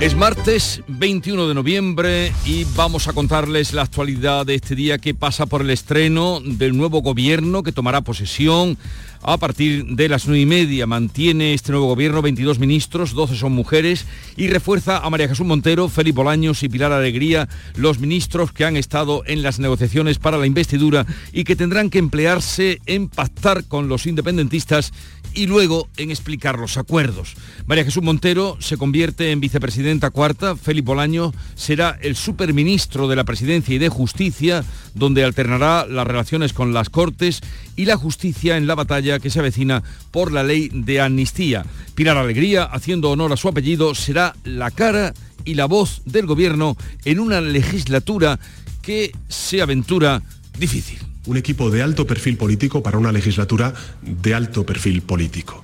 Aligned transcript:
Es 0.00 0.16
martes 0.16 0.82
21 0.88 1.46
de 1.46 1.52
noviembre 1.52 2.32
y 2.46 2.64
vamos 2.74 3.06
a 3.06 3.12
contarles 3.12 3.74
la 3.74 3.82
actualidad 3.82 4.46
de 4.46 4.54
este 4.54 4.74
día 4.74 4.96
que 4.96 5.12
pasa 5.12 5.44
por 5.44 5.60
el 5.60 5.68
estreno 5.68 6.40
del 6.42 6.74
nuevo 6.74 7.02
gobierno 7.02 7.62
que 7.62 7.70
tomará 7.70 8.00
posesión 8.00 8.78
a 9.22 9.36
partir 9.36 9.84
de 9.84 10.08
las 10.08 10.26
nueve 10.26 10.40
y 10.40 10.46
media. 10.46 10.86
Mantiene 10.86 11.52
este 11.52 11.72
nuevo 11.72 11.86
gobierno 11.88 12.22
22 12.22 12.58
ministros, 12.58 13.12
12 13.12 13.36
son 13.36 13.52
mujeres 13.52 14.06
y 14.38 14.48
refuerza 14.48 14.96
a 14.96 15.10
María 15.10 15.28
Jesús 15.28 15.46
Montero, 15.46 15.90
Felipe 15.90 16.16
Bolaños 16.16 16.62
y 16.62 16.70
Pilar 16.70 16.92
Alegría, 16.92 17.46
los 17.76 17.98
ministros 17.98 18.52
que 18.52 18.64
han 18.64 18.78
estado 18.78 19.22
en 19.26 19.42
las 19.42 19.58
negociaciones 19.58 20.18
para 20.18 20.38
la 20.38 20.46
investidura 20.46 21.04
y 21.30 21.44
que 21.44 21.56
tendrán 21.56 21.90
que 21.90 21.98
emplearse 21.98 22.80
en 22.86 23.10
pactar 23.10 23.64
con 23.64 23.88
los 23.88 24.06
independentistas 24.06 24.94
y 25.34 25.46
luego 25.46 25.88
en 25.96 26.10
explicar 26.10 26.58
los 26.58 26.76
acuerdos. 26.76 27.34
María 27.66 27.84
Jesús 27.84 28.02
Montero 28.02 28.56
se 28.60 28.76
convierte 28.76 29.30
en 29.30 29.40
vicepresidenta 29.40 30.10
cuarta, 30.10 30.56
Felipe 30.56 30.86
Bolaño 30.86 31.32
será 31.54 31.98
el 32.02 32.16
superministro 32.16 33.08
de 33.08 33.16
la 33.16 33.24
Presidencia 33.24 33.74
y 33.74 33.78
de 33.78 33.88
Justicia, 33.88 34.64
donde 34.94 35.24
alternará 35.24 35.86
las 35.86 36.06
relaciones 36.06 36.52
con 36.52 36.72
las 36.72 36.90
Cortes 36.90 37.40
y 37.76 37.84
la 37.84 37.96
justicia 37.96 38.56
en 38.56 38.66
la 38.66 38.74
batalla 38.74 39.18
que 39.18 39.30
se 39.30 39.38
avecina 39.38 39.82
por 40.10 40.32
la 40.32 40.42
ley 40.42 40.70
de 40.72 41.00
amnistía. 41.00 41.64
Pilar 41.94 42.16
Alegría, 42.16 42.64
haciendo 42.64 43.10
honor 43.10 43.32
a 43.32 43.36
su 43.36 43.48
apellido, 43.48 43.94
será 43.94 44.34
la 44.44 44.70
cara 44.70 45.14
y 45.44 45.54
la 45.54 45.66
voz 45.66 46.02
del 46.04 46.26
gobierno 46.26 46.76
en 47.04 47.20
una 47.20 47.40
legislatura 47.40 48.38
que 48.82 49.12
se 49.28 49.62
aventura 49.62 50.22
difícil 50.58 51.09
un 51.30 51.36
equipo 51.36 51.70
de 51.70 51.80
alto 51.80 52.08
perfil 52.08 52.36
político 52.36 52.82
para 52.82 52.98
una 52.98 53.12
legislatura 53.12 53.72
de 54.02 54.34
alto 54.34 54.66
perfil 54.66 55.00
político. 55.00 55.62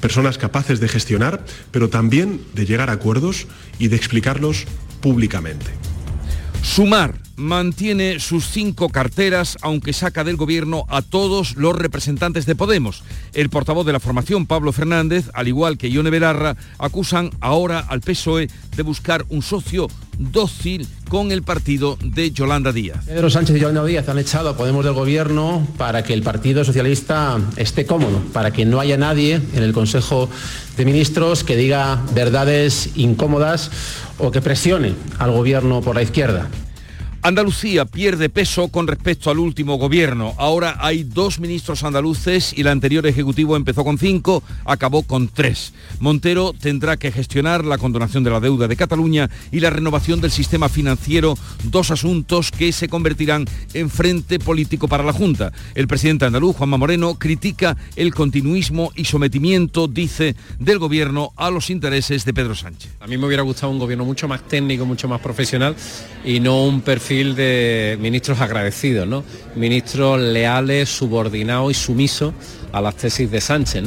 Personas 0.00 0.38
capaces 0.38 0.80
de 0.80 0.88
gestionar, 0.88 1.44
pero 1.70 1.90
también 1.90 2.40
de 2.54 2.64
llegar 2.64 2.88
a 2.88 2.94
acuerdos 2.94 3.46
y 3.78 3.88
de 3.88 3.96
explicarlos 3.96 4.64
públicamente. 5.02 5.66
Sumar 6.62 7.14
mantiene 7.36 8.20
sus 8.20 8.46
cinco 8.46 8.88
carteras, 8.88 9.58
aunque 9.62 9.92
saca 9.92 10.22
del 10.22 10.36
gobierno 10.36 10.86
a 10.88 11.02
todos 11.02 11.56
los 11.56 11.76
representantes 11.76 12.46
de 12.46 12.54
Podemos. 12.54 13.02
El 13.34 13.50
portavoz 13.50 13.84
de 13.84 13.92
la 13.92 14.00
formación, 14.00 14.46
Pablo 14.46 14.72
Fernández, 14.72 15.28
al 15.34 15.48
igual 15.48 15.76
que 15.76 15.90
Ione 15.90 16.10
Belarra, 16.10 16.56
acusan 16.78 17.30
ahora 17.40 17.80
al 17.80 18.00
PSOE 18.00 18.48
de 18.76 18.82
buscar 18.82 19.26
un 19.28 19.42
socio 19.42 19.88
dócil 20.18 20.86
con 21.08 21.32
el 21.32 21.42
partido 21.42 21.98
de 22.02 22.30
Yolanda 22.30 22.72
Díaz. 22.72 23.04
Pedro 23.06 23.28
Sánchez 23.28 23.56
y 23.56 23.60
Yolanda 23.60 23.84
Díaz 23.84 24.08
han 24.08 24.18
echado 24.18 24.50
a 24.50 24.56
Podemos 24.56 24.84
del 24.84 24.94
gobierno 24.94 25.66
para 25.76 26.04
que 26.04 26.14
el 26.14 26.22
Partido 26.22 26.64
Socialista 26.64 27.38
esté 27.56 27.86
cómodo, 27.86 28.22
para 28.32 28.52
que 28.52 28.64
no 28.64 28.78
haya 28.78 28.96
nadie 28.96 29.40
en 29.54 29.62
el 29.62 29.72
Consejo 29.72 30.28
de 30.76 30.84
Ministros 30.84 31.44
que 31.44 31.56
diga 31.56 32.00
verdades 32.14 32.90
incómodas 32.94 33.70
o 34.22 34.30
que 34.30 34.40
presione 34.40 34.94
al 35.18 35.32
gobierno 35.32 35.80
por 35.80 35.96
la 35.96 36.02
izquierda. 36.02 36.46
Andalucía 37.24 37.84
pierde 37.84 38.28
peso 38.28 38.66
con 38.66 38.88
respecto 38.88 39.30
al 39.30 39.38
último 39.38 39.76
gobierno. 39.76 40.34
Ahora 40.38 40.78
hay 40.80 41.04
dos 41.04 41.38
ministros 41.38 41.84
andaluces 41.84 42.52
y 42.52 42.62
el 42.62 42.66
anterior 42.66 43.06
ejecutivo 43.06 43.54
empezó 43.54 43.84
con 43.84 43.96
cinco, 43.96 44.42
acabó 44.64 45.04
con 45.04 45.28
tres. 45.28 45.72
Montero 46.00 46.52
tendrá 46.52 46.96
que 46.96 47.12
gestionar 47.12 47.64
la 47.64 47.78
condonación 47.78 48.24
de 48.24 48.30
la 48.30 48.40
deuda 48.40 48.66
de 48.66 48.74
Cataluña 48.74 49.30
y 49.52 49.60
la 49.60 49.70
renovación 49.70 50.20
del 50.20 50.32
sistema 50.32 50.68
financiero, 50.68 51.38
dos 51.62 51.92
asuntos 51.92 52.50
que 52.50 52.72
se 52.72 52.88
convertirán 52.88 53.44
en 53.72 53.88
frente 53.88 54.40
político 54.40 54.88
para 54.88 55.04
la 55.04 55.12
Junta. 55.12 55.52
El 55.76 55.86
presidente 55.86 56.24
andaluz, 56.24 56.56
Juanma 56.56 56.76
Moreno, 56.76 57.20
critica 57.20 57.76
el 57.94 58.12
continuismo 58.12 58.90
y 58.96 59.04
sometimiento, 59.04 59.86
dice, 59.86 60.34
del 60.58 60.80
gobierno 60.80 61.32
a 61.36 61.52
los 61.52 61.70
intereses 61.70 62.24
de 62.24 62.34
Pedro 62.34 62.56
Sánchez. 62.56 62.96
A 62.98 63.06
mí 63.06 63.16
me 63.16 63.26
hubiera 63.26 63.44
gustado 63.44 63.70
un 63.70 63.78
gobierno 63.78 64.04
mucho 64.04 64.26
más 64.26 64.48
técnico, 64.48 64.84
mucho 64.84 65.06
más 65.06 65.20
profesional 65.20 65.76
y 66.24 66.40
no 66.40 66.64
un 66.64 66.80
perfil 66.80 67.11
de 67.12 67.98
ministros 68.00 68.40
agradecidos, 68.40 69.06
¿no? 69.06 69.22
Ministros 69.54 70.18
leales, 70.18 70.88
subordinados 70.88 71.70
y 71.70 71.74
sumisos 71.74 72.32
a 72.72 72.80
las 72.80 72.96
tesis 72.96 73.30
de 73.30 73.40
Sánchez. 73.40 73.84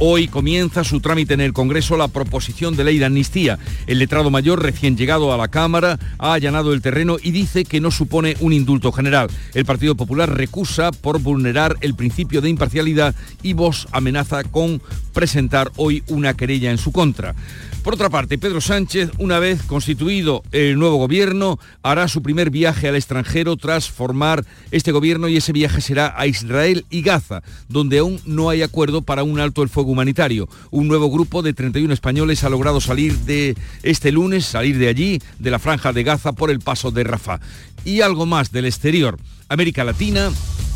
Hoy 0.00 0.26
comienza 0.26 0.82
su 0.82 1.00
trámite 1.00 1.34
en 1.34 1.40
el 1.40 1.52
Congreso 1.52 1.96
la 1.96 2.08
proposición 2.08 2.74
de 2.74 2.82
ley 2.82 2.98
de 2.98 3.04
amnistía. 3.04 3.60
El 3.86 4.00
letrado 4.00 4.30
mayor, 4.30 4.60
recién 4.60 4.96
llegado 4.96 5.32
a 5.32 5.36
la 5.36 5.46
Cámara, 5.46 5.96
ha 6.18 6.32
allanado 6.32 6.72
el 6.72 6.82
terreno 6.82 7.18
y 7.22 7.30
dice 7.30 7.64
que 7.64 7.80
no 7.80 7.92
supone 7.92 8.36
un 8.40 8.52
indulto 8.52 8.90
general. 8.90 9.28
El 9.54 9.64
Partido 9.64 9.94
Popular 9.94 10.28
recusa 10.36 10.90
por 10.90 11.20
vulnerar 11.20 11.76
el 11.82 11.94
principio 11.94 12.40
de 12.40 12.48
imparcialidad 12.48 13.14
y 13.44 13.52
Vox 13.52 13.86
amenaza 13.92 14.42
con 14.42 14.82
presentar 15.12 15.70
hoy 15.76 16.02
una 16.08 16.34
querella 16.34 16.72
en 16.72 16.78
su 16.78 16.90
contra. 16.90 17.36
Por 17.82 17.94
otra 17.94 18.10
parte, 18.10 18.38
Pedro 18.38 18.60
Sánchez, 18.60 19.10
una 19.18 19.40
vez 19.40 19.60
constituido 19.64 20.44
el 20.52 20.78
nuevo 20.78 20.98
gobierno, 20.98 21.58
hará 21.82 22.06
su 22.06 22.22
primer 22.22 22.50
viaje 22.50 22.86
al 22.86 22.94
extranjero 22.94 23.56
tras 23.56 23.90
formar 23.90 24.44
este 24.70 24.92
gobierno 24.92 25.26
y 25.26 25.36
ese 25.36 25.52
viaje 25.52 25.80
será 25.80 26.14
a 26.16 26.28
Israel 26.28 26.86
y 26.90 27.02
Gaza, 27.02 27.42
donde 27.68 27.98
aún 27.98 28.20
no 28.24 28.50
hay 28.50 28.62
acuerdo 28.62 29.02
para 29.02 29.24
un 29.24 29.40
alto 29.40 29.64
el 29.64 29.68
fuego 29.68 29.90
humanitario. 29.90 30.48
Un 30.70 30.86
nuevo 30.86 31.10
grupo 31.10 31.42
de 31.42 31.54
31 31.54 31.92
españoles 31.92 32.44
ha 32.44 32.50
logrado 32.50 32.80
salir 32.80 33.18
de 33.18 33.56
este 33.82 34.12
lunes, 34.12 34.44
salir 34.44 34.78
de 34.78 34.86
allí, 34.86 35.20
de 35.40 35.50
la 35.50 35.58
franja 35.58 35.92
de 35.92 36.04
Gaza, 36.04 36.34
por 36.34 36.52
el 36.52 36.60
paso 36.60 36.92
de 36.92 37.02
Rafah. 37.02 37.40
Y 37.84 38.02
algo 38.02 38.26
más 38.26 38.52
del 38.52 38.66
exterior. 38.66 39.18
América 39.52 39.84
Latina 39.84 40.30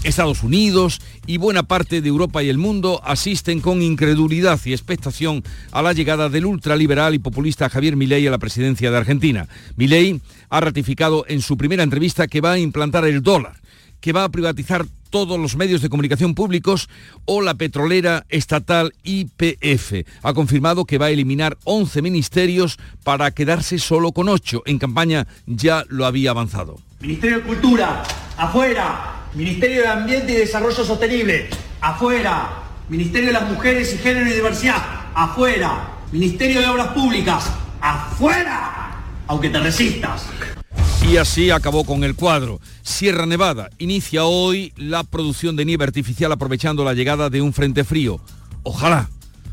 Estados 0.05 0.43
Unidos 0.43 1.01
y 1.27 1.39
buena 1.39 1.65
parte 1.65 2.01
de 2.01 2.09
Europa 2.09 2.43
y 2.43 2.49
el 2.49 2.59
mundo 2.59 3.01
asisten 3.05 3.61
con 3.61 3.83
incredulidad 3.83 4.61
y 4.65 4.73
expectación 4.73 5.43
a 5.73 5.83
la 5.83 5.93
llegada 5.93 6.29
del 6.29 6.47
ultraliberal 6.47 7.15
y 7.15 7.19
populista 7.19 7.69
Javier 7.69 7.97
Milei 7.97 8.27
a 8.27 8.31
la 8.31 8.39
presidencia 8.39 8.91
de 8.91 8.97
Argentina. 8.97 9.49
Milei 9.77 10.21
ha 10.49 10.61
ratificado 10.61 11.25
en 11.29 11.41
su 11.41 11.57
primera 11.57 11.83
entrevista 11.83 12.29
que 12.29 12.41
va 12.41 12.53
a 12.53 12.59
implantar 12.59 13.05
el 13.05 13.23
dólar, 13.23 13.61
que 14.01 14.13
va 14.13 14.25
a 14.25 14.29
privatizar 14.29 14.87
todos 15.11 15.41
los 15.41 15.57
medios 15.57 15.83
de 15.83 15.89
comunicación 15.89 16.35
públicos 16.35 16.89
o 17.25 17.41
la 17.41 17.55
petrolera 17.55 18.27
estatal 18.29 18.93
IPF. 19.03 20.07
Ha 20.23 20.35
confirmado 20.35 20.85
que 20.85 20.99
va 20.99 21.07
a 21.07 21.11
eliminar 21.11 21.57
11 21.65 22.03
ministerios 22.03 22.79
para 23.03 23.31
quedarse 23.31 23.79
solo 23.79 24.13
con 24.13 24.29
8. 24.29 24.63
En 24.67 24.79
campaña 24.79 25.27
ya 25.47 25.85
lo 25.89 26.07
había 26.07 26.31
avanzado. 26.31 26.79
Ministerio 27.01 27.39
de 27.39 27.45
Cultura, 27.45 28.03
afuera. 28.37 29.13
Ministerio 29.35 29.83
de 29.83 29.89
Ambiente 29.89 30.33
y 30.33 30.37
Desarrollo 30.37 30.85
Sostenible, 30.85 31.49
afuera. 31.81 32.63
Ministerio 32.89 33.29
de 33.29 33.33
las 33.33 33.49
Mujeres 33.49 33.93
y 33.95 33.99
Género 33.99 34.29
y 34.31 34.33
Diversidad, 34.33 34.83
afuera. 35.15 35.91
Ministerio 36.13 36.61
de 36.61 36.69
Obras 36.69 36.89
Públicas, 36.89 37.51
afuera. 37.81 39.03
Aunque 39.27 39.51
te 39.51 39.59
resistas. 39.59 40.27
Y 41.09 41.19
así 41.19 41.51
acabó 41.51 41.85
con 41.85 42.05
el 42.05 42.15
cuadro. 42.15 42.61
Sierra 42.83 43.27
Nevada 43.27 43.71
inicia 43.79 44.25
hoy 44.25 44.73
la 44.77 45.05
producción 45.05 45.55
de 45.57 45.65
nieve 45.65 45.85
artificial 45.85 46.33
aprovechando 46.33 46.85
la 46.85 46.95
llegada 46.95 47.31
de 47.31 47.43
un 47.43 47.53
frente 47.53 47.85
frío. 47.85 48.21
Ojalá, 48.63 49.09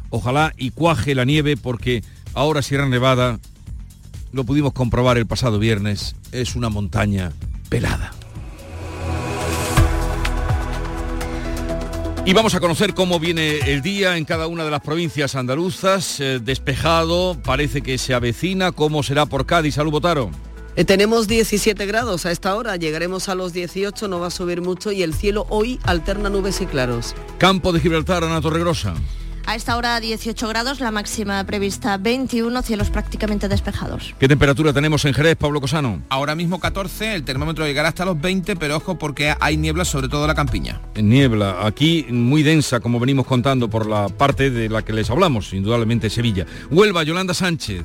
ojalá 0.10 0.54
y 0.58 0.72
cuaje 0.72 1.14
la 1.14 1.26
nieve 1.26 1.58
porque 1.58 2.04
ahora 2.34 2.62
Sierra 2.62 2.88
Nevada, 2.88 3.40
lo 4.32 4.44
pudimos 4.46 4.74
comprobar 4.74 5.18
el 5.18 5.28
pasado 5.28 5.60
viernes, 5.60 6.16
es 6.32 6.56
una 6.56 6.70
montaña 6.70 7.32
pelada. 7.70 8.14
Y 12.26 12.32
vamos 12.32 12.56
a 12.56 12.62
conocer 12.62 12.94
cómo 12.94 13.20
viene 13.20 13.58
el 13.74 13.82
día 13.82 14.16
en 14.16 14.24
cada 14.24 14.48
una 14.48 14.64
de 14.64 14.72
las 14.72 14.80
provincias 14.80 15.36
andaluzas. 15.36 16.22
Eh, 16.22 16.40
despejado, 16.40 17.38
parece 17.44 17.82
que 17.82 17.98
se 17.98 18.14
avecina. 18.14 18.72
¿Cómo 18.72 19.04
será 19.04 19.26
por 19.26 19.46
Cádiz? 19.46 19.76
Salud, 19.76 19.92
Botaro. 19.92 20.32
Eh, 20.78 20.86
tenemos 20.86 21.28
17 21.28 21.86
grados 21.86 22.26
a 22.26 22.32
esta 22.32 22.56
hora, 22.56 22.78
llegaremos 22.78 23.28
a 23.28 23.36
los 23.36 23.52
18, 23.52 24.08
no 24.08 24.22
va 24.22 24.28
a 24.28 24.32
subir 24.32 24.62
mucho 24.62 24.94
y 24.94 25.04
el 25.04 25.14
cielo 25.14 25.46
hoy 25.50 25.80
alterna 25.84 26.30
nubes 26.30 26.62
y 26.62 26.66
claros. 26.66 27.14
Campo 27.38 27.74
de 27.74 27.82
Gibraltar, 27.82 28.24
Ana 28.24 28.40
Torregrosa. 28.40 28.96
A 29.46 29.56
esta 29.56 29.76
hora 29.76 30.00
18 30.00 30.48
grados, 30.48 30.80
la 30.80 30.90
máxima 30.90 31.44
prevista 31.44 31.98
21, 31.98 32.62
cielos 32.62 32.90
prácticamente 32.90 33.50
despejados. 33.50 34.16
¿Qué 34.18 34.28
temperatura 34.30 34.72
tenemos 34.72 35.04
en 35.04 35.14
Jerez, 35.14 35.36
Pablo 35.36 35.60
Cosano? 35.60 36.02
Ahora 36.08 36.34
mismo 36.34 36.62
14, 36.62 37.14
el 37.14 37.24
termómetro 37.26 37.66
llegará 37.66 37.90
hasta 37.90 38.06
los 38.06 38.20
20, 38.20 38.56
pero 38.56 38.78
ojo 38.78 38.98
porque 38.98 39.36
hay 39.40 39.58
niebla 39.58 39.84
sobre 39.84 40.08
todo 40.08 40.28
la 40.28 40.34
campiña. 40.34 40.80
Niebla, 40.96 41.66
aquí 41.66 42.06
muy 42.10 42.42
densa, 42.42 42.80
como 42.80 43.02
venimos 43.02 43.28
contando 43.28 43.70
por 43.70 43.86
la 43.86 44.08
parte 44.08 44.50
de 44.50 44.70
la 44.70 44.82
que 44.82 44.94
les 44.94 45.10
hablamos, 45.10 45.52
indudablemente 45.54 46.10
Sevilla. 46.10 46.46
Huelva, 46.72 47.04
Yolanda 47.04 47.34
Sánchez. 47.34 47.84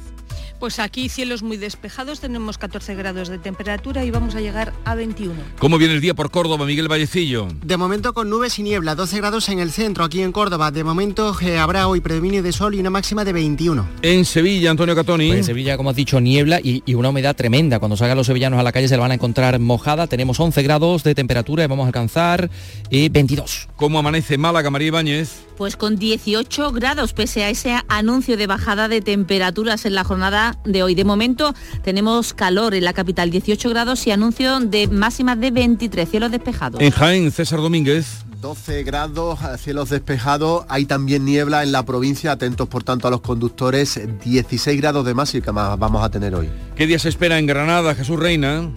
Pues 0.59 0.81
aquí 0.81 1.09
cielos 1.09 1.45
muy 1.45 1.57
despejados, 1.57 2.19
tenemos 2.19 2.59
14 2.59 2.97
grados 2.97 3.29
de 3.29 3.39
temperatura 3.39 4.05
y 4.05 4.11
vamos 4.11 4.35
a 4.35 4.41
llegar 4.41 4.73
a 4.85 4.97
21. 4.97 5.35
¿Cómo 5.61 5.79
viene 5.79 5.95
el 5.95 6.01
día 6.01 6.15
por 6.15 6.33
Córdoba, 6.33 6.67
Miguel 6.67 6.89
Vallecillo? 6.89 7.47
De 7.63 7.77
momento 7.77 8.13
con 8.13 8.29
nubes 8.29 8.59
y 8.59 8.65
niebla, 8.65 8.97
12 8.97 9.19
grados 9.19 9.49
en 9.51 9.61
el 9.61 9.71
centro, 9.71 10.03
aquí 10.03 10.21
en 10.21 10.33
Córdoba. 10.33 10.73
De 10.73 10.83
momento 10.83 11.37
eh, 11.41 11.59
habrá 11.59 11.87
hoy 11.87 12.01
predominio 12.01 12.43
de 12.43 12.53
sol 12.53 12.75
y 12.75 12.81
una 12.81 12.91
máxima 12.91 13.25
de 13.25 13.33
21. 13.35 13.89
En 14.03 14.25
Sevilla, 14.25 14.73
Antonio 14.73 14.97
Catoni. 14.97 15.29
Pues 15.29 15.39
en 15.39 15.45
Sevilla, 15.45 15.77
como 15.77 15.91
has 15.91 15.97
dicho, 15.97 16.21
niebla 16.21 16.59
y, 16.61 16.83
y, 16.85 16.95
una 16.95 17.11
humedad 17.11 17.37
tremenda. 17.37 17.79
Cuando 17.79 17.97
salgan 17.97 18.17
los 18.17 18.27
sevillanos 18.27 18.59
a 18.59 18.65
la 18.65 18.73
calle 18.73 18.89
se 18.89 18.97
la 18.97 19.03
van 19.03 19.13
a 19.13 19.15
encontrar 19.15 19.61
mojada. 19.61 20.09
Tenemos 20.09 20.41
11 20.41 20.61
grados 20.65 21.05
de 21.05 21.15
temperatura 21.15 21.63
y 21.63 21.69
vamos 21.69 21.85
a 21.85 21.87
alcanzar 21.87 22.51
eh, 22.91 23.09
22. 23.13 23.69
¿Cómo 23.77 24.01
amanece 24.01 24.37
Málaga, 24.39 24.71
María 24.71 24.89
Ibáñez? 24.89 25.48
Pues 25.59 25.77
con 25.77 25.97
18 25.97 26.71
grados, 26.71 27.13
pese 27.15 27.43
a 27.43 27.51
ese 27.51 27.77
anuncio 27.89 28.37
de 28.37 28.47
bajada 28.47 28.87
de 28.87 29.01
temperaturas 29.01 29.87
en 29.87 29.97
la 29.97 30.05
jornada 30.05 30.57
de 30.65 30.85
hoy. 30.85 30.95
De 30.95 31.03
momento 31.03 31.53
tenemos 31.83 32.33
calor 32.33 32.77
en 32.77 32.85
la 32.85 32.93
capital, 32.93 33.33
18 33.33 33.69
grados 33.69 34.07
y 34.07 34.13
anuncio 34.13 34.61
de 34.61 34.87
máximas 34.87 35.41
de 35.41 35.51
23, 35.51 36.09
cielos 36.09 36.31
despejados. 36.31 36.81
En 36.81 36.93
Jaén, 36.93 37.33
César 37.33 37.59
Domínguez. 37.61 38.25
12 38.41 38.85
grados, 38.85 39.41
cielos 39.59 39.89
despejados, 39.89 40.65
hay 40.69 40.85
también 40.85 41.25
niebla 41.25 41.65
en 41.65 41.73
la 41.73 41.85
provincia, 41.85 42.31
atentos 42.31 42.69
por 42.69 42.85
tanto 42.85 43.09
a 43.09 43.11
los 43.11 43.21
conductores, 43.21 44.01
16 44.25 44.81
grados 44.81 45.05
de 45.05 45.15
más 45.15 45.35
y 45.35 45.43
que 45.43 45.51
más 45.51 45.77
vamos 45.77 46.05
a 46.05 46.09
tener 46.09 46.37
hoy. 46.37 46.49
¿Qué 46.77 46.87
día 46.87 47.01
se 47.01 47.09
espera 47.09 47.37
en 47.37 47.47
Granada, 47.47 47.97
Jesús 47.97 48.17
Reina? 48.21 48.71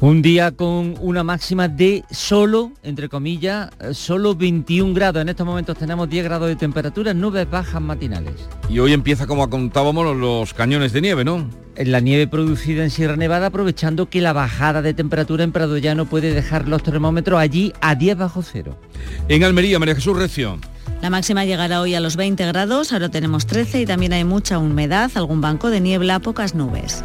Un 0.00 0.22
día 0.22 0.50
con 0.50 0.96
una 1.00 1.22
máxima 1.22 1.68
de 1.68 2.04
solo, 2.10 2.72
entre 2.82 3.08
comillas, 3.08 3.70
solo 3.92 4.34
21 4.34 4.92
grados. 4.92 5.22
En 5.22 5.28
estos 5.28 5.46
momentos 5.46 5.78
tenemos 5.78 6.10
10 6.10 6.24
grados 6.24 6.48
de 6.48 6.56
temperatura, 6.56 7.14
nubes 7.14 7.48
bajas 7.48 7.80
matinales. 7.80 8.34
Y 8.68 8.80
hoy 8.80 8.92
empieza, 8.92 9.26
como 9.26 9.48
contábamos, 9.48 10.14
los 10.16 10.52
cañones 10.52 10.92
de 10.92 11.00
nieve, 11.00 11.24
¿no? 11.24 11.48
La 11.76 12.00
nieve 12.00 12.26
producida 12.26 12.84
en 12.84 12.90
Sierra 12.90 13.16
Nevada, 13.16 13.46
aprovechando 13.46 14.10
que 14.10 14.20
la 14.20 14.32
bajada 14.32 14.82
de 14.82 14.94
temperatura 14.94 15.42
en 15.42 15.52
Prado 15.52 15.78
Llano 15.78 16.06
puede 16.06 16.34
dejar 16.34 16.68
los 16.68 16.82
termómetros 16.82 17.40
allí 17.40 17.72
a 17.80 17.94
10 17.94 18.18
bajo 18.18 18.42
cero. 18.42 18.76
En 19.28 19.42
Almería, 19.42 19.78
María 19.78 19.94
Jesús 19.94 20.16
Recio. 20.16 20.58
La 21.02 21.10
máxima 21.10 21.44
llegará 21.44 21.80
hoy 21.80 21.94
a 21.94 22.00
los 22.00 22.16
20 22.16 22.46
grados, 22.46 22.92
ahora 22.92 23.10
tenemos 23.10 23.46
13 23.46 23.82
y 23.82 23.86
también 23.86 24.12
hay 24.12 24.24
mucha 24.24 24.58
humedad, 24.58 25.10
algún 25.14 25.40
banco 25.40 25.70
de 25.70 25.80
niebla, 25.80 26.18
pocas 26.18 26.54
nubes. 26.54 27.02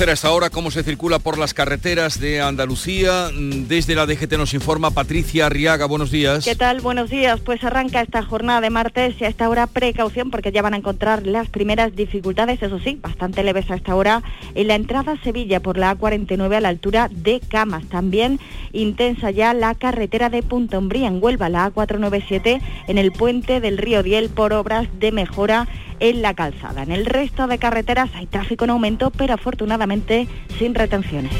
Conocer 0.00 0.44
a 0.44 0.48
cómo 0.48 0.70
se 0.70 0.82
circula 0.82 1.18
por 1.18 1.36
las 1.36 1.52
carreteras 1.52 2.18
de 2.18 2.40
Andalucía. 2.40 3.28
Desde 3.68 3.94
la 3.94 4.06
DGT 4.06 4.32
nos 4.38 4.54
informa 4.54 4.92
Patricia 4.92 5.44
Arriaga. 5.44 5.84
Buenos 5.84 6.10
días. 6.10 6.46
¿Qué 6.46 6.54
tal? 6.54 6.80
Buenos 6.80 7.10
días. 7.10 7.38
Pues 7.40 7.62
arranca 7.64 8.00
esta 8.00 8.22
jornada 8.22 8.62
de 8.62 8.70
martes 8.70 9.16
y 9.20 9.24
a 9.24 9.28
esta 9.28 9.46
hora 9.50 9.66
precaución 9.66 10.30
porque 10.30 10.52
ya 10.52 10.62
van 10.62 10.72
a 10.72 10.78
encontrar 10.78 11.26
las 11.26 11.50
primeras 11.50 11.94
dificultades, 11.94 12.62
eso 12.62 12.78
sí, 12.78 12.98
bastante 13.02 13.44
leves 13.44 13.70
a 13.70 13.74
esta 13.74 13.94
hora, 13.94 14.22
en 14.54 14.68
la 14.68 14.74
entrada 14.74 15.12
a 15.12 15.22
Sevilla 15.22 15.60
por 15.60 15.76
la 15.76 15.94
A49 15.94 16.54
a 16.56 16.60
la 16.62 16.70
altura 16.70 17.10
de 17.12 17.40
Camas. 17.40 17.84
También 17.84 18.40
intensa 18.72 19.30
ya 19.30 19.52
la 19.52 19.74
carretera 19.74 20.30
de 20.30 20.42
Punta 20.42 20.78
Umbría 20.78 21.08
en 21.08 21.22
Huelva, 21.22 21.50
la 21.50 21.70
A497 21.70 22.62
en 22.86 22.96
el 22.96 23.12
puente 23.12 23.60
del 23.60 23.76
río 23.76 24.02
Diel 24.02 24.30
por 24.30 24.54
obras 24.54 24.88
de 24.98 25.12
mejora 25.12 25.68
en 26.00 26.22
la 26.22 26.34
calzada. 26.34 26.82
En 26.82 26.90
el 26.90 27.06
resto 27.06 27.46
de 27.46 27.58
carreteras 27.58 28.10
hay 28.14 28.26
tráfico 28.26 28.64
en 28.64 28.70
aumento, 28.70 29.10
pero 29.10 29.34
afortunadamente 29.34 30.26
sin 30.58 30.74
retenciones. 30.74 31.32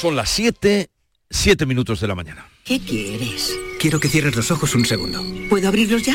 Son 0.00 0.14
las 0.14 0.30
7, 0.30 0.90
7 1.28 1.66
minutos 1.66 2.00
de 2.00 2.06
la 2.06 2.14
mañana. 2.14 2.46
¿Qué 2.64 2.78
quieres? 2.78 3.52
Quiero 3.80 3.98
que 3.98 4.08
cierres 4.08 4.36
los 4.36 4.50
ojos 4.50 4.74
un 4.74 4.84
segundo. 4.84 5.24
¿Puedo 5.48 5.66
abrirlos 5.66 6.02
ya? 6.02 6.14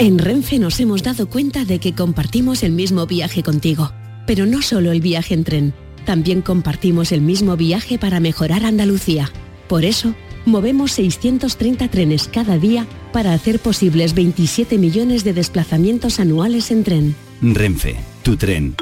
En 0.00 0.20
Renfe 0.20 0.60
nos 0.60 0.78
hemos 0.78 1.02
dado 1.02 1.28
cuenta 1.28 1.64
de 1.64 1.80
que 1.80 1.92
compartimos 1.92 2.62
el 2.62 2.70
mismo 2.70 3.04
viaje 3.06 3.42
contigo, 3.42 3.90
pero 4.28 4.46
no 4.46 4.62
solo 4.62 4.92
el 4.92 5.00
viaje 5.00 5.34
en 5.34 5.42
tren, 5.42 5.74
también 6.06 6.40
compartimos 6.40 7.10
el 7.10 7.20
mismo 7.20 7.56
viaje 7.56 7.98
para 7.98 8.20
mejorar 8.20 8.64
Andalucía. 8.64 9.32
Por 9.68 9.84
eso, 9.84 10.14
movemos 10.46 10.92
630 10.92 11.88
trenes 11.88 12.28
cada 12.28 12.58
día 12.58 12.86
para 13.12 13.32
hacer 13.32 13.58
posibles 13.58 14.14
27 14.14 14.78
millones 14.78 15.24
de 15.24 15.32
desplazamientos 15.32 16.20
anuales 16.20 16.70
en 16.70 16.84
tren. 16.84 17.16
Renfe, 17.42 17.96
tu 18.22 18.36
tren. 18.36 18.76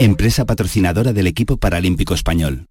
Empresa 0.00 0.46
patrocinadora 0.46 1.12
del 1.12 1.26
equipo 1.26 1.58
paralímpico 1.58 2.14
español. 2.14 2.68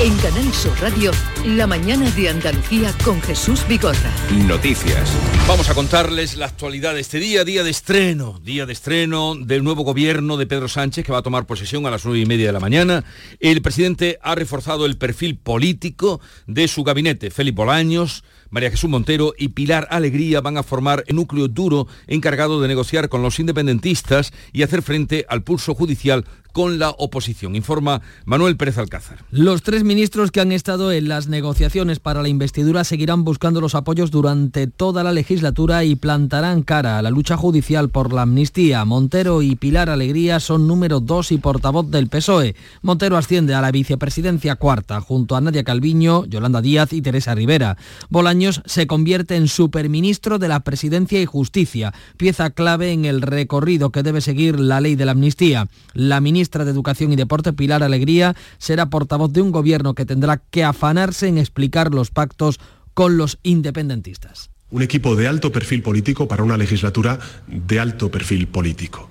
En 0.00 0.16
Canal 0.18 0.54
Sur 0.54 0.80
Radio, 0.80 1.10
la 1.44 1.66
mañana 1.66 2.08
de 2.12 2.28
Andalucía 2.28 2.94
con 3.04 3.20
Jesús 3.20 3.66
Bigorra. 3.66 4.14
Noticias. 4.46 5.12
Vamos 5.48 5.68
a 5.70 5.74
contarles 5.74 6.36
la 6.36 6.46
actualidad 6.46 6.94
de 6.94 7.00
este 7.00 7.18
día, 7.18 7.42
día 7.42 7.64
de 7.64 7.70
estreno, 7.70 8.38
día 8.44 8.64
de 8.64 8.74
estreno 8.74 9.34
del 9.34 9.64
nuevo 9.64 9.82
gobierno 9.82 10.36
de 10.36 10.46
Pedro 10.46 10.68
Sánchez 10.68 11.04
que 11.04 11.10
va 11.10 11.18
a 11.18 11.22
tomar 11.22 11.46
posesión 11.46 11.84
a 11.84 11.90
las 11.90 12.04
nueve 12.04 12.20
y 12.20 12.26
media 12.26 12.46
de 12.46 12.52
la 12.52 12.60
mañana. 12.60 13.04
El 13.40 13.60
presidente 13.60 14.20
ha 14.22 14.36
reforzado 14.36 14.86
el 14.86 14.98
perfil 14.98 15.36
político 15.36 16.20
de 16.46 16.68
su 16.68 16.84
gabinete. 16.84 17.32
Félix 17.32 17.56
Bolaños, 17.56 18.22
María 18.50 18.70
Jesús 18.70 18.88
Montero 18.88 19.34
y 19.36 19.48
Pilar 19.48 19.88
Alegría 19.90 20.40
van 20.40 20.58
a 20.58 20.62
formar 20.62 21.02
el 21.08 21.16
núcleo 21.16 21.48
duro 21.48 21.88
encargado 22.06 22.60
de 22.60 22.68
negociar 22.68 23.08
con 23.08 23.20
los 23.20 23.40
independentistas 23.40 24.32
y 24.52 24.62
hacer 24.62 24.82
frente 24.82 25.26
al 25.28 25.42
pulso 25.42 25.74
judicial 25.74 26.24
con 26.52 26.78
la 26.78 26.90
oposición, 26.90 27.56
informa 27.56 28.02
Manuel 28.24 28.56
Pérez 28.56 28.78
Alcázar. 28.78 29.24
Los 29.30 29.62
tres 29.62 29.84
ministros 29.84 30.30
que 30.30 30.40
han 30.40 30.52
estado 30.52 30.92
en 30.92 31.08
las 31.08 31.28
negociaciones 31.28 32.00
para 32.00 32.22
la 32.22 32.28
investidura 32.28 32.84
seguirán 32.84 33.24
buscando 33.24 33.60
los 33.60 33.74
apoyos 33.74 34.10
durante 34.10 34.66
toda 34.66 35.04
la 35.04 35.12
legislatura 35.12 35.84
y 35.84 35.94
plantarán 35.94 36.62
cara 36.62 36.98
a 36.98 37.02
la 37.02 37.10
lucha 37.10 37.36
judicial 37.36 37.90
por 37.90 38.12
la 38.12 38.22
amnistía. 38.22 38.84
Montero 38.84 39.42
y 39.42 39.56
Pilar 39.56 39.90
Alegría 39.90 40.40
son 40.40 40.66
número 40.66 41.00
dos 41.00 41.32
y 41.32 41.38
portavoz 41.38 41.90
del 41.90 42.08
PSOE. 42.08 42.54
Montero 42.82 43.16
asciende 43.16 43.54
a 43.54 43.60
la 43.60 43.70
vicepresidencia 43.70 44.56
cuarta 44.56 45.00
junto 45.00 45.36
a 45.36 45.40
Nadia 45.40 45.64
Calviño, 45.64 46.24
Yolanda 46.26 46.60
Díaz 46.60 46.92
y 46.92 47.02
Teresa 47.02 47.34
Rivera. 47.34 47.76
Bolaños 48.08 48.62
se 48.66 48.86
convierte 48.86 49.36
en 49.36 49.48
superministro 49.48 50.38
de 50.38 50.48
la 50.48 50.60
Presidencia 50.60 51.20
y 51.20 51.26
Justicia, 51.26 51.94
pieza 52.16 52.50
clave 52.50 52.92
en 52.92 53.04
el 53.04 53.22
recorrido 53.22 53.90
que 53.90 54.02
debe 54.02 54.20
seguir 54.20 54.58
la 54.58 54.80
ley 54.80 54.96
de 54.96 55.04
la 55.04 55.12
amnistía. 55.12 55.68
La 55.94 56.16
de 56.64 56.70
Educación 56.70 57.12
y 57.12 57.16
Deporte, 57.16 57.52
Pilar 57.52 57.82
Alegría, 57.82 58.36
será 58.58 58.86
portavoz 58.86 59.32
de 59.32 59.42
un 59.42 59.52
gobierno 59.52 59.94
que 59.94 60.06
tendrá 60.06 60.38
que 60.50 60.64
afanarse 60.64 61.28
en 61.28 61.38
explicar 61.38 61.92
los 61.92 62.10
pactos 62.10 62.60
con 62.94 63.16
los 63.16 63.38
independentistas. 63.42 64.50
Un 64.70 64.82
equipo 64.82 65.16
de 65.16 65.28
alto 65.28 65.50
perfil 65.50 65.82
político 65.82 66.28
para 66.28 66.42
una 66.42 66.56
legislatura 66.56 67.18
de 67.46 67.80
alto 67.80 68.10
perfil 68.10 68.46
político. 68.46 69.08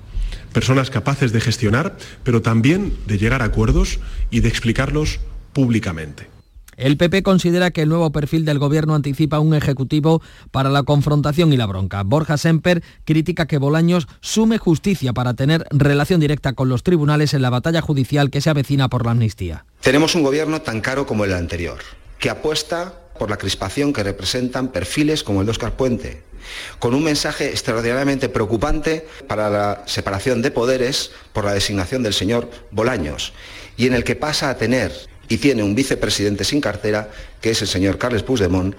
Personas 0.54 0.90
capaces 0.90 1.32
de 1.32 1.42
gestionar, 1.42 1.98
pero 2.24 2.42
también 2.42 2.94
de 3.08 3.18
llegar 3.18 3.42
a 3.42 3.46
acuerdos 3.46 4.00
y 4.32 4.40
de 4.40 4.50
explicarlos 4.50 5.20
públicamente. 5.54 6.37
El 6.78 6.96
PP 6.96 7.24
considera 7.24 7.72
que 7.72 7.82
el 7.82 7.90
nuevo 7.90 8.12
perfil 8.12 8.46
del 8.46 8.60
gobierno 8.60 8.94
anticipa 8.94 9.40
un 9.40 9.56
ejecutivo 9.56 10.22
para 10.52 10.70
la 10.70 10.84
confrontación 10.84 11.52
y 11.52 11.58
la 11.58 11.66
bronca. 11.66 12.04
Borja 12.04 12.38
Semper 12.38 12.84
critica 13.04 13.48
que 13.48 13.58
Bolaños 13.58 14.08
sume 14.22 14.60
justicia 14.60 15.12
para 15.12 15.34
tener 15.34 15.66
relación 15.72 16.20
directa 16.20 16.54
con 16.54 16.70
los 16.70 16.84
tribunales 16.84 17.34
en 17.34 17.42
la 17.42 17.50
batalla 17.50 17.82
judicial 17.82 18.30
que 18.30 18.42
se 18.42 18.52
avecina 18.52 18.90
por 18.90 19.06
la 19.06 19.12
amnistía. 19.12 19.66
Tenemos 19.82 20.14
un 20.14 20.22
gobierno 20.22 20.62
tan 20.62 20.82
caro 20.82 21.08
como 21.08 21.26
el 21.26 21.34
anterior. 21.34 21.80
que 22.20 22.32
apuesta 22.32 22.94
por 23.20 23.30
la 23.30 23.38
crispación 23.38 23.94
que 23.94 24.04
representan 24.04 24.70
perfiles 24.70 25.24
como 25.24 25.42
el 25.42 25.46
de 25.46 25.52
Oscar 25.52 25.76
Puente, 25.76 26.24
con 26.80 26.94
un 26.94 27.04
mensaje 27.04 27.50
extraordinariamente 27.50 28.30
preocupante 28.30 29.08
para 29.28 29.50
la 29.50 29.84
separación 29.86 30.42
de 30.42 30.52
poderes 30.52 31.12
por 31.34 31.46
la 31.46 31.54
designación 31.54 32.04
del 32.04 32.14
señor 32.14 32.50
Bolaños, 32.72 33.34
y 33.76 33.88
en 33.88 33.94
el 33.94 34.04
que 34.04 34.16
pasa 34.16 34.50
a 34.50 34.58
tener 34.58 34.92
y 35.30 35.38
tiene 35.38 35.64
un 35.64 35.76
vicepresidente 35.76 36.44
sin 36.44 36.62
cartera, 36.62 37.10
que 37.42 37.52
es 37.52 37.62
el 37.62 37.68
señor 37.68 37.98
Carles 37.98 38.24
Puigdemont, 38.24 38.76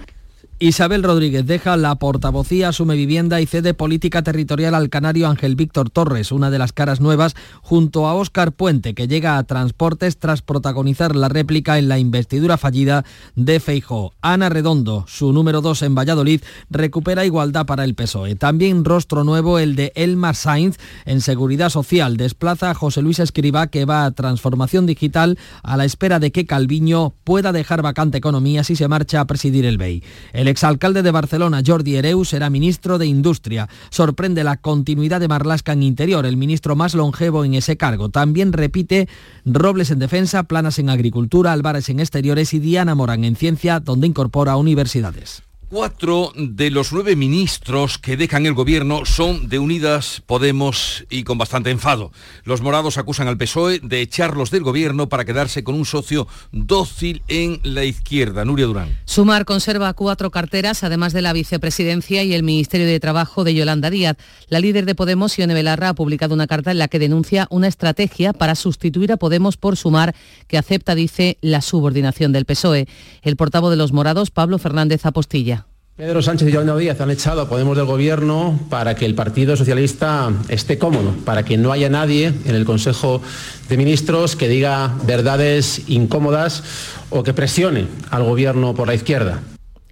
Isabel 0.61 1.03
Rodríguez 1.03 1.45
deja 1.45 1.77
la 1.77 1.95
portavocía, 1.95 2.67
asume 2.67 2.97
vivienda 2.97 3.39
y 3.39 3.45
cede 3.45 3.73
política 3.73 4.23
territorial 4.23 4.75
al 4.75 4.89
canario 4.89 5.29
Ángel 5.29 5.55
Víctor 5.55 5.89
Torres, 5.89 6.33
una 6.33 6.51
de 6.51 6.59
las 6.59 6.73
caras 6.73 6.99
nuevas, 6.99 7.33
junto 7.61 8.07
a 8.07 8.13
Óscar 8.13 8.51
Puente, 8.51 8.93
que 8.93 9.07
llega 9.07 9.37
a 9.37 9.43
Transportes 9.45 10.17
tras 10.17 10.41
protagonizar 10.41 11.15
la 11.15 11.29
réplica 11.29 11.79
en 11.79 11.87
la 11.87 11.97
investidura 11.97 12.57
fallida 12.57 13.05
de 13.37 13.61
Feijó. 13.61 14.11
Ana 14.21 14.49
Redondo, 14.49 15.05
su 15.07 15.31
número 15.31 15.61
dos 15.61 15.81
en 15.81 15.95
Valladolid, 15.95 16.41
recupera 16.69 17.25
igualdad 17.25 17.65
para 17.65 17.85
el 17.85 17.95
PSOE. 17.95 18.35
También 18.35 18.83
rostro 18.83 19.23
nuevo 19.23 19.59
el 19.59 19.77
de 19.77 19.93
Elmar 19.95 20.35
Sainz 20.35 20.75
en 21.05 21.21
Seguridad 21.21 21.69
Social. 21.69 22.17
Desplaza 22.17 22.71
a 22.71 22.75
José 22.75 23.01
Luis 23.01 23.19
Escriba, 23.19 23.67
que 23.67 23.85
va 23.85 24.03
a 24.03 24.11
Transformación 24.11 24.85
Digital 24.87 25.37
a 25.63 25.77
la 25.77 25.85
espera 25.85 26.19
de 26.19 26.33
que 26.33 26.45
Calviño 26.45 27.13
pueda 27.23 27.53
dejar 27.53 27.81
vacante 27.81 28.17
economía 28.17 28.65
si 28.65 28.75
se 28.75 28.89
marcha 28.89 29.21
a 29.21 29.25
presidir 29.25 29.65
el 29.65 29.77
BEI. 29.77 30.03
Exalcalde 30.49 31.03
de 31.03 31.11
Barcelona, 31.11 31.61
Jordi 31.65 31.95
Hereu, 31.95 32.25
será 32.25 32.49
ministro 32.49 32.97
de 32.97 33.05
Industria. 33.05 33.69
Sorprende 33.89 34.43
la 34.43 34.57
continuidad 34.57 35.19
de 35.19 35.27
Marlasca 35.27 35.73
en 35.73 35.83
Interior, 35.83 36.25
el 36.25 36.37
ministro 36.37 36.75
más 36.75 36.93
longevo 36.93 37.45
en 37.45 37.53
ese 37.53 37.77
cargo. 37.77 38.09
También 38.09 38.53
repite 38.53 39.07
Robles 39.45 39.91
en 39.91 39.99
Defensa, 39.99 40.43
Planas 40.43 40.79
en 40.79 40.89
Agricultura, 40.89 41.53
Álvarez 41.53 41.89
en 41.89 41.99
Exteriores 41.99 42.53
y 42.53 42.59
Diana 42.59 42.95
Morán 42.95 43.23
en 43.23 43.35
Ciencia, 43.35 43.79
donde 43.79 44.07
incorpora 44.07 44.57
universidades. 44.57 45.48
Cuatro 45.69 46.31
de 46.35 46.71
los 46.71 46.91
nueve 46.93 47.15
ministros 47.15 47.99
que 47.99 48.17
dejan 48.17 48.47
el 48.47 48.55
gobierno 48.55 49.05
son 49.05 49.49
de 49.49 49.59
Unidas 49.59 50.23
Podemos 50.25 51.05
y 51.11 51.23
con 51.23 51.37
bastante 51.37 51.69
enfado. 51.69 52.11
Los 52.43 52.61
morados 52.61 52.97
acusan 52.97 53.27
al 53.27 53.37
PSOE 53.37 53.79
de 53.83 54.01
echarlos 54.01 54.49
del 54.49 54.63
gobierno 54.63 55.09
para 55.09 55.25
quedarse 55.25 55.63
con 55.63 55.75
un 55.75 55.85
socio 55.85 56.27
dócil 56.51 57.21
en 57.27 57.59
la 57.61 57.83
izquierda. 57.83 58.45
Nuria 58.45 58.65
Durán. 58.65 58.97
Sumar 59.05 59.45
conserva 59.45 59.93
cuatro 59.93 60.31
carteras, 60.31 60.83
además 60.83 61.13
de 61.13 61.21
la 61.21 61.33
vicepresidencia 61.33 62.23
y 62.23 62.33
el 62.33 62.41
Ministerio 62.41 62.87
de 62.87 62.99
Trabajo 62.99 63.43
de 63.43 63.53
Yolanda 63.53 63.91
Díaz. 63.91 64.17
La 64.47 64.61
líder 64.61 64.87
de 64.87 64.95
Podemos, 64.95 65.37
Ione 65.37 65.53
Belarra, 65.53 65.89
ha 65.89 65.93
publicado 65.93 66.33
una 66.33 66.47
carta 66.47 66.71
en 66.71 66.79
la 66.79 66.87
que 66.87 66.97
denuncia 66.97 67.45
una 67.51 67.67
estrategia 67.67 68.33
para 68.33 68.55
sustituir 68.55 69.11
a 69.11 69.17
Podemos 69.17 69.55
por 69.55 69.77
Sumar, 69.77 70.15
que 70.47 70.57
acepta, 70.57 70.95
dice, 70.95 71.37
la 71.41 71.61
subordinación 71.61 72.31
del 72.31 72.45
PSOE. 72.45 72.87
El 73.21 73.35
portavoz 73.35 73.69
de 73.69 73.77
los 73.77 73.91
morados, 73.91 74.31
Pablo 74.31 74.57
Fernández 74.57 75.05
Apostilla. 75.05 75.58
Pedro 75.99 76.21
Sánchez 76.21 76.47
y 76.47 76.51
Yolanda 76.53 76.77
Díaz 76.77 77.01
han 77.01 77.11
echado 77.11 77.41
a 77.41 77.49
Podemos 77.49 77.75
del 77.75 77.85
Gobierno 77.85 78.57
para 78.69 78.95
que 78.95 79.05
el 79.05 79.15
Partido 79.15 79.57
Socialista 79.57 80.31
esté 80.47 80.77
cómodo, 80.77 81.13
para 81.25 81.43
que 81.43 81.57
no 81.57 81.73
haya 81.73 81.89
nadie 81.89 82.27
en 82.45 82.55
el 82.55 82.63
Consejo 82.63 83.21
de 83.67 83.75
Ministros 83.75 84.37
que 84.37 84.47
diga 84.47 84.95
verdades 85.05 85.89
incómodas 85.89 86.63
o 87.09 87.21
que 87.23 87.33
presione 87.33 87.87
al 88.11 88.23
Gobierno 88.23 88.73
por 88.73 88.87
la 88.87 88.93
izquierda. 88.93 89.41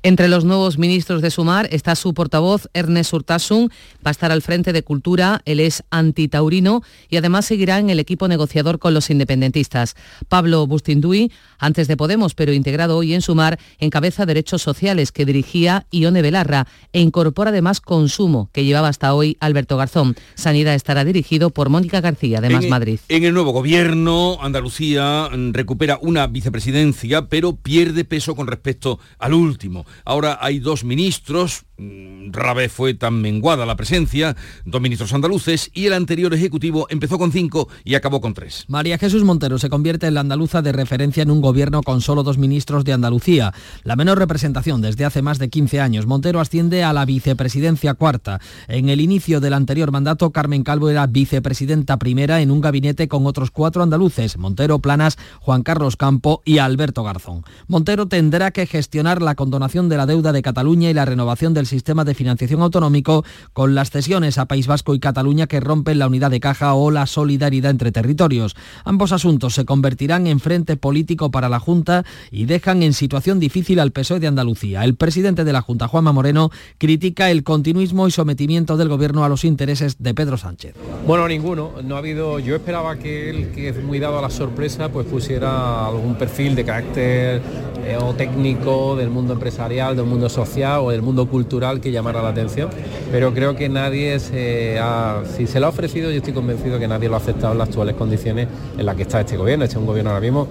Entre 0.07 0.29
los 0.29 0.45
nuevos 0.45 0.77
ministros 0.77 1.21
de 1.21 1.29
Sumar 1.29 1.67
está 1.69 1.93
su 1.97 2.13
portavoz 2.13 2.69
Ernest 2.73 3.11
Urtasun, 3.11 3.69
va 3.95 4.09
a 4.09 4.11
estar 4.11 4.31
al 4.31 4.41
frente 4.41 4.71
de 4.71 4.81
Cultura, 4.81 5.41
él 5.43 5.59
es 5.59 5.83
antitaurino 5.89 6.81
y 7.09 7.17
además 7.17 7.43
seguirá 7.43 7.77
en 7.77 7.89
el 7.89 7.99
equipo 7.99 8.29
negociador 8.29 8.79
con 8.79 8.93
los 8.93 9.09
independentistas. 9.09 9.95
Pablo 10.29 10.65
Bustinduy, 10.65 11.29
antes 11.59 11.89
de 11.89 11.97
Podemos, 11.97 12.35
pero 12.35 12.53
integrado 12.53 12.95
hoy 12.95 13.15
en 13.15 13.21
Sumar, 13.21 13.59
encabeza 13.79 14.25
Derechos 14.25 14.61
Sociales 14.61 15.11
que 15.11 15.25
dirigía 15.25 15.87
Ione 15.91 16.21
Belarra 16.21 16.67
e 16.93 17.01
incorpora 17.01 17.49
además 17.49 17.81
Consumo, 17.81 18.49
que 18.53 18.63
llevaba 18.63 18.87
hasta 18.87 19.13
hoy 19.13 19.35
Alberto 19.41 19.75
Garzón. 19.75 20.15
Sanidad 20.35 20.73
estará 20.73 21.03
dirigido 21.03 21.49
por 21.49 21.67
Mónica 21.67 21.99
García, 21.99 22.39
de 22.39 22.49
Más 22.49 22.63
en, 22.63 22.69
Madrid. 22.69 22.99
En 23.09 23.25
el 23.25 23.33
nuevo 23.33 23.51
gobierno, 23.51 24.37
Andalucía 24.39 25.27
recupera 25.51 25.99
una 26.01 26.27
vicepresidencia, 26.27 27.27
pero 27.27 27.57
pierde 27.57 28.05
peso 28.05 28.37
con 28.37 28.47
respecto 28.47 28.99
al 29.19 29.33
último. 29.33 29.85
Ahora 30.05 30.37
hay 30.41 30.59
dos 30.59 30.83
ministros, 30.83 31.63
rara 31.77 32.53
vez 32.53 32.71
fue 32.71 32.93
tan 32.93 33.21
menguada 33.21 33.65
la 33.65 33.75
presencia, 33.75 34.35
dos 34.65 34.81
ministros 34.81 35.13
andaluces 35.13 35.69
y 35.73 35.85
el 35.85 35.93
anterior 35.93 36.33
ejecutivo 36.33 36.87
empezó 36.89 37.17
con 37.17 37.31
cinco 37.31 37.69
y 37.83 37.95
acabó 37.95 38.21
con 38.21 38.33
tres. 38.33 38.65
María 38.67 38.97
Jesús 38.97 39.23
Montero 39.23 39.59
se 39.59 39.69
convierte 39.69 40.07
en 40.07 40.15
la 40.15 40.21
andaluza 40.21 40.61
de 40.61 40.71
referencia 40.71 41.23
en 41.23 41.31
un 41.31 41.41
gobierno 41.41 41.83
con 41.83 42.01
solo 42.01 42.23
dos 42.23 42.37
ministros 42.37 42.83
de 42.83 42.93
Andalucía, 42.93 43.53
la 43.83 43.95
menor 43.95 44.17
representación 44.17 44.81
desde 44.81 45.05
hace 45.05 45.21
más 45.21 45.39
de 45.39 45.49
15 45.49 45.79
años. 45.79 46.05
Montero 46.07 46.39
asciende 46.39 46.83
a 46.83 46.93
la 46.93 47.05
vicepresidencia 47.05 47.93
cuarta. 47.93 48.39
En 48.67 48.89
el 48.89 49.01
inicio 49.01 49.39
del 49.39 49.53
anterior 49.53 49.91
mandato, 49.91 50.31
Carmen 50.31 50.63
Calvo 50.63 50.89
era 50.89 51.05
vicepresidenta 51.07 51.97
primera 51.97 52.41
en 52.41 52.51
un 52.51 52.61
gabinete 52.61 53.07
con 53.07 53.25
otros 53.25 53.51
cuatro 53.51 53.83
andaluces, 53.83 54.37
Montero, 54.37 54.79
Planas, 54.79 55.17
Juan 55.39 55.63
Carlos 55.63 55.95
Campo 55.95 56.41
y 56.43 56.57
Alberto 56.57 57.03
Garzón. 57.03 57.43
Montero 57.67 58.07
tendrá 58.07 58.51
que 58.51 58.65
gestionar 58.65 59.21
la 59.21 59.35
condonación 59.35 59.89
de 59.89 59.97
la 59.97 60.05
deuda 60.05 60.31
de 60.31 60.41
Cataluña 60.41 60.89
y 60.89 60.93
la 60.93 61.05
renovación 61.05 61.53
del 61.53 61.66
sistema 61.67 62.05
de 62.05 62.15
financiación 62.15 62.61
autonómico 62.61 63.23
con 63.53 63.75
las 63.75 63.91
cesiones 63.91 64.37
a 64.37 64.45
País 64.45 64.67
Vasco 64.67 64.95
y 64.95 64.99
Cataluña 64.99 65.47
que 65.47 65.59
rompen 65.59 65.99
la 65.99 66.07
unidad 66.07 66.31
de 66.31 66.39
caja 66.39 66.73
o 66.73 66.91
la 66.91 67.05
solidaridad 67.05 67.71
entre 67.71 67.91
territorios. 67.91 68.55
Ambos 68.85 69.11
asuntos 69.11 69.53
se 69.53 69.65
convertirán 69.65 70.27
en 70.27 70.39
frente 70.39 70.77
político 70.77 71.31
para 71.31 71.49
la 71.49 71.59
Junta 71.59 72.03
y 72.31 72.45
dejan 72.45 72.83
en 72.83 72.93
situación 72.93 73.39
difícil 73.39 73.79
al 73.79 73.91
PSOE 73.91 74.19
de 74.19 74.27
Andalucía. 74.27 74.83
El 74.83 74.95
presidente 74.95 75.43
de 75.43 75.53
la 75.53 75.61
Junta, 75.61 75.87
Juanma 75.87 76.11
Moreno, 76.11 76.49
critica 76.77 77.29
el 77.31 77.43
continuismo 77.43 78.07
y 78.07 78.11
sometimiento 78.11 78.77
del 78.77 78.89
gobierno 78.89 79.23
a 79.23 79.29
los 79.29 79.43
intereses 79.43 79.97
de 79.99 80.13
Pedro 80.13 80.37
Sánchez. 80.37 80.75
Bueno, 81.05 81.27
ninguno. 81.27 81.73
No 81.83 81.95
ha 81.95 81.99
habido. 81.99 82.39
Yo 82.39 82.55
esperaba 82.55 82.97
que 82.97 83.29
él, 83.29 83.51
que 83.51 83.69
es 83.69 83.83
muy 83.83 83.99
dado 83.99 84.19
a 84.19 84.21
la 84.21 84.29
sorpresa, 84.29 84.89
pues 84.89 85.05
pusiera 85.07 85.87
algún 85.87 86.15
perfil 86.15 86.55
de 86.55 86.65
carácter 86.65 87.41
eh, 87.85 87.97
o 88.01 88.13
técnico 88.13 88.95
del 88.95 89.09
mundo 89.09 89.33
empresarial, 89.33 89.95
del 89.95 90.05
mundo 90.05 90.29
social 90.29 90.81
o 90.83 90.91
del 90.91 91.01
mundo 91.01 91.27
cultural 91.27 91.56
que 91.81 91.91
llamara 91.91 92.21
la 92.21 92.29
atención. 92.29 92.69
Pero 93.11 93.33
creo 93.33 93.55
que 93.55 93.69
nadie 93.69 94.19
se 94.19 94.79
ha. 94.79 95.23
Si 95.35 95.47
se 95.47 95.59
lo 95.59 95.67
ha 95.67 95.69
ofrecido, 95.69 96.11
yo 96.11 96.17
estoy 96.17 96.33
convencido 96.33 96.79
que 96.79 96.87
nadie 96.87 97.09
lo 97.09 97.15
ha 97.15 97.17
aceptado 97.17 97.53
en 97.53 97.59
las 97.59 97.69
actuales 97.69 97.95
condiciones 97.95 98.47
en 98.77 98.85
las 98.85 98.95
que 98.95 99.03
está 99.03 99.21
este 99.21 99.37
gobierno. 99.37 99.65
Este 99.65 99.75
es 99.75 99.79
un 99.79 99.87
gobierno 99.87 100.11
ahora 100.11 100.21
mismo 100.21 100.47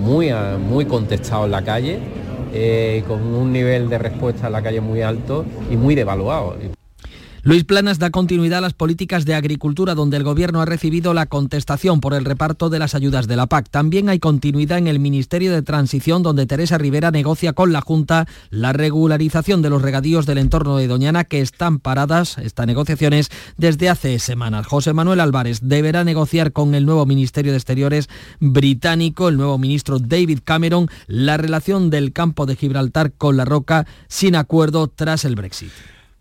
muy, 0.00 0.30
muy 0.68 0.84
contestado 0.84 1.46
en 1.46 1.50
la 1.50 1.62
calle, 1.62 1.98
eh, 2.52 3.02
con 3.08 3.20
un 3.22 3.52
nivel 3.52 3.88
de 3.88 3.98
respuesta 3.98 4.46
en 4.46 4.52
la 4.52 4.62
calle 4.62 4.80
muy 4.80 5.02
alto 5.02 5.44
y 5.70 5.76
muy 5.76 5.94
devaluado. 5.94 6.56
Luis 7.42 7.64
Planas 7.64 7.98
da 7.98 8.10
continuidad 8.10 8.58
a 8.58 8.60
las 8.60 8.74
políticas 8.74 9.24
de 9.24 9.34
agricultura 9.34 9.94
donde 9.94 10.18
el 10.18 10.24
Gobierno 10.24 10.60
ha 10.60 10.66
recibido 10.66 11.14
la 11.14 11.24
contestación 11.24 12.00
por 12.00 12.12
el 12.12 12.26
reparto 12.26 12.68
de 12.68 12.78
las 12.78 12.94
ayudas 12.94 13.28
de 13.28 13.36
la 13.36 13.46
PAC. 13.46 13.70
También 13.70 14.10
hay 14.10 14.18
continuidad 14.18 14.76
en 14.76 14.88
el 14.88 14.98
Ministerio 14.98 15.50
de 15.50 15.62
Transición 15.62 16.22
donde 16.22 16.44
Teresa 16.44 16.76
Rivera 16.76 17.10
negocia 17.10 17.54
con 17.54 17.72
la 17.72 17.80
Junta 17.80 18.26
la 18.50 18.74
regularización 18.74 19.62
de 19.62 19.70
los 19.70 19.80
regadíos 19.80 20.26
del 20.26 20.36
entorno 20.36 20.76
de 20.76 20.86
Doñana 20.86 21.24
que 21.24 21.40
están 21.40 21.78
paradas, 21.78 22.36
estas 22.36 22.66
negociaciones, 22.66 23.30
desde 23.56 23.88
hace 23.88 24.18
semanas. 24.18 24.66
José 24.66 24.92
Manuel 24.92 25.20
Álvarez 25.20 25.60
deberá 25.62 26.04
negociar 26.04 26.52
con 26.52 26.74
el 26.74 26.84
nuevo 26.84 27.06
Ministerio 27.06 27.52
de 27.52 27.58
Exteriores 27.58 28.10
británico, 28.38 29.30
el 29.30 29.38
nuevo 29.38 29.56
ministro 29.56 29.98
David 29.98 30.40
Cameron, 30.44 30.88
la 31.06 31.38
relación 31.38 31.88
del 31.88 32.12
campo 32.12 32.44
de 32.44 32.56
Gibraltar 32.56 33.12
con 33.12 33.38
la 33.38 33.46
roca 33.46 33.86
sin 34.08 34.36
acuerdo 34.36 34.88
tras 34.88 35.24
el 35.24 35.36
Brexit. 35.36 35.70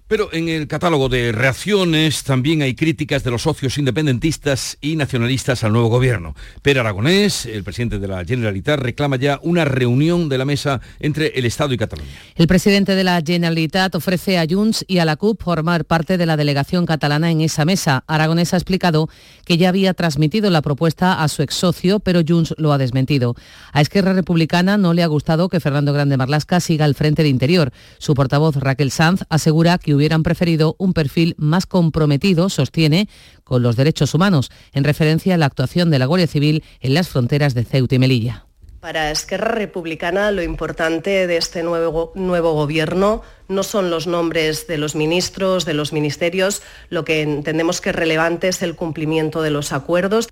Pero 0.09 0.33
en 0.33 0.49
el 0.49 0.67
catálogo 0.67 1.07
de 1.07 1.31
reacciones 1.31 2.23
también 2.23 2.63
hay 2.63 2.73
críticas 2.73 3.23
de 3.23 3.29
los 3.29 3.43
socios 3.43 3.77
independentistas 3.77 4.75
y 4.81 4.95
nacionalistas 4.95 5.63
al 5.63 5.71
nuevo 5.71 5.87
gobierno. 5.87 6.33
Pere 6.63 6.79
Aragonés, 6.79 7.45
el 7.45 7.63
presidente 7.63 7.99
de 7.99 8.07
la 8.07 8.25
Generalitat, 8.25 8.79
reclama 8.79 9.17
ya 9.17 9.39
una 9.43 9.65
reunión 9.65 10.27
de 10.27 10.39
la 10.39 10.45
mesa 10.45 10.81
entre 10.99 11.27
el 11.37 11.45
Estado 11.45 11.75
y 11.75 11.77
Cataluña. 11.77 12.09
El 12.35 12.47
presidente 12.47 12.95
de 12.95 13.03
la 13.03 13.21
Generalitat 13.23 13.93
ofrece 13.93 14.39
a 14.39 14.47
Junts 14.49 14.83
y 14.87 14.97
a 14.97 15.05
la 15.05 15.15
CUP 15.15 15.43
formar 15.43 15.85
parte 15.85 16.17
de 16.17 16.25
la 16.25 16.37
delegación 16.37 16.87
catalana 16.87 17.29
en 17.29 17.41
esa 17.41 17.63
mesa. 17.63 18.03
Aragonés 18.07 18.55
ha 18.55 18.57
explicado 18.57 19.09
que 19.45 19.57
ya 19.57 19.69
había 19.69 19.93
transmitido 19.93 20.49
la 20.49 20.63
propuesta 20.63 21.21
a 21.21 21.27
su 21.27 21.43
ex 21.43 21.53
socio, 21.53 21.99
pero 21.99 22.21
Junts 22.27 22.55
lo 22.57 22.73
ha 22.73 22.79
desmentido. 22.79 23.35
A 23.73 23.81
Esquerra 23.81 24.13
Republicana 24.13 24.75
no 24.79 24.95
le 24.95 25.03
ha 25.03 25.07
gustado 25.07 25.49
que 25.49 25.59
Fernando 25.59 25.93
Grande 25.93 26.17
Marlasca 26.17 26.59
siga 26.61 26.85
al 26.85 26.95
frente 26.95 27.21
de 27.21 27.29
Interior. 27.29 27.71
Su 27.99 28.15
portavoz 28.15 28.55
Raquel 28.55 28.89
Sanz 28.89 29.21
asegura 29.29 29.77
que 29.77 29.98
hubieran 29.99 30.23
preferido 30.23 30.75
un 30.79 30.93
perfil 30.93 31.35
más 31.37 31.65
comprometido, 31.65 32.49
sostiene, 32.49 33.07
con 33.43 33.61
los 33.61 33.75
derechos 33.75 34.13
humanos, 34.13 34.49
en 34.73 34.83
referencia 34.83 35.35
a 35.35 35.37
la 35.37 35.45
actuación 35.45 35.91
de 35.91 35.99
la 35.99 36.05
Guardia 36.05 36.27
Civil 36.27 36.63
en 36.79 36.93
las 36.93 37.09
fronteras 37.09 37.53
de 37.53 37.65
Ceuta 37.65 37.95
y 37.95 37.99
Melilla. 37.99 38.45
Para 38.79 39.11
Esquerra 39.11 39.51
Republicana 39.51 40.31
lo 40.31 40.41
importante 40.41 41.27
de 41.27 41.35
este 41.35 41.63
nuevo, 41.63 42.13
nuevo, 42.15 42.53
gobierno 42.53 43.23
no 43.49 43.63
son 43.63 43.89
los 43.89 44.07
nombres 44.07 44.67
de 44.67 44.77
los 44.77 44.95
ministros, 44.95 45.65
de 45.65 45.73
los 45.73 45.91
ministerios, 45.91 46.61
lo 46.89 47.03
que 47.03 47.21
entendemos 47.21 47.81
que 47.81 47.89
es 47.89 47.95
relevante 47.95 48.47
es 48.47 48.61
el 48.61 48.75
cumplimiento 48.75 49.41
de 49.41 49.51
los 49.51 49.73
acuerdos. 49.73 50.29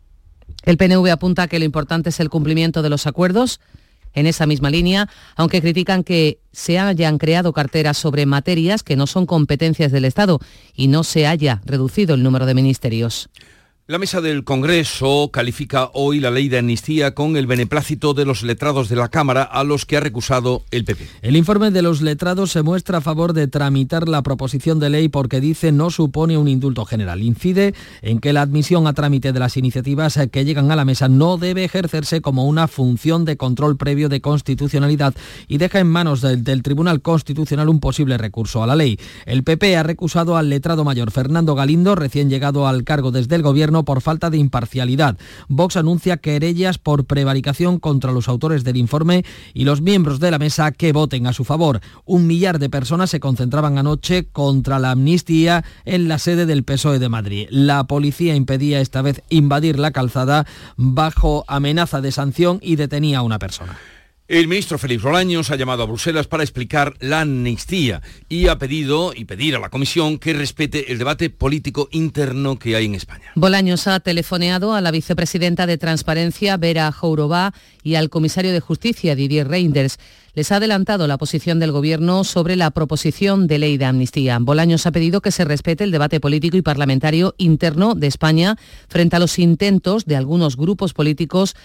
El 0.63 0.77
PNV 0.77 1.11
apunta 1.11 1.49
que 1.49 1.59
lo 1.59 1.65
importante 1.65 2.09
es 2.09 2.21
el 2.21 2.29
cumplimiento 2.29 2.81
de 2.81 2.89
los 2.89 3.05
acuerdos 3.05 3.59
en 4.17 4.25
esa 4.25 4.47
misma 4.47 4.71
línea, 4.71 5.07
aunque 5.35 5.61
critican 5.61 6.03
que 6.03 6.39
se 6.51 6.79
hayan 6.79 7.19
creado 7.19 7.53
carteras 7.53 7.99
sobre 7.99 8.25
materias 8.25 8.81
que 8.81 8.95
no 8.95 9.05
son 9.05 9.27
competencias 9.27 9.91
del 9.91 10.05
Estado 10.05 10.39
y 10.73 10.87
no 10.87 11.03
se 11.03 11.27
haya 11.27 11.61
reducido 11.65 12.15
el 12.15 12.23
número 12.23 12.47
de 12.47 12.55
ministerios. 12.55 13.29
La 13.89 13.99
mesa 13.99 14.19
del 14.19 14.43
Congreso 14.43 15.29
califica 15.31 15.91
hoy 15.93 16.19
la 16.19 16.29
ley 16.29 16.49
de 16.49 16.57
amnistía 16.57 17.15
con 17.15 17.37
el 17.37 17.47
beneplácito 17.47 18.13
de 18.13 18.25
los 18.25 18.43
letrados 18.43 18.89
de 18.89 18.97
la 18.97 19.07
Cámara 19.07 19.43
a 19.43 19.63
los 19.63 19.85
que 19.85 19.95
ha 19.95 20.01
recusado 20.01 20.63
el 20.71 20.83
PP. 20.83 21.07
El 21.21 21.37
informe 21.37 21.71
de 21.71 21.81
los 21.81 22.01
letrados 22.01 22.51
se 22.51 22.63
muestra 22.63 22.97
a 22.97 23.01
favor 23.01 23.31
de 23.31 23.47
tramitar 23.47 24.09
la 24.09 24.23
proposición 24.23 24.81
de 24.81 24.89
ley 24.89 25.07
porque 25.07 25.39
dice 25.39 25.71
no 25.71 25.89
supone 25.89 26.37
un 26.37 26.49
indulto 26.49 26.83
general. 26.83 27.23
Incide 27.23 27.75
en 28.01 28.19
que 28.19 28.33
la 28.33 28.41
admisión 28.41 28.87
a 28.87 28.93
trámite 28.93 29.31
de 29.31 29.39
las 29.39 29.55
iniciativas 29.55 30.19
que 30.33 30.43
llegan 30.43 30.69
a 30.69 30.75
la 30.75 30.83
mesa 30.83 31.07
no 31.07 31.37
debe 31.37 31.63
ejercerse 31.63 32.19
como 32.19 32.45
una 32.45 32.67
función 32.67 33.23
de 33.23 33.37
control 33.37 33.77
previo 33.77 34.09
de 34.09 34.19
constitucionalidad 34.19 35.13
y 35.47 35.59
deja 35.59 35.79
en 35.79 35.87
manos 35.87 36.19
del, 36.19 36.43
del 36.43 36.61
Tribunal 36.61 37.01
Constitucional 37.01 37.69
un 37.69 37.79
posible 37.79 38.17
recurso 38.17 38.61
a 38.61 38.67
la 38.67 38.75
ley. 38.75 38.99
El 39.25 39.45
PP 39.45 39.77
ha 39.77 39.83
recusado 39.83 40.35
al 40.35 40.49
letrado 40.49 40.83
mayor 40.83 41.09
Fernando 41.09 41.55
Galindo, 41.55 41.95
recién 41.95 42.29
llegado 42.29 42.67
al 42.67 42.83
cargo 42.83 43.11
desde 43.11 43.37
el 43.37 43.43
Gobierno, 43.43 43.76
por 43.83 44.01
falta 44.01 44.29
de 44.29 44.37
imparcialidad. 44.37 45.17
Vox 45.47 45.77
anuncia 45.77 46.17
querellas 46.17 46.77
por 46.77 47.05
prevaricación 47.05 47.79
contra 47.79 48.11
los 48.11 48.27
autores 48.27 48.63
del 48.63 48.77
informe 48.77 49.23
y 49.53 49.65
los 49.65 49.81
miembros 49.81 50.19
de 50.19 50.31
la 50.31 50.39
mesa 50.39 50.71
que 50.71 50.93
voten 50.93 51.27
a 51.27 51.33
su 51.33 51.43
favor. 51.43 51.81
Un 52.05 52.27
millar 52.27 52.59
de 52.59 52.69
personas 52.69 53.09
se 53.09 53.19
concentraban 53.19 53.77
anoche 53.77 54.27
contra 54.31 54.79
la 54.79 54.91
amnistía 54.91 55.63
en 55.85 56.07
la 56.07 56.19
sede 56.19 56.45
del 56.45 56.63
PSOE 56.63 56.99
de 56.99 57.09
Madrid. 57.09 57.47
La 57.49 57.85
policía 57.85 58.35
impedía 58.35 58.81
esta 58.81 59.01
vez 59.01 59.21
invadir 59.29 59.79
la 59.79 59.91
calzada 59.91 60.45
bajo 60.75 61.43
amenaza 61.47 62.01
de 62.01 62.11
sanción 62.11 62.59
y 62.61 62.75
detenía 62.75 63.19
a 63.19 63.23
una 63.23 63.39
persona. 63.39 63.77
El 64.29 64.49
ministro 64.49 64.77
Félix 64.77 65.03
Bolaños 65.03 65.51
ha 65.51 65.55
llamado 65.55 65.83
a 65.83 65.85
Bruselas 65.85 66.27
para 66.27 66.43
explicar 66.43 66.95
la 66.99 67.21
amnistía 67.21 68.01
y 68.27 68.49
ha 68.49 68.57
pedido 68.57 69.13
y 69.15 69.23
pedir 69.23 69.55
a 69.55 69.59
la 69.59 69.69
Comisión 69.69 70.17
que 70.19 70.33
respete 70.33 70.91
el 70.91 70.97
debate 70.97 71.29
político 71.29 71.87
interno 71.93 72.59
que 72.59 72.75
hay 72.75 72.87
en 72.87 72.95
España. 72.95 73.31
Bolaños 73.35 73.87
ha 73.87 74.01
telefoneado 74.01 74.73
a 74.73 74.81
la 74.81 74.91
vicepresidenta 74.91 75.65
de 75.65 75.77
Transparencia, 75.77 76.57
Vera 76.57 76.91
Jourová, 76.91 77.53
y 77.83 77.95
al 77.95 78.09
comisario 78.09 78.51
de 78.51 78.59
Justicia, 78.59 79.15
Didier 79.15 79.47
Reinders. 79.47 79.97
Les 80.33 80.51
ha 80.51 80.57
adelantado 80.57 81.07
la 81.07 81.17
posición 81.17 81.61
del 81.61 81.71
Gobierno 81.71 82.25
sobre 82.25 82.57
la 82.57 82.71
proposición 82.71 83.47
de 83.47 83.59
ley 83.59 83.77
de 83.77 83.85
amnistía. 83.85 84.37
Bolaños 84.41 84.85
ha 84.85 84.91
pedido 84.91 85.21
que 85.21 85.31
se 85.31 85.45
respete 85.45 85.85
el 85.85 85.91
debate 85.91 86.19
político 86.19 86.57
y 86.57 86.61
parlamentario 86.61 87.33
interno 87.37 87.95
de 87.95 88.07
España 88.07 88.57
frente 88.89 89.15
a 89.15 89.19
los 89.19 89.39
intentos 89.39 90.05
de 90.05 90.17
algunos 90.17 90.57
grupos 90.57 90.93
políticos 90.93 91.55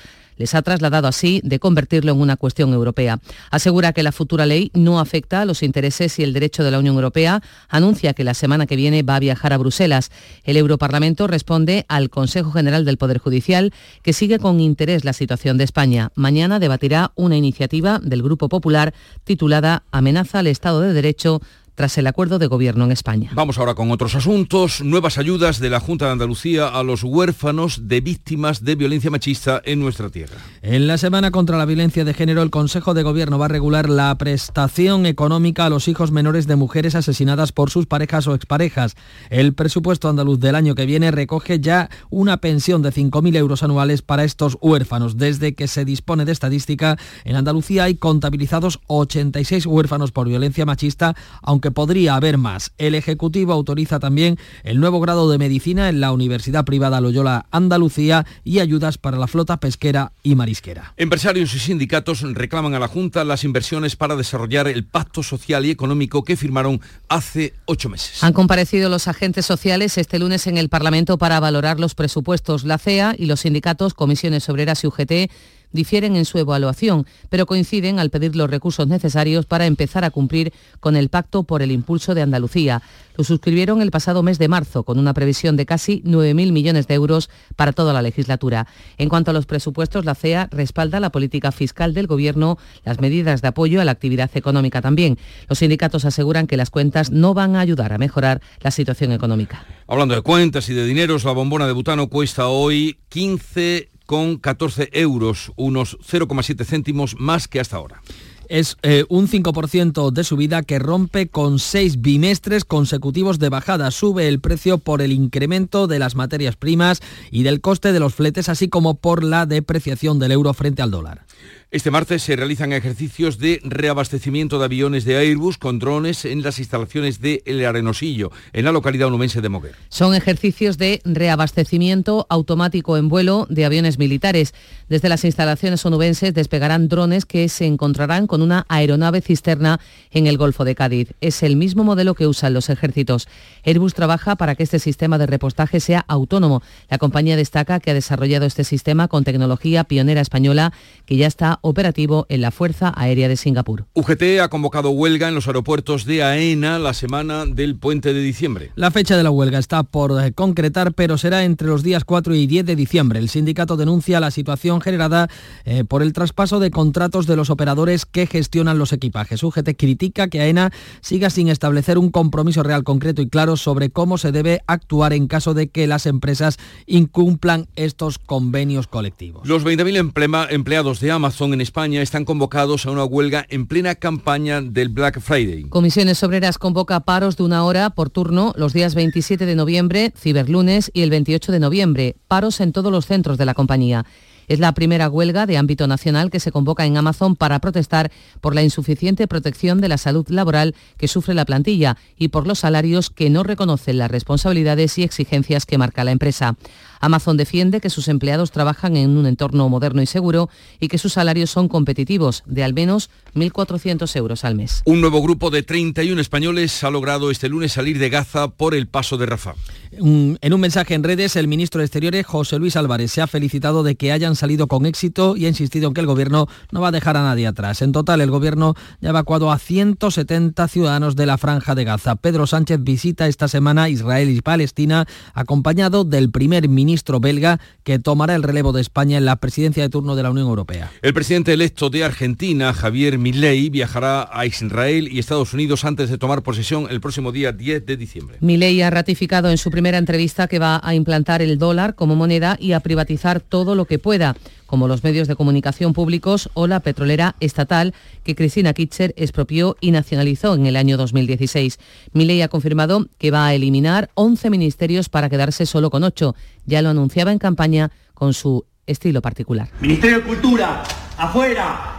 les 0.42 0.56
ha 0.56 0.62
trasladado 0.62 1.06
así 1.06 1.40
de 1.44 1.60
convertirlo 1.60 2.10
en 2.10 2.20
una 2.20 2.36
cuestión 2.36 2.72
europea. 2.72 3.20
Asegura 3.52 3.92
que 3.92 4.02
la 4.02 4.10
futura 4.10 4.44
ley 4.44 4.72
no 4.74 4.98
afecta 4.98 5.40
a 5.40 5.44
los 5.44 5.62
intereses 5.62 6.18
y 6.18 6.24
el 6.24 6.32
derecho 6.32 6.64
de 6.64 6.72
la 6.72 6.80
Unión 6.80 6.96
Europea. 6.96 7.40
Anuncia 7.68 8.12
que 8.12 8.24
la 8.24 8.34
semana 8.34 8.66
que 8.66 8.74
viene 8.74 9.04
va 9.04 9.14
a 9.14 9.20
viajar 9.20 9.52
a 9.52 9.56
Bruselas. 9.56 10.10
El 10.42 10.56
Europarlamento 10.56 11.28
responde 11.28 11.86
al 11.86 12.10
Consejo 12.10 12.50
General 12.50 12.84
del 12.84 12.98
Poder 12.98 13.18
Judicial 13.18 13.72
que 14.02 14.12
sigue 14.12 14.40
con 14.40 14.58
interés 14.58 15.04
la 15.04 15.12
situación 15.12 15.58
de 15.58 15.64
España. 15.64 16.10
Mañana 16.16 16.58
debatirá 16.58 17.12
una 17.14 17.36
iniciativa 17.36 18.00
del 18.02 18.24
Grupo 18.24 18.48
Popular 18.48 18.94
titulada 19.22 19.84
Amenaza 19.92 20.40
al 20.40 20.48
Estado 20.48 20.80
de 20.80 20.92
Derecho 20.92 21.40
tras 21.74 21.96
el 21.98 22.06
acuerdo 22.06 22.38
de 22.38 22.46
gobierno 22.46 22.84
en 22.84 22.92
España. 22.92 23.30
Vamos 23.34 23.58
ahora 23.58 23.74
con 23.74 23.90
otros 23.90 24.14
asuntos. 24.14 24.82
Nuevas 24.82 25.18
ayudas 25.18 25.58
de 25.58 25.70
la 25.70 25.80
Junta 25.80 26.06
de 26.06 26.12
Andalucía 26.12 26.68
a 26.68 26.82
los 26.82 27.02
huérfanos 27.02 27.88
de 27.88 28.00
víctimas 28.00 28.64
de 28.64 28.74
violencia 28.74 29.10
machista 29.10 29.60
en 29.64 29.80
nuestra 29.80 30.10
tierra. 30.10 30.36
En 30.62 30.86
la 30.86 30.98
Semana 30.98 31.30
contra 31.30 31.58
la 31.58 31.64
Violencia 31.64 32.04
de 32.04 32.14
Género, 32.14 32.42
el 32.42 32.50
Consejo 32.50 32.94
de 32.94 33.02
Gobierno 33.02 33.38
va 33.38 33.46
a 33.46 33.48
regular 33.48 33.88
la 33.88 34.14
prestación 34.16 35.06
económica 35.06 35.66
a 35.66 35.70
los 35.70 35.88
hijos 35.88 36.10
menores 36.10 36.46
de 36.46 36.56
mujeres 36.56 36.94
asesinadas 36.94 37.52
por 37.52 37.70
sus 37.70 37.86
parejas 37.86 38.26
o 38.26 38.34
exparejas. 38.34 38.94
El 39.30 39.54
presupuesto 39.54 40.08
andaluz 40.08 40.40
del 40.40 40.54
año 40.54 40.74
que 40.74 40.86
viene 40.86 41.10
recoge 41.10 41.60
ya 41.60 41.88
una 42.10 42.38
pensión 42.38 42.82
de 42.82 42.92
5.000 42.92 43.36
euros 43.36 43.62
anuales 43.62 44.02
para 44.02 44.24
estos 44.24 44.58
huérfanos. 44.60 45.16
Desde 45.16 45.54
que 45.54 45.68
se 45.68 45.84
dispone 45.84 46.24
de 46.24 46.32
estadística, 46.32 46.98
en 47.24 47.36
Andalucía 47.36 47.84
hay 47.84 47.96
contabilizados 47.96 48.80
86 48.86 49.66
huérfanos 49.66 50.12
por 50.12 50.28
violencia 50.28 50.66
machista, 50.66 51.14
aunque 51.42 51.61
que 51.62 51.70
podría 51.70 52.16
haber 52.16 52.36
más. 52.36 52.72
El 52.76 52.94
Ejecutivo 52.94 53.54
autoriza 53.54 53.98
también 53.98 54.38
el 54.64 54.78
nuevo 54.78 55.00
grado 55.00 55.30
de 55.30 55.38
medicina 55.38 55.88
en 55.88 56.02
la 56.02 56.12
Universidad 56.12 56.66
Privada 56.66 57.00
Loyola 57.00 57.46
Andalucía 57.50 58.26
y 58.44 58.58
ayudas 58.58 58.98
para 58.98 59.16
la 59.16 59.26
flota 59.26 59.56
pesquera 59.56 60.12
y 60.22 60.34
marisquera. 60.34 60.92
Empresarios 60.98 61.54
y 61.54 61.58
sindicatos 61.58 62.20
reclaman 62.20 62.74
a 62.74 62.78
la 62.78 62.88
Junta 62.88 63.24
las 63.24 63.44
inversiones 63.44 63.96
para 63.96 64.16
desarrollar 64.16 64.68
el 64.68 64.84
pacto 64.84 65.22
social 65.22 65.64
y 65.64 65.70
económico 65.70 66.24
que 66.24 66.36
firmaron 66.36 66.82
hace 67.08 67.54
ocho 67.64 67.88
meses. 67.88 68.22
Han 68.22 68.34
comparecido 68.34 68.90
los 68.90 69.08
agentes 69.08 69.46
sociales 69.46 69.96
este 69.96 70.18
lunes 70.18 70.46
en 70.46 70.58
el 70.58 70.68
Parlamento 70.68 71.16
para 71.16 71.40
valorar 71.40 71.80
los 71.80 71.94
presupuestos. 71.94 72.64
La 72.64 72.76
CEA 72.76 73.14
y 73.16 73.26
los 73.26 73.40
sindicatos, 73.40 73.94
comisiones 73.94 74.48
obreras 74.48 74.84
y 74.84 74.88
UGT, 74.88 75.30
difieren 75.72 76.16
en 76.16 76.24
su 76.24 76.38
evaluación, 76.38 77.06
pero 77.28 77.46
coinciden 77.46 77.98
al 77.98 78.10
pedir 78.10 78.36
los 78.36 78.50
recursos 78.50 78.86
necesarios 78.86 79.46
para 79.46 79.66
empezar 79.66 80.04
a 80.04 80.10
cumplir 80.10 80.52
con 80.80 80.96
el 80.96 81.08
Pacto 81.08 81.42
por 81.42 81.62
el 81.62 81.70
Impulso 81.70 82.14
de 82.14 82.22
Andalucía. 82.22 82.82
Lo 83.16 83.24
suscribieron 83.24 83.82
el 83.82 83.90
pasado 83.90 84.22
mes 84.22 84.38
de 84.38 84.48
marzo, 84.48 84.84
con 84.84 84.98
una 84.98 85.12
previsión 85.12 85.56
de 85.56 85.66
casi 85.66 86.02
9.000 86.04 86.52
millones 86.52 86.86
de 86.86 86.94
euros 86.94 87.28
para 87.56 87.72
toda 87.72 87.92
la 87.92 88.00
legislatura. 88.00 88.66
En 88.96 89.08
cuanto 89.08 89.30
a 89.30 89.34
los 89.34 89.44
presupuestos, 89.44 90.04
la 90.04 90.14
CEA 90.14 90.48
respalda 90.50 90.98
la 90.98 91.10
política 91.10 91.52
fiscal 91.52 91.92
del 91.92 92.06
Gobierno, 92.06 92.58
las 92.84 93.00
medidas 93.00 93.42
de 93.42 93.48
apoyo 93.48 93.80
a 93.80 93.84
la 93.84 93.92
actividad 93.92 94.30
económica 94.34 94.80
también. 94.80 95.18
Los 95.48 95.58
sindicatos 95.58 96.04
aseguran 96.04 96.46
que 96.46 96.56
las 96.56 96.70
cuentas 96.70 97.10
no 97.10 97.34
van 97.34 97.56
a 97.56 97.60
ayudar 97.60 97.92
a 97.92 97.98
mejorar 97.98 98.40
la 98.60 98.70
situación 98.70 99.12
económica. 99.12 99.66
Hablando 99.86 100.14
de 100.14 100.22
cuentas 100.22 100.68
y 100.70 100.74
de 100.74 100.86
dineros, 100.86 101.24
la 101.24 101.32
bombona 101.32 101.66
de 101.66 101.72
butano 101.72 102.08
cuesta 102.08 102.48
hoy 102.48 102.98
15 103.10 103.91
con 104.12 104.36
14 104.36 104.90
euros, 104.92 105.52
unos 105.56 105.96
0,7 106.00 106.66
céntimos 106.66 107.16
más 107.18 107.48
que 107.48 107.60
hasta 107.60 107.78
ahora 107.78 108.02
es 108.50 108.76
eh, 108.82 109.06
un 109.08 109.26
5% 109.26 110.10
de 110.10 110.24
subida 110.24 110.62
que 110.62 110.78
rompe 110.78 111.28
con 111.28 111.58
seis 111.58 112.02
bimestres 112.02 112.66
consecutivos 112.66 113.38
de 113.38 113.48
bajada. 113.48 113.90
Sube 113.90 114.28
el 114.28 114.40
precio 114.40 114.76
por 114.76 115.00
el 115.00 115.10
incremento 115.10 115.86
de 115.86 115.98
las 115.98 116.16
materias 116.16 116.56
primas 116.56 117.00
y 117.30 117.44
del 117.44 117.62
coste 117.62 117.94
de 117.94 118.00
los 118.00 118.14
fletes, 118.14 118.50
así 118.50 118.68
como 118.68 118.96
por 118.96 119.24
la 119.24 119.46
depreciación 119.46 120.18
del 120.18 120.32
euro 120.32 120.52
frente 120.52 120.82
al 120.82 120.90
dólar. 120.90 121.24
Este 121.72 121.90
martes 121.90 122.22
se 122.22 122.36
realizan 122.36 122.74
ejercicios 122.74 123.38
de 123.38 123.58
reabastecimiento 123.64 124.58
de 124.58 124.66
aviones 124.66 125.06
de 125.06 125.16
Airbus 125.16 125.56
con 125.56 125.78
drones 125.78 126.26
en 126.26 126.42
las 126.42 126.58
instalaciones 126.58 127.22
de 127.22 127.42
El 127.46 127.64
Arenosillo, 127.64 128.30
en 128.52 128.66
la 128.66 128.72
localidad 128.72 129.08
onubense 129.08 129.40
de 129.40 129.48
Moguer. 129.48 129.74
Son 129.88 130.14
ejercicios 130.14 130.76
de 130.76 131.00
reabastecimiento 131.06 132.26
automático 132.28 132.98
en 132.98 133.08
vuelo 133.08 133.46
de 133.48 133.64
aviones 133.64 133.98
militares. 133.98 134.52
Desde 134.90 135.08
las 135.08 135.24
instalaciones 135.24 135.86
onubenses 135.86 136.34
despegarán 136.34 136.88
drones 136.88 137.24
que 137.24 137.48
se 137.48 137.64
encontrarán 137.64 138.26
con 138.26 138.42
una 138.42 138.66
aeronave 138.68 139.22
cisterna 139.22 139.80
en 140.10 140.26
el 140.26 140.36
Golfo 140.36 140.66
de 140.66 140.74
Cádiz. 140.74 141.14
Es 141.22 141.42
el 141.42 141.56
mismo 141.56 141.84
modelo 141.84 142.14
que 142.14 142.26
usan 142.26 142.52
los 142.52 142.68
ejércitos. 142.68 143.28
Airbus 143.64 143.94
trabaja 143.94 144.36
para 144.36 144.56
que 144.56 144.64
este 144.64 144.78
sistema 144.78 145.16
de 145.16 145.24
repostaje 145.24 145.80
sea 145.80 146.04
autónomo. 146.06 146.62
La 146.90 146.98
compañía 146.98 147.38
destaca 147.38 147.80
que 147.80 147.92
ha 147.92 147.94
desarrollado 147.94 148.44
este 148.44 148.64
sistema 148.64 149.08
con 149.08 149.24
tecnología 149.24 149.84
pionera 149.84 150.20
española 150.20 150.74
que 151.06 151.16
ya 151.16 151.26
está 151.26 151.60
operativo 151.62 152.26
en 152.28 152.42
la 152.42 152.50
Fuerza 152.50 152.92
Aérea 152.94 153.28
de 153.28 153.36
Singapur. 153.36 153.86
UGT 153.94 154.40
ha 154.42 154.48
convocado 154.48 154.90
huelga 154.90 155.28
en 155.28 155.34
los 155.34 155.46
aeropuertos 155.46 156.04
de 156.04 156.22
AENA 156.22 156.78
la 156.78 156.92
semana 156.92 157.46
del 157.46 157.76
puente 157.76 158.12
de 158.12 158.20
diciembre. 158.20 158.70
La 158.74 158.90
fecha 158.90 159.16
de 159.16 159.22
la 159.22 159.30
huelga 159.30 159.58
está 159.58 159.82
por 159.82 160.12
concretar, 160.34 160.92
pero 160.92 161.16
será 161.18 161.44
entre 161.44 161.68
los 161.68 161.82
días 161.82 162.04
4 162.04 162.34
y 162.34 162.46
10 162.46 162.66
de 162.66 162.76
diciembre. 162.76 163.18
El 163.18 163.28
sindicato 163.28 163.76
denuncia 163.76 164.20
la 164.20 164.30
situación 164.30 164.80
generada 164.80 165.28
eh, 165.64 165.84
por 165.84 166.02
el 166.02 166.12
traspaso 166.12 166.60
de 166.60 166.70
contratos 166.70 167.26
de 167.26 167.36
los 167.36 167.50
operadores 167.50 168.06
que 168.06 168.26
gestionan 168.26 168.78
los 168.78 168.92
equipajes. 168.92 169.42
UGT 169.42 169.76
critica 169.76 170.28
que 170.28 170.40
AENA 170.40 170.72
siga 171.00 171.30
sin 171.30 171.48
establecer 171.48 171.98
un 171.98 172.10
compromiso 172.10 172.62
real, 172.62 172.84
concreto 172.84 173.22
y 173.22 173.28
claro 173.28 173.56
sobre 173.56 173.90
cómo 173.90 174.18
se 174.18 174.32
debe 174.32 174.60
actuar 174.66 175.12
en 175.12 175.26
caso 175.28 175.54
de 175.54 175.68
que 175.68 175.86
las 175.86 176.06
empresas 176.06 176.58
incumplan 176.86 177.68
estos 177.76 178.18
convenios 178.18 178.86
colectivos. 178.86 179.46
Los 179.46 179.64
20.000 179.64 180.48
empleados 180.50 181.00
de 181.00 181.10
Amazon 181.10 181.51
en 181.54 181.60
España 181.60 182.02
están 182.02 182.24
convocados 182.24 182.86
a 182.86 182.90
una 182.90 183.04
huelga 183.04 183.46
en 183.48 183.66
plena 183.66 183.94
campaña 183.94 184.60
del 184.60 184.88
Black 184.88 185.20
Friday. 185.20 185.64
Comisiones 185.64 186.22
Obreras 186.22 186.58
convoca 186.58 187.00
paros 187.00 187.36
de 187.36 187.42
una 187.42 187.64
hora 187.64 187.90
por 187.90 188.10
turno 188.10 188.52
los 188.56 188.72
días 188.72 188.94
27 188.94 189.46
de 189.46 189.54
noviembre, 189.54 190.12
ciberlunes 190.16 190.90
y 190.94 191.02
el 191.02 191.10
28 191.10 191.52
de 191.52 191.60
noviembre. 191.60 192.16
Paros 192.28 192.60
en 192.60 192.72
todos 192.72 192.90
los 192.90 193.06
centros 193.06 193.38
de 193.38 193.46
la 193.46 193.54
compañía. 193.54 194.04
Es 194.48 194.58
la 194.58 194.72
primera 194.72 195.08
huelga 195.08 195.46
de 195.46 195.56
ámbito 195.56 195.86
nacional 195.86 196.30
que 196.30 196.40
se 196.40 196.52
convoca 196.52 196.84
en 196.84 196.96
Amazon 196.96 197.36
para 197.36 197.60
protestar 197.60 198.10
por 198.40 198.54
la 198.54 198.62
insuficiente 198.62 199.28
protección 199.28 199.80
de 199.80 199.88
la 199.88 199.98
salud 199.98 200.26
laboral 200.28 200.74
que 200.98 201.08
sufre 201.08 201.34
la 201.34 201.44
plantilla 201.44 201.96
y 202.18 202.28
por 202.28 202.46
los 202.46 202.58
salarios 202.58 203.10
que 203.10 203.30
no 203.30 203.44
reconocen 203.44 203.98
las 203.98 204.10
responsabilidades 204.10 204.98
y 204.98 205.04
exigencias 205.04 205.64
que 205.64 205.78
marca 205.78 206.04
la 206.04 206.10
empresa. 206.10 206.56
Amazon 207.02 207.36
defiende 207.36 207.80
que 207.80 207.90
sus 207.90 208.06
empleados 208.08 208.52
trabajan 208.52 208.96
en 208.96 209.16
un 209.16 209.26
entorno 209.26 209.68
moderno 209.68 210.00
y 210.00 210.06
seguro 210.06 210.48
y 210.80 210.86
que 210.88 210.98
sus 210.98 211.12
salarios 211.12 211.50
son 211.50 211.68
competitivos, 211.68 212.44
de 212.46 212.62
al 212.62 212.74
menos 212.74 213.10
1.400 213.34 214.16
euros 214.16 214.44
al 214.44 214.54
mes. 214.54 214.82
Un 214.86 215.00
nuevo 215.00 215.20
grupo 215.20 215.50
de 215.50 215.64
31 215.64 216.20
españoles 216.20 216.82
ha 216.84 216.90
logrado 216.90 217.30
este 217.30 217.48
lunes 217.48 217.72
salir 217.72 217.98
de 217.98 218.08
Gaza 218.08 218.48
por 218.48 218.74
el 218.74 218.86
paso 218.86 219.18
de 219.18 219.26
Rafah. 219.26 219.54
En 219.90 220.54
un 220.54 220.60
mensaje 220.60 220.94
en 220.94 221.02
redes, 221.02 221.36
el 221.36 221.48
ministro 221.48 221.80
de 221.80 221.86
Exteriores, 221.86 222.24
José 222.24 222.58
Luis 222.58 222.76
Álvarez, 222.76 223.10
se 223.10 223.20
ha 223.20 223.26
felicitado 223.26 223.82
de 223.82 223.96
que 223.96 224.12
hayan 224.12 224.36
salido 224.36 224.66
con 224.66 224.86
éxito 224.86 225.36
y 225.36 225.44
ha 225.44 225.48
insistido 225.48 225.88
en 225.88 225.94
que 225.94 226.00
el 226.00 226.06
gobierno 226.06 226.46
no 226.70 226.80
va 226.80 226.88
a 226.88 226.92
dejar 226.92 227.16
a 227.16 227.22
nadie 227.22 227.46
atrás. 227.46 227.82
En 227.82 227.92
total, 227.92 228.20
el 228.20 228.30
gobierno 228.30 228.74
ya 229.00 229.08
ha 229.08 229.10
evacuado 229.10 229.50
a 229.50 229.58
170 229.58 230.66
ciudadanos 230.68 231.16
de 231.16 231.26
la 231.26 231.36
franja 231.36 231.74
de 231.74 231.84
Gaza. 231.84 232.16
Pedro 232.16 232.46
Sánchez 232.46 232.78
visita 232.82 233.26
esta 233.26 233.48
semana 233.48 233.88
Israel 233.88 234.30
y 234.30 234.40
Palestina, 234.40 235.06
acompañado 235.34 236.04
del 236.04 236.30
primer 236.30 236.68
ministro 236.92 237.20
belga 237.20 237.58
que 237.84 237.98
tomará 237.98 238.34
el 238.34 238.42
relevo 238.42 238.72
de 238.72 238.82
España 238.82 239.16
en 239.16 239.24
la 239.24 239.36
presidencia 239.36 239.82
de 239.82 239.88
turno 239.88 240.14
de 240.14 240.22
la 240.22 240.30
Unión 240.30 240.46
Europea. 240.46 240.92
El 241.00 241.14
presidente 241.14 241.54
electo 241.54 241.88
de 241.88 242.04
Argentina, 242.04 242.74
Javier 242.74 243.18
Milei, 243.18 243.70
viajará 243.70 244.28
a 244.30 244.44
Israel 244.44 245.08
y 245.10 245.18
Estados 245.18 245.54
Unidos 245.54 245.86
antes 245.86 246.10
de 246.10 246.18
tomar 246.18 246.42
posesión 246.42 246.86
el 246.90 247.00
próximo 247.00 247.32
día 247.32 247.52
10 247.52 247.86
de 247.86 247.96
diciembre. 247.96 248.36
Milei 248.40 248.82
ha 248.82 248.90
ratificado 248.90 249.50
en 249.50 249.56
su 249.56 249.70
primera 249.70 249.96
entrevista 249.96 250.48
que 250.48 250.58
va 250.58 250.82
a 250.84 250.94
implantar 250.94 251.40
el 251.40 251.56
dólar 251.58 251.94
como 251.94 252.14
moneda 252.14 252.58
y 252.60 252.72
a 252.72 252.80
privatizar 252.80 253.40
todo 253.40 253.74
lo 253.74 253.86
que 253.86 253.98
pueda, 253.98 254.36
como 254.72 254.88
los 254.88 255.04
medios 255.04 255.28
de 255.28 255.36
comunicación 255.36 255.92
públicos 255.92 256.48
o 256.54 256.66
la 256.66 256.80
petrolera 256.80 257.36
estatal 257.40 257.92
que 258.24 258.34
Cristina 258.34 258.72
Kitcher 258.72 259.12
expropió 259.18 259.76
y 259.82 259.90
nacionalizó 259.90 260.54
en 260.54 260.64
el 260.64 260.76
año 260.76 260.96
2016. 260.96 261.78
Milei 262.14 262.40
ha 262.40 262.48
confirmado 262.48 263.06
que 263.18 263.30
va 263.30 263.46
a 263.46 263.52
eliminar 263.52 264.08
11 264.14 264.48
ministerios 264.48 265.10
para 265.10 265.28
quedarse 265.28 265.66
solo 265.66 265.90
con 265.90 266.04
8. 266.04 266.34
Ya 266.64 266.80
lo 266.80 266.88
anunciaba 266.88 267.32
en 267.32 267.38
campaña 267.38 267.90
con 268.14 268.32
su 268.32 268.64
estilo 268.86 269.20
particular. 269.20 269.68
Ministerio 269.78 270.20
de 270.20 270.24
Cultura, 270.24 270.84
afuera. 271.18 271.96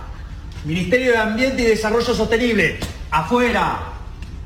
Ministerio 0.66 1.12
de 1.12 1.18
Ambiente 1.20 1.62
y 1.62 1.66
Desarrollo 1.66 2.16
Sostenible, 2.16 2.80
afuera. 3.12 3.84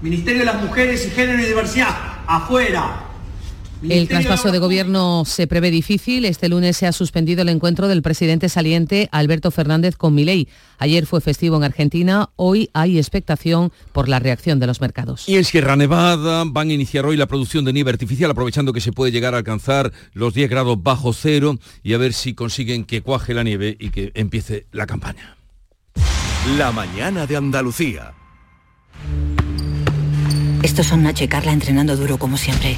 Ministerio 0.01 0.39
de 0.39 0.45
las 0.47 0.61
Mujeres 0.61 1.07
y 1.07 1.11
Género 1.11 1.41
y 1.41 1.45
Diversidad, 1.45 1.95
afuera. 2.27 3.06
El 3.83 4.07
traspaso 4.07 4.51
de 4.51 4.59
gobierno 4.59 5.23
se 5.25 5.45
prevé 5.45 5.69
difícil. 5.69 6.25
Este 6.25 6.49
lunes 6.49 6.77
se 6.77 6.87
ha 6.87 6.91
suspendido 6.91 7.43
el 7.43 7.49
encuentro 7.49 7.87
del 7.87 8.01
presidente 8.01 8.49
saliente 8.49 9.07
Alberto 9.11 9.51
Fernández 9.51 9.95
con 9.95 10.15
Milei. 10.15 10.47
Ayer 10.79 11.05
fue 11.05 11.21
festivo 11.21 11.57
en 11.57 11.63
Argentina, 11.63 12.29
hoy 12.35 12.69
hay 12.73 12.97
expectación 12.97 13.71
por 13.93 14.09
la 14.09 14.19
reacción 14.19 14.59
de 14.59 14.67
los 14.67 14.81
mercados. 14.81 15.27
Y 15.27 15.35
en 15.35 15.43
Sierra 15.43 15.75
Nevada 15.75 16.43
van 16.45 16.69
a 16.69 16.73
iniciar 16.73 17.05
hoy 17.05 17.17
la 17.17 17.27
producción 17.27 17.65
de 17.65 17.73
nieve 17.73 17.91
artificial, 17.91 18.31
aprovechando 18.31 18.73
que 18.73 18.81
se 18.81 18.91
puede 18.91 19.11
llegar 19.11 19.33
a 19.33 19.37
alcanzar 19.37 19.91
los 20.13 20.33
10 20.33 20.49
grados 20.49 20.81
bajo 20.81 21.13
cero 21.13 21.57
y 21.83 21.93
a 21.93 21.97
ver 21.97 22.13
si 22.13 22.33
consiguen 22.33 22.85
que 22.85 23.01
cuaje 23.01 23.33
la 23.33 23.43
nieve 23.43 23.75
y 23.79 23.89
que 23.89 24.11
empiece 24.15 24.65
la 24.71 24.85
campaña. 24.85 25.37
La 26.57 26.71
mañana 26.71 27.25
de 27.25 27.35
Andalucía. 27.35 28.13
Estos 30.63 30.87
son 30.87 31.03
Nacho 31.03 31.23
y 31.23 31.27
Carla 31.27 31.53
entrenando 31.53 31.95
duro 31.95 32.17
como 32.17 32.37
siempre. 32.37 32.77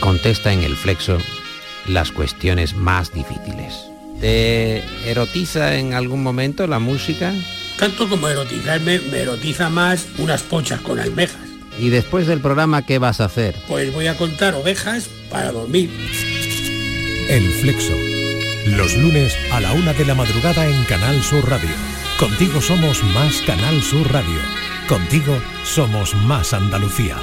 contesta 0.00 0.52
en 0.52 0.62
el 0.62 0.76
flexo 0.76 1.18
las 1.86 2.10
cuestiones 2.10 2.74
más 2.74 3.12
difíciles. 3.12 3.74
¿Te 4.20 4.82
erotiza 5.06 5.76
en 5.78 5.94
algún 5.94 6.22
momento 6.22 6.66
la 6.66 6.78
música? 6.78 7.32
Tanto 7.78 8.08
como 8.08 8.28
erotizarme, 8.28 9.00
me 9.10 9.18
erotiza 9.20 9.70
más 9.70 10.06
unas 10.18 10.42
pochas 10.42 10.80
con 10.80 10.98
almejas. 10.98 11.40
¿Y 11.78 11.88
después 11.88 12.26
del 12.26 12.40
programa 12.40 12.84
qué 12.84 12.98
vas 12.98 13.20
a 13.20 13.26
hacer? 13.26 13.54
Pues 13.66 13.92
voy 13.94 14.06
a 14.06 14.16
contar 14.16 14.54
ovejas 14.54 15.08
para 15.30 15.52
dormir. 15.52 15.90
El 17.28 17.50
flexo. 17.60 17.94
Los 18.66 18.94
lunes 18.96 19.34
a 19.52 19.60
la 19.60 19.72
una 19.72 19.94
de 19.94 20.04
la 20.04 20.14
madrugada 20.14 20.66
en 20.66 20.84
Canal 20.84 21.22
Sur 21.22 21.48
Radio. 21.48 21.70
Contigo 22.18 22.60
somos 22.60 23.02
más 23.14 23.40
Canal 23.46 23.80
Sur 23.80 24.12
Radio. 24.12 24.40
Contigo 24.86 25.40
somos 25.64 26.14
más 26.14 26.52
Andalucía. 26.52 27.16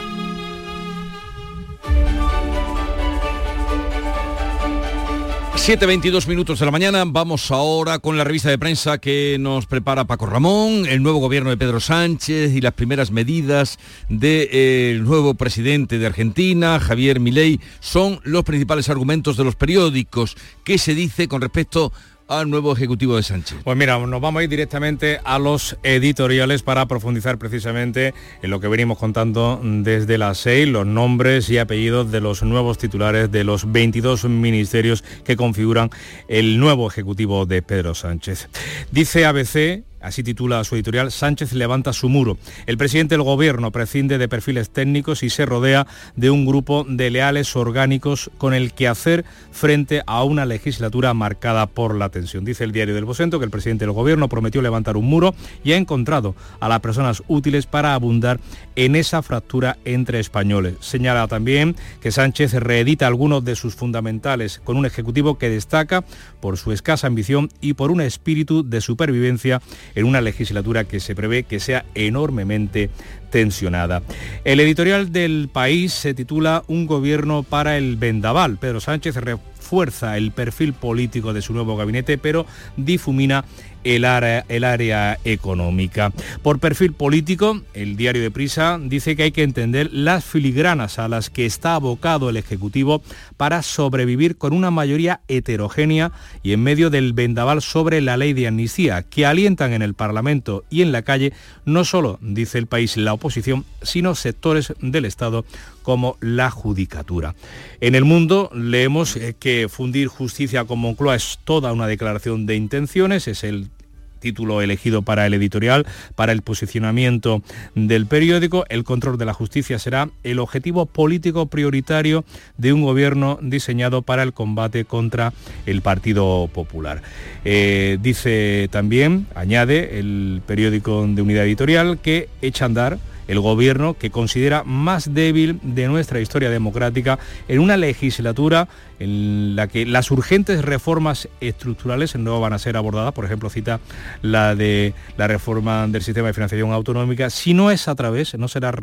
7.22 5.68 6.30
minutos 6.30 6.60
de 6.60 6.66
la 6.66 6.72
mañana, 6.72 7.04
vamos 7.06 7.52
ahora 7.52 8.00
con 8.00 8.16
la 8.16 8.24
revista 8.24 8.50
de 8.50 8.58
prensa 8.58 9.00
que 9.00 9.36
nos 9.38 9.66
prepara 9.66 10.06
Paco 10.06 10.26
Ramón, 10.26 10.86
el 10.88 11.04
nuevo 11.04 11.20
gobierno 11.20 11.50
de 11.50 11.58
Pedro 11.58 11.82
Sánchez 11.82 12.54
y 12.54 12.62
las 12.62 12.72
primeras 12.72 13.12
medidas 13.12 13.78
del 14.08 15.04
nuevo 15.04 15.34
presidente 15.34 16.00
de 16.00 16.06
Argentina, 16.06 16.80
Javier 16.80 17.20
Milei, 17.20 17.60
son 17.82 18.22
los 18.24 18.46
principales 18.46 18.88
argumentos 18.88 19.36
de 19.36 19.44
los 19.44 19.58
periódicos. 19.58 20.38
¿Qué 20.64 20.78
se 20.78 20.96
dice 20.96 21.28
con 21.28 21.42
respecto 21.42 21.92
al 22.28 22.50
nuevo 22.50 22.74
Ejecutivo 22.74 23.16
de 23.16 23.24
Sánchez? 23.24 23.58
Pues 23.64 23.78
mira, 23.78 23.98
nos 23.98 24.22
vamos 24.22 24.40
a 24.40 24.44
ir 24.44 24.50
directamente 24.50 25.20
a 25.24 25.40
los 25.40 25.78
editoriales 25.84 26.64
para 26.64 26.86
profundizar 26.86 27.38
precisamente 27.38 28.14
en 28.42 28.50
lo 28.50 28.60
que 28.60 28.68
venimos 28.68 28.98
contando 28.98 29.60
desde 29.64 30.18
las 30.18 30.40
6, 30.40 30.68
los 30.68 30.86
nombres 30.86 31.50
y 31.50 31.58
apellidos 31.58 32.12
de 32.12 32.22
los 32.22 32.44
nuevos 32.44 32.78
titulares 32.78 33.32
de 33.32 33.44
los 33.44 33.72
22 33.72 34.26
ministerios 34.26 35.04
que 35.24 35.36
configuran 35.36 35.90
el 36.28 36.60
nuevo 36.60 36.88
Ejecutivo 36.88 37.46
de 37.46 37.62
Pedro 37.62 37.96
Sánchez. 37.96 38.50
Dice 38.92 39.26
ABC 39.26 39.84
Así 40.02 40.24
titula 40.24 40.64
su 40.64 40.76
editorial, 40.76 41.12
Sánchez 41.12 41.54
levanta 41.54 41.92
su 41.92 42.08
muro. 42.08 42.38
El 42.66 42.78
presidente 42.78 43.16
del 43.16 43.24
gobierno 43.24 43.72
prescinde 43.72 44.18
de 44.18 44.30
perfiles 44.30 44.70
técnicos 44.70 45.24
y 45.24 45.30
se 45.30 45.46
rodea 45.46 45.88
de 46.16 46.30
un 46.30 46.46
grupo 46.46 46.86
de 46.88 47.10
leales 47.10 47.56
orgánicos 47.56 48.30
con 48.38 48.54
el 48.54 48.74
que 48.74 48.88
hacer 48.88 49.26
frente 49.52 50.04
a 50.06 50.24
una 50.24 50.46
legislatura 50.46 51.14
marcada 51.14 51.66
por 51.66 51.96
la 51.96 52.10
tensión. 52.10 52.46
Dice 52.46 52.64
el 52.64 52.72
diario 52.72 52.94
del 52.94 53.06
Bosento 53.06 53.40
que 53.40 53.46
el 53.46 53.52
presidente 53.52 53.86
del 53.86 53.94
gobierno 53.94 54.30
prometió 54.30 54.62
levantar 54.62 54.98
un 54.98 55.06
muro 55.06 55.34
y 55.64 55.72
ha 55.72 55.78
encontrado 55.78 56.36
a 56.60 56.70
las 56.70 56.80
personas 56.80 57.24
útiles 57.28 57.66
para 57.66 57.94
abundar 57.94 58.40
en 58.78 58.96
esa 58.96 59.22
fractura 59.24 59.78
entre 59.84 60.20
españoles. 60.20 60.76
Señala 60.80 61.28
también 61.28 61.76
que 62.00 62.12
Sánchez 62.12 62.54
reedita 62.54 63.08
algunos 63.08 63.44
de 63.44 63.56
sus 63.56 63.76
fundamentales 63.76 64.62
con 64.64 64.78
un 64.78 64.86
ejecutivo 64.86 65.38
que 65.38 65.50
destaca 65.50 66.06
por 66.40 66.58
su 66.58 66.72
escasa 66.72 67.08
ambición 67.08 67.50
y 67.60 67.74
por 67.74 67.92
un 67.92 68.02
espíritu 68.02 68.64
de 68.64 68.80
supervivencia 68.80 69.62
en 69.96 70.06
una 70.06 70.22
legislatura 70.22 70.86
que 70.86 71.00
se 71.00 71.16
prevé 71.16 71.44
que 71.44 71.60
sea 71.60 71.86
enormemente 71.96 72.92
tensionada. 73.32 74.04
El 74.46 74.60
editorial 74.60 75.12
del 75.12 75.50
país 75.52 75.92
se 75.92 76.14
titula 76.14 76.64
Un 76.68 76.86
gobierno 76.86 77.42
para 77.42 77.78
el 77.78 77.98
vendaval. 77.98 78.58
Pedro 78.58 78.80
Sánchez 78.80 79.16
refuerza 79.16 80.18
el 80.18 80.32
perfil 80.32 80.74
político 80.74 81.34
de 81.34 81.42
su 81.42 81.52
nuevo 81.54 81.76
gabinete, 81.76 82.20
pero 82.20 82.46
difumina 82.78 83.44
el 83.84 84.06
área, 84.06 84.46
el 84.50 84.64
área, 84.64 85.20
económica. 85.24 86.12
Por 86.42 86.60
perfil 86.60 86.94
político, 86.94 87.62
el 87.74 87.98
diario 87.98 88.22
de 88.22 88.32
Prisa 88.32 88.80
dice 88.82 89.16
que 89.16 89.24
hay 89.24 89.32
que 89.32 89.44
entender 89.44 89.90
las 89.92 90.24
filigranas 90.26 91.00
a 91.00 91.08
las 91.08 91.30
que 91.30 91.46
está 91.46 91.76
abocado 91.76 92.30
el 92.30 92.38
Ejecutivo 92.38 93.02
para 93.38 93.62
sobrevivir 93.62 94.38
con 94.38 94.54
una 94.54 94.72
mayoría 94.72 95.22
heterogénea 95.28 96.12
y 96.44 96.54
en 96.54 96.64
medio 96.64 96.90
del 96.90 97.14
vendaval 97.14 97.62
sobre 97.62 98.02
la 98.02 98.18
ley 98.18 98.34
de 98.34 98.48
amnistía, 98.48 99.04
que 99.04 99.26
alientan 99.26 99.74
en 99.74 99.82
el 99.82 99.94
Parlamento 99.94 100.64
y 100.70 100.82
en 100.82 100.92
la 100.92 101.02
calle 101.02 101.34
no 101.66 101.86
solo, 101.86 102.20
dice 102.22 102.58
el 102.58 102.68
país, 102.68 102.98
la 102.98 103.14
oposición, 103.14 103.66
sino 103.82 104.16
sectores 104.16 104.74
del 104.82 105.06
Estado 105.06 105.46
como 105.84 106.18
la 106.20 106.52
judicatura. 106.52 107.36
En 107.80 107.96
el 107.96 108.04
mundo 108.04 108.50
leemos 108.54 109.18
que 109.40 109.68
fundir 109.70 110.08
justicia 110.08 110.66
con 110.66 110.80
Moncloa 110.80 111.16
es 111.16 111.40
toda 111.44 111.72
una 111.72 111.88
declaración 111.88 112.46
de 112.46 112.56
intenciones, 112.56 113.28
es 113.28 113.44
el 113.44 113.70
título 114.18 114.62
elegido 114.62 115.02
para 115.02 115.26
el 115.26 115.34
editorial, 115.34 115.86
para 116.16 116.32
el 116.32 116.42
posicionamiento 116.42 117.42
del 117.76 118.06
periódico. 118.06 118.66
El 118.70 118.84
control 118.84 119.18
de 119.18 119.26
la 119.26 119.34
justicia 119.34 119.80
será 119.80 120.10
el 120.24 120.40
objetivo 120.40 120.86
político 120.86 121.46
prioritario 121.46 122.26
de 122.58 122.74
un 122.74 122.82
gobierno 122.82 123.40
diseñado 123.42 124.02
para 124.02 124.24
el 124.24 124.34
combate 124.34 124.86
contra 124.86 125.34
el 125.66 125.82
Partido 125.82 126.50
Popular. 126.54 127.02
Eh, 127.46 127.98
dice 128.02 128.68
también, 128.72 129.28
añade 129.36 130.00
el 130.00 130.42
periódico 130.46 131.06
de 131.08 131.22
unidad 131.22 131.46
editorial, 131.46 132.00
que 132.00 132.30
echa 132.42 132.66
a 132.66 132.68
andar 132.68 133.00
el 133.28 133.40
gobierno 133.40 133.94
que 133.94 134.10
considera 134.10 134.64
más 134.64 135.14
débil 135.14 135.60
de 135.62 135.88
nuestra 135.88 136.22
historia 136.22 136.50
democrática 136.50 137.20
en 137.48 137.60
una 137.60 137.78
legislatura 137.78 138.68
en 139.00 139.56
la 139.56 139.68
que 139.68 139.86
las 139.86 140.12
urgentes 140.12 140.64
reformas 140.64 141.30
estructurales 141.42 142.16
no 142.16 142.40
van 142.40 142.54
a 142.54 142.60
ser 142.60 142.78
abordadas, 142.78 143.14
por 143.14 143.26
ejemplo 143.26 143.50
cita 143.50 143.80
la 144.22 144.56
de 144.56 144.94
la 145.18 145.28
reforma 145.28 145.88
del 145.88 146.02
sistema 146.02 146.28
de 146.28 146.34
financiación 146.34 146.72
autonómica, 146.72 147.30
si 147.30 147.54
no 147.54 147.72
es 147.72 147.88
a 147.88 147.96
través, 147.96 148.38
no 148.38 148.48
será 148.48 148.74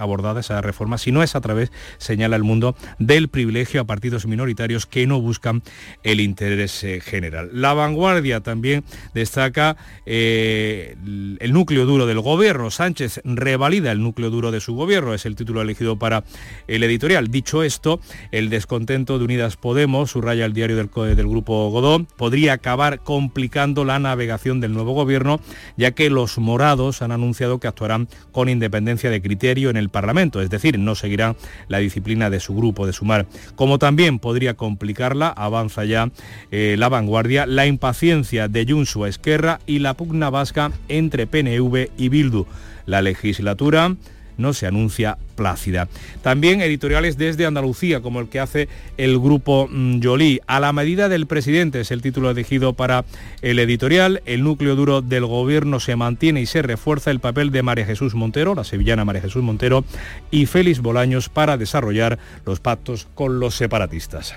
abordada 0.00 0.40
esa 0.40 0.60
reforma, 0.60 0.98
si 0.98 1.12
no 1.12 1.22
es 1.22 1.34
a 1.34 1.40
través, 1.40 1.72
señala 1.98 2.36
el 2.36 2.44
mundo, 2.44 2.76
del 2.98 3.28
privilegio 3.28 3.80
a 3.80 3.84
partidos 3.84 4.26
minoritarios 4.26 4.86
que 4.86 5.06
no 5.06 5.20
buscan 5.20 5.62
el 6.02 6.20
interés 6.20 6.82
eh, 6.84 7.00
general. 7.00 7.50
La 7.52 7.74
vanguardia 7.74 8.40
también 8.40 8.84
destaca 9.14 9.76
eh, 10.06 10.96
el 11.40 11.52
núcleo 11.52 11.86
duro 11.86 12.06
del 12.06 12.20
gobierno. 12.20 12.70
Sánchez 12.70 13.20
revalida 13.24 13.92
el 13.92 14.02
núcleo 14.02 14.30
duro 14.30 14.50
de 14.50 14.60
su 14.60 14.74
gobierno, 14.74 15.14
es 15.14 15.26
el 15.26 15.36
título 15.36 15.62
elegido 15.62 15.98
para 15.98 16.24
el 16.66 16.82
editorial. 16.82 17.28
Dicho 17.28 17.62
esto, 17.62 18.00
el 18.32 18.50
descontento 18.50 19.18
de 19.18 19.24
Unidas 19.24 19.56
Podemos, 19.60 20.10
subraya 20.10 20.44
el 20.44 20.52
diario 20.52 20.76
del, 20.76 20.88
Grupo 20.88 21.70
Godó, 21.70 22.04
podría 22.16 22.54
acabar 22.54 23.00
complicando 23.00 23.84
la 23.84 23.98
navegación 23.98 24.60
del 24.60 24.72
nuevo 24.72 24.92
gobierno, 24.92 25.40
ya 25.76 25.92
que 25.92 26.10
los 26.10 26.38
morados 26.38 27.02
han 27.02 27.12
anunciado 27.12 27.58
que 27.58 27.68
actuarán 27.68 28.08
con 28.32 28.48
independencia 28.48 29.10
de 29.10 29.20
criterio 29.20 29.70
en 29.70 29.76
el 29.76 29.88
Parlamento, 29.88 30.40
es 30.40 30.50
decir, 30.50 30.78
no 30.78 30.94
seguirán 30.94 31.36
la 31.68 31.78
disciplina 31.78 32.30
de 32.30 32.40
su 32.40 32.54
grupo 32.54 32.86
de 32.86 32.92
sumar. 32.92 33.26
Como 33.56 33.78
también 33.78 34.18
podría 34.18 34.54
complicarla, 34.54 35.28
avanza 35.28 35.84
ya 35.84 36.10
eh, 36.50 36.76
la 36.78 36.88
vanguardia, 36.88 37.46
la 37.46 37.66
impaciencia 37.66 38.48
de 38.48 38.66
Junsu 38.68 39.06
Esquerra 39.06 39.60
y 39.66 39.80
la 39.80 39.94
pugna 39.94 40.30
vasca 40.30 40.72
entre 40.88 41.26
PNV 41.26 41.90
y 41.96 42.08
Bildu. 42.08 42.46
La 42.86 43.02
legislatura 43.02 43.96
no 44.38 44.54
se 44.54 44.66
anuncia 44.66 45.18
plácida. 45.36 45.88
También 46.22 46.62
editoriales 46.62 47.18
desde 47.18 47.46
Andalucía, 47.46 48.00
como 48.00 48.20
el 48.20 48.28
que 48.28 48.40
hace 48.40 48.68
el 48.96 49.18
grupo. 49.18 49.68
Mm, 49.70 50.00
A 50.46 50.60
la 50.60 50.72
medida 50.72 51.08
del 51.08 51.26
presidente 51.26 51.80
es 51.80 51.90
el 51.90 52.02
título 52.02 52.30
elegido 52.30 52.72
para 52.72 53.04
el 53.42 53.58
editorial. 53.58 54.22
El 54.24 54.42
núcleo 54.42 54.74
duro 54.74 55.02
del 55.02 55.26
gobierno 55.26 55.80
se 55.80 55.96
mantiene 55.96 56.40
y 56.40 56.46
se 56.46 56.62
refuerza 56.62 57.10
el 57.10 57.20
papel 57.20 57.50
de 57.50 57.62
María 57.62 57.84
Jesús 57.84 58.14
Montero, 58.14 58.54
la 58.54 58.64
sevillana 58.64 59.04
María 59.04 59.22
Jesús 59.22 59.42
Montero, 59.42 59.84
y 60.30 60.46
Félix 60.46 60.80
Bolaños 60.80 61.28
para 61.28 61.56
desarrollar 61.56 62.18
los 62.46 62.60
pactos 62.60 63.06
con 63.14 63.40
los 63.40 63.54
separatistas. 63.54 64.34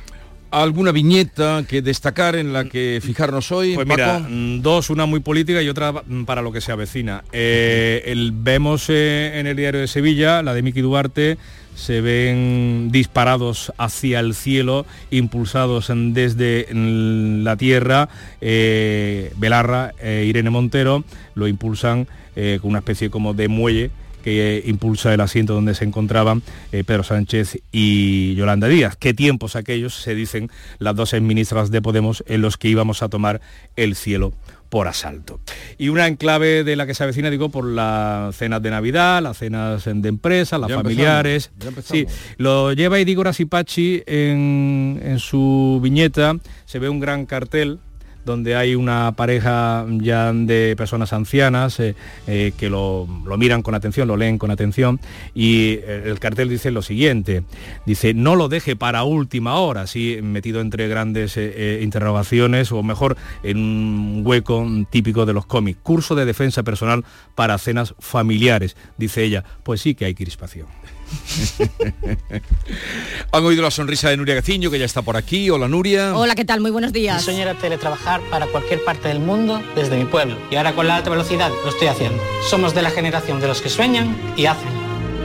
¿Alguna 0.51 0.91
viñeta 0.91 1.63
que 1.65 1.81
destacar 1.81 2.35
en 2.35 2.51
la 2.51 2.65
que 2.65 2.99
fijarnos 3.01 3.53
hoy? 3.53 3.73
Pues 3.73 3.87
mira, 3.87 4.19
mm, 4.19 4.61
dos, 4.61 4.89
una 4.89 5.05
muy 5.05 5.21
política 5.21 5.61
y 5.61 5.69
otra 5.69 5.93
mm, 5.93 6.25
para 6.25 6.41
lo 6.41 6.51
que 6.51 6.59
se 6.59 6.73
avecina. 6.73 7.23
Eh, 7.31 8.03
el, 8.07 8.33
vemos 8.33 8.89
eh, 8.89 9.39
en 9.39 9.47
el 9.47 9.55
diario 9.55 9.79
de 9.79 9.87
Sevilla, 9.87 10.43
la 10.43 10.53
de 10.53 10.61
Miki 10.61 10.81
Duarte, 10.81 11.37
se 11.73 12.01
ven 12.01 12.89
disparados 12.91 13.71
hacia 13.77 14.19
el 14.19 14.35
cielo, 14.35 14.85
impulsados 15.09 15.89
desde 15.89 16.67
mm, 16.69 17.43
la 17.43 17.55
tierra. 17.55 18.09
Eh, 18.41 19.31
Belarra 19.37 19.93
e 20.01 20.25
Irene 20.25 20.49
Montero 20.49 21.05
lo 21.33 21.47
impulsan 21.47 22.07
con 22.33 22.69
una 22.71 22.79
especie 22.79 23.09
como 23.09 23.33
de 23.33 23.49
muelle 23.49 23.91
que 24.23 24.63
impulsa 24.65 25.13
el 25.13 25.21
asiento 25.21 25.53
donde 25.53 25.75
se 25.75 25.85
encontraban 25.85 26.41
eh, 26.71 26.83
Pedro 26.83 27.03
Sánchez 27.03 27.59
y 27.71 28.35
Yolanda 28.35 28.67
Díaz. 28.67 28.95
¿Qué 28.97 29.13
tiempos 29.13 29.55
aquellos, 29.55 29.95
se 29.95 30.15
dicen 30.15 30.49
las 30.79 30.95
dos 30.95 31.13
ministras 31.13 31.71
de 31.71 31.81
Podemos, 31.81 32.23
en 32.27 32.41
los 32.41 32.57
que 32.57 32.67
íbamos 32.67 33.03
a 33.03 33.09
tomar 33.09 33.41
el 33.75 33.95
cielo 33.95 34.33
por 34.71 34.87
asalto. 34.87 35.41
Y 35.77 35.89
una 35.89 36.07
enclave 36.07 36.63
de 36.63 36.77
la 36.77 36.87
que 36.87 36.93
se 36.93 37.03
avecina, 37.03 37.29
digo, 37.29 37.49
por 37.49 37.65
las 37.65 38.33
cenas 38.37 38.61
de 38.63 38.69
Navidad, 38.69 39.21
las 39.21 39.37
cenas 39.37 39.83
de 39.83 40.07
empresa, 40.07 40.57
las 40.57 40.71
familiares. 40.71 41.51
sí, 41.83 42.07
lo 42.37 42.71
lleva 42.71 42.97
Idigo 42.97 43.21
Rasipachi 43.21 44.01
en, 44.05 45.01
en 45.03 45.19
su 45.19 45.81
viñeta, 45.83 46.37
se 46.65 46.79
ve 46.79 46.87
un 46.87 47.01
gran 47.01 47.25
cartel 47.25 47.79
donde 48.25 48.55
hay 48.55 48.75
una 48.75 49.13
pareja 49.13 49.85
ya 49.99 50.31
de 50.33 50.75
personas 50.77 51.13
ancianas 51.13 51.79
eh, 51.79 51.95
eh, 52.27 52.53
que 52.57 52.69
lo, 52.69 53.07
miran 53.37 53.61
con 53.61 53.75
atención, 53.75 54.07
lo 54.07 54.17
leen 54.17 54.37
con 54.37 54.51
atención 54.51 54.99
y 55.33 55.73
eh, 55.73 56.03
el 56.05 56.19
cartel 56.19 56.49
dice 56.49 56.71
lo 56.71 56.81
siguiente, 56.81 57.43
dice 57.85 58.13
no 58.13 58.35
lo 58.35 58.49
deje 58.49 58.75
para 58.75 59.03
última 59.03 59.55
hora, 59.55 59.81
así 59.81 60.19
metido 60.21 60.61
entre 60.61 60.87
grandes 60.87 61.37
interrogaciones 61.81 62.71
o 62.71 62.83
mejor 62.83 63.17
en 63.43 63.57
un 63.57 64.21
hueco 64.25 64.67
típico 64.89 65.25
de 65.25 65.33
los 65.33 65.45
cómics, 65.45 65.79
curso 65.81 66.15
de 66.15 66.25
defensa 66.25 66.63
personal 66.63 67.03
para 67.35 67.57
cenas 67.57 67.95
familiares, 67.99 68.75
dice 68.97 69.23
ella, 69.23 69.43
pues 69.63 69.81
sí 69.81 69.95
que 69.95 70.05
hay 70.05 70.13
crispación. 70.13 70.67
Han 73.31 73.43
oído 73.43 73.63
la 73.63 73.71
sonrisa 73.71 74.09
de 74.09 74.17
Nuria 74.17 74.35
Gaciño, 74.35 74.69
que 74.71 74.79
ya 74.79 74.85
está 74.85 75.01
por 75.01 75.17
aquí. 75.17 75.49
Hola 75.49 75.67
Nuria. 75.67 76.15
Hola, 76.15 76.35
¿qué 76.35 76.45
tal? 76.45 76.61
Muy 76.61 76.71
buenos 76.71 76.93
días. 76.93 77.17
Mi 77.17 77.23
sueño 77.23 77.41
era 77.41 77.55
teletrabajar 77.55 78.21
para 78.29 78.47
cualquier 78.47 78.83
parte 78.83 79.07
del 79.07 79.19
mundo 79.19 79.61
desde 79.75 79.97
mi 79.97 80.05
pueblo. 80.05 80.37
Y 80.49 80.55
ahora 80.55 80.73
con 80.73 80.87
la 80.87 80.97
alta 80.97 81.09
velocidad 81.09 81.51
lo 81.63 81.69
estoy 81.69 81.87
haciendo. 81.87 82.21
Somos 82.49 82.73
de 82.73 82.81
la 82.81 82.91
generación 82.91 83.39
de 83.39 83.47
los 83.47 83.61
que 83.61 83.69
sueñan 83.69 84.15
y 84.35 84.45
hacen. 84.45 84.69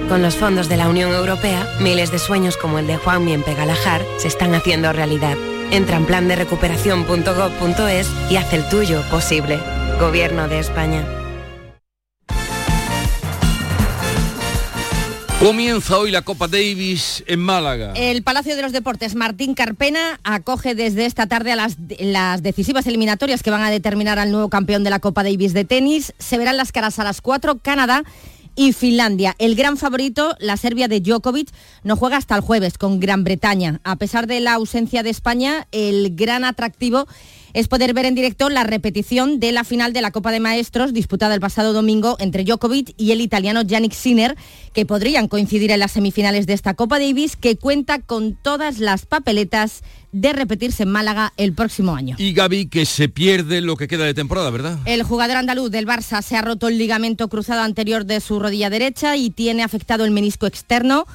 Con 0.08 0.22
los 0.22 0.36
fondos 0.36 0.68
de 0.68 0.76
la 0.76 0.88
Unión 0.88 1.12
Europea, 1.12 1.68
miles 1.80 2.12
de 2.12 2.20
sueños 2.20 2.56
como 2.56 2.78
el 2.78 2.86
de 2.86 2.96
Juan 2.96 3.24
Miempe 3.24 3.54
Galajar 3.54 4.02
se 4.18 4.28
están 4.28 4.54
haciendo 4.54 4.92
realidad. 4.92 5.36
Entra 5.72 5.96
en 5.96 6.06
plan 6.06 6.28
de 6.28 6.36
recuperación.gov.es 6.36 8.08
y 8.30 8.36
haz 8.36 8.52
el 8.52 8.68
tuyo 8.68 9.02
posible. 9.10 9.58
Gobierno 9.98 10.46
de 10.46 10.60
España. 10.60 11.25
Comienza 15.40 15.98
hoy 15.98 16.10
la 16.10 16.22
Copa 16.22 16.48
Davis 16.48 17.22
en 17.26 17.40
Málaga. 17.40 17.92
El 17.94 18.22
Palacio 18.22 18.56
de 18.56 18.62
los 18.62 18.72
Deportes 18.72 19.14
Martín 19.14 19.52
Carpena 19.52 20.18
acoge 20.24 20.74
desde 20.74 21.04
esta 21.04 21.26
tarde 21.26 21.52
a 21.52 21.56
las, 21.56 21.76
decisivas 22.42 22.86
eliminatorias 22.86 23.42
que 23.42 23.50
van 23.50 23.60
a 23.60 23.70
determinar 23.70 24.18
al 24.18 24.32
nuevo 24.32 24.48
campeón 24.48 24.82
de 24.82 24.88
la 24.88 24.98
Copa 24.98 25.22
Davis 25.22 25.52
de 25.52 25.66
tenis. 25.66 26.14
Se 26.18 26.38
verán 26.38 26.56
las 26.56 26.72
caras 26.72 26.98
a 26.98 27.04
las 27.04 27.20
4, 27.20 27.58
Canadá 27.58 28.02
y 28.54 28.72
Finlandia. 28.72 29.36
El 29.38 29.56
gran 29.56 29.76
favorito, 29.76 30.34
la 30.40 30.56
Serbia 30.56 30.88
de 30.88 31.00
Djokovic, 31.00 31.50
no 31.84 31.96
juega 31.96 32.16
hasta 32.16 32.34
el 32.34 32.40
jueves 32.40 32.78
con 32.78 32.98
Gran 32.98 33.22
Bretaña. 33.22 33.80
A 33.84 33.96
pesar 33.96 34.26
de 34.26 34.40
la 34.40 34.54
ausencia 34.54 35.02
de 35.02 35.10
España, 35.10 35.68
el 35.70 36.16
gran 36.16 36.44
atractivo 36.44 37.06
es 37.56 37.68
poder 37.68 37.94
ver 37.94 38.04
en 38.04 38.14
directo 38.14 38.50
la 38.50 38.64
repetición 38.64 39.40
de 39.40 39.50
la 39.50 39.64
final 39.64 39.94
de 39.94 40.02
la 40.02 40.10
Copa 40.10 40.30
de 40.30 40.40
Maestros 40.40 40.92
disputada 40.92 41.34
el 41.34 41.40
pasado 41.40 41.72
domingo 41.72 42.18
entre 42.20 42.44
Djokovic 42.44 42.92
y 42.98 43.12
el 43.12 43.22
italiano 43.22 43.62
Yannick 43.62 43.94
Sinner, 43.94 44.36
que 44.74 44.84
podrían 44.84 45.26
coincidir 45.26 45.70
en 45.70 45.78
las 45.78 45.92
semifinales 45.92 46.46
de 46.46 46.52
esta 46.52 46.74
Copa 46.74 46.98
Davis, 46.98 47.34
que 47.34 47.56
cuenta 47.56 48.00
con 48.00 48.34
todas 48.34 48.78
las 48.78 49.06
papeletas 49.06 49.82
de 50.12 50.34
repetirse 50.34 50.82
en 50.82 50.90
Málaga 50.90 51.32
el 51.38 51.54
próximo 51.54 51.96
año. 51.96 52.16
Y 52.18 52.34
Gaby, 52.34 52.66
que 52.66 52.84
se 52.84 53.08
pierde 53.08 53.62
lo 53.62 53.76
que 53.76 53.88
queda 53.88 54.04
de 54.04 54.12
temporada, 54.12 54.50
¿verdad? 54.50 54.78
El 54.84 55.02
jugador 55.02 55.38
andaluz 55.38 55.70
del 55.70 55.86
Barça 55.86 56.20
se 56.20 56.36
ha 56.36 56.42
roto 56.42 56.68
el 56.68 56.76
ligamento 56.76 57.28
cruzado 57.28 57.62
anterior 57.62 58.04
de 58.04 58.20
su 58.20 58.38
rodilla 58.38 58.68
derecha 58.68 59.16
y 59.16 59.30
tiene 59.30 59.62
afectado 59.62 60.04
el 60.04 60.10
menisco 60.10 60.46
externo 60.46 61.06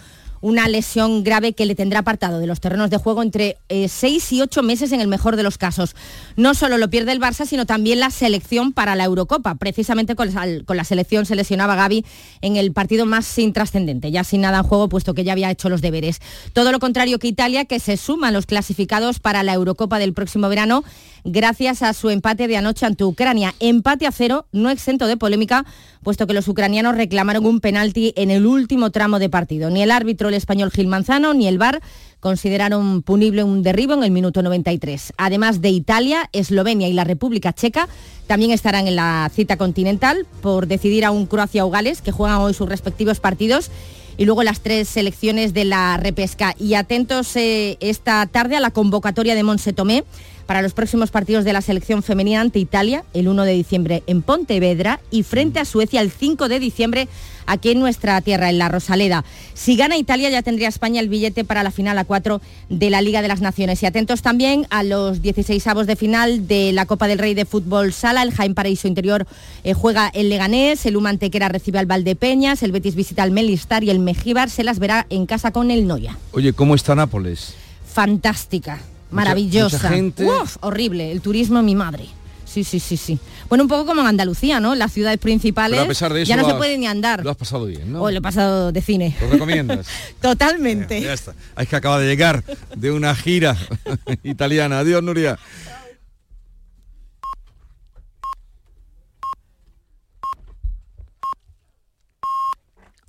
una 0.42 0.68
lesión 0.68 1.24
grave 1.24 1.54
que 1.54 1.66
le 1.66 1.76
tendrá 1.76 2.00
apartado 2.00 2.40
de 2.40 2.48
los 2.48 2.60
terrenos 2.60 2.90
de 2.90 2.98
juego 2.98 3.22
entre 3.22 3.58
eh, 3.70 3.88
seis 3.88 4.32
y 4.34 4.42
ocho 4.42 4.64
meses 4.64 4.92
en 4.92 5.00
el 5.00 5.08
mejor 5.08 5.36
de 5.36 5.44
los 5.44 5.58
casos. 5.58 5.96
No 6.36 6.54
solo 6.54 6.78
lo 6.78 6.90
pierde 6.90 7.12
el 7.12 7.22
Barça, 7.22 7.46
sino 7.46 7.66
también 7.66 8.00
la 8.00 8.10
selección 8.10 8.74
para 8.74 8.96
la 8.96 9.06
Eurocopa. 9.06 9.56
Precisamente 9.56 10.16
con, 10.16 10.30
la 10.34 10.84
selección 10.84 11.26
se 11.26 11.36
lesionaba 11.36 11.76
Gaby 11.76 12.06
en 12.42 12.58
el 12.58 12.74
partido 12.74 13.06
más 13.06 13.38
intrascendente, 13.38 14.12
ya 14.12 14.24
sin 14.24 14.42
nada 14.42 14.60
en 14.60 14.64
juego, 14.64 14.90
puesto 14.90 15.14
que 15.14 15.24
ya 15.24 15.34
había 15.34 15.52
hecho 15.52 15.70
los 15.70 15.82
deberes. 15.82 16.20
Todo 16.54 16.72
lo 16.72 16.80
contrario 16.80 17.20
que 17.20 17.28
Italia, 17.28 17.66
que 17.66 17.80
se 17.80 17.98
suman 17.98 18.34
los 18.34 18.46
clasificados 18.46 19.20
para 19.20 19.44
la 19.44 19.54
Eurocopa 19.54 20.00
del 20.00 20.14
próximo 20.14 20.50
verano 20.50 20.84
gracias 21.24 21.82
a 21.82 21.94
su 21.94 22.10
empate 22.10 22.48
de 22.48 22.58
anoche 22.58 22.86
ante 22.86 23.04
Ucrania. 23.04 23.54
Empate 23.60 24.08
a 24.08 24.12
cero, 24.12 24.46
no 24.52 24.70
exento 24.70 25.08
de 25.08 25.18
polémica, 25.18 25.66
puesto 26.04 26.28
que 26.28 26.34
los 26.34 26.48
ucranianos 26.48 26.96
reclamaron 26.96 27.46
un 27.46 27.60
penalti 27.60 28.14
en 28.16 28.32
el 28.32 28.46
último 28.46 28.92
tramo 28.92 29.20
de 29.20 29.30
partido. 29.30 29.70
Ni 29.70 29.84
el 29.84 29.92
árbitro 29.92 30.30
el 30.30 30.36
español 30.36 30.72
Gil 30.72 30.88
Manzano 30.88 31.34
ni 31.34 31.48
el 31.48 31.58
VAR 31.58 31.82
consideraron 32.20 33.02
punible 33.02 33.44
un 33.44 33.64
derribo 33.64 33.94
en 33.94 34.04
el 34.04 34.12
minuto 34.12 34.44
93. 34.44 35.14
Además 35.18 35.62
de 35.62 35.70
Italia, 35.70 36.30
Eslovenia 36.34 36.88
y 36.88 36.94
la 36.94 37.04
República 37.04 37.54
Checa 37.54 37.88
también 38.28 38.52
estarán 38.52 38.88
en 38.88 38.96
la 38.96 39.30
cita 39.34 39.58
continental 39.58 40.26
por 40.42 40.68
decidir 40.68 41.04
a 41.04 41.12
un 41.12 41.26
Croacia 41.26 41.66
o 41.66 41.70
Gales 41.70 42.02
que 42.02 42.12
juegan 42.12 42.38
hoy 42.38 42.54
sus 42.54 42.70
respectivos 42.70 43.20
partidos 43.20 43.72
y 44.18 44.26
luego 44.26 44.44
las 44.44 44.62
tres 44.62 44.88
selecciones 44.88 45.54
de 45.54 45.66
la 45.66 45.98
repesca. 45.98 46.54
Y 46.60 46.76
atentos 46.76 47.36
eh, 47.36 47.78
esta 47.80 48.26
tarde 48.28 48.56
a 48.56 48.60
la 48.60 48.72
convocatoria 48.72 49.36
de 49.36 49.44
Monse 49.44 49.74
Tomé 49.74 50.04
para 50.52 50.62
los 50.62 50.74
próximos 50.74 51.12
partidos 51.12 51.46
de 51.46 51.54
la 51.54 51.62
selección 51.62 52.04
femenina 52.04 52.42
ante 52.42 52.60
Italia 52.60 53.06
el 53.14 53.30
1 53.30 53.46
de 53.46 53.54
diciembre 53.54 54.04
en 54.06 54.22
Pontevedra 54.22 55.00
y 55.10 55.24
frente 55.24 55.62
a 55.62 55.64
Suecia 55.64 56.02
el 56.02 56.12
5 56.12 56.50
de 56.50 56.60
diciembre 56.60 57.08
aquí 57.46 57.70
en 57.70 57.80
nuestra 57.80 58.20
tierra, 58.20 58.50
en 58.50 58.58
la 58.58 58.68
Rosaleda. 58.68 59.24
Si 59.54 59.78
gana 59.78 59.96
Italia 59.96 60.30
ya 60.30 60.42
tendría 60.42 60.68
España 60.68 61.00
el 61.00 61.08
billete 61.08 61.46
para 61.46 61.64
la 61.64 61.72
final 61.72 61.98
a 61.98 62.04
4 62.04 62.42
de 62.68 62.90
la 62.90 63.02
Liga 63.02 63.22
de 63.22 63.30
las 63.30 63.40
Naciones. 63.40 63.82
Y 63.82 63.86
atentos 63.86 64.22
también 64.22 64.68
a 64.72 64.84
los 64.84 65.22
16 65.22 65.66
avos 65.68 65.88
de 65.88 65.96
final 65.96 66.50
de 66.50 66.74
la 66.74 66.86
Copa 66.86 67.08
del 67.08 67.20
Rey 67.20 67.34
de 67.34 67.46
Fútbol 67.46 67.94
Sala. 67.94 68.22
El 68.22 68.34
Jaime 68.34 68.54
Paraíso 68.54 68.90
Interior 68.90 69.26
eh, 69.64 69.72
juega 69.72 70.10
el 70.14 70.28
Leganés, 70.28 70.86
el 70.86 70.98
Humantequera 70.98 71.48
recibe 71.48 71.80
al 71.80 71.86
Valdepeñas, 71.86 72.62
el 72.62 72.74
Betis 72.74 72.96
visita 72.96 73.24
al 73.24 73.32
Melistar 73.32 73.86
y 73.86 73.90
el 73.90 74.00
Mejíbar 74.00 74.50
se 74.50 74.66
las 74.66 74.80
verá 74.80 75.08
en 75.10 75.28
casa 75.28 75.52
con 75.52 75.72
el 75.72 75.88
Noya. 75.88 76.18
Oye, 76.34 76.52
¿cómo 76.52 76.76
está 76.76 76.94
Nápoles? 76.94 77.54
Fantástica, 77.88 78.82
maravillosa. 79.12 79.78
mucha 79.78 79.90
gente. 79.90 80.26
Uf, 80.26 80.58
horrible, 80.62 81.12
el 81.12 81.22
turismo 81.22 81.62
mi 81.62 81.76
madre. 81.76 82.08
Sí, 82.46 82.66
sí, 82.66 82.82
sí, 82.82 82.98
sí. 82.98 83.18
Bueno, 83.48 83.64
un 83.64 83.70
poco 83.70 83.86
como 83.86 84.02
en 84.02 84.08
Andalucía, 84.08 84.60
¿no? 84.60 84.76
Las 84.76 84.92
ciudades 84.92 85.20
principales 85.20 85.78
Pero 85.78 85.86
a 85.86 85.88
pesar 85.88 86.12
de 86.12 86.24
eso 86.24 86.30
ya 86.30 86.36
no 86.36 86.46
se 86.46 86.56
puede 86.56 86.78
ni 86.78 86.86
andar. 86.86 87.24
Lo 87.24 87.32
has 87.32 87.38
pasado 87.38 87.66
bien, 87.66 87.94
¿no? 87.94 88.02
O 88.02 88.12
lo 88.12 88.18
he 88.18 88.22
pasado 88.22 88.74
de 88.74 88.82
cine. 88.82 89.16
¿Lo 89.22 89.30
recomiendas? 89.30 89.88
Totalmente. 90.22 91.00
Ya 91.00 91.14
está. 91.14 91.34
Es 91.58 91.68
que 91.70 91.76
acaba 91.78 91.98
de 92.00 92.08
llegar 92.08 92.44
de 92.76 92.92
una 92.92 93.16
gira 93.16 93.56
italiana. 94.24 94.80
Adiós, 94.80 95.02
Nuria. 95.02 95.40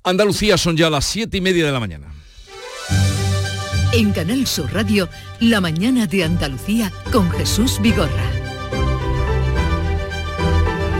Andalucía 0.03 0.57
son 0.57 0.75
ya 0.75 0.89
las 0.89 1.05
siete 1.05 1.37
y 1.37 1.41
media 1.41 1.65
de 1.65 1.71
la 1.71 1.79
mañana. 1.79 2.13
En 3.95 4.11
Canal 4.11 4.47
Sur 4.47 4.73
Radio, 4.73 5.07
La 5.39 5.61
mañana 5.61 6.07
de 6.07 6.23
Andalucía 6.23 6.91
con 7.11 7.29
Jesús 7.29 7.79
Vigorra. 7.79 8.23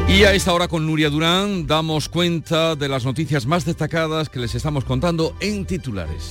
Y 0.07 0.25
a 0.25 0.33
esta 0.35 0.53
hora 0.53 0.67
con 0.67 0.85
Nuria 0.85 1.09
Durán 1.09 1.65
damos 1.65 2.07
cuenta 2.07 2.75
de 2.75 2.87
las 2.87 3.03
noticias 3.03 3.47
más 3.47 3.65
destacadas 3.65 4.29
que 4.29 4.37
les 4.39 4.53
estamos 4.53 4.83
contando 4.83 5.35
en 5.39 5.65
titulares. 5.65 6.29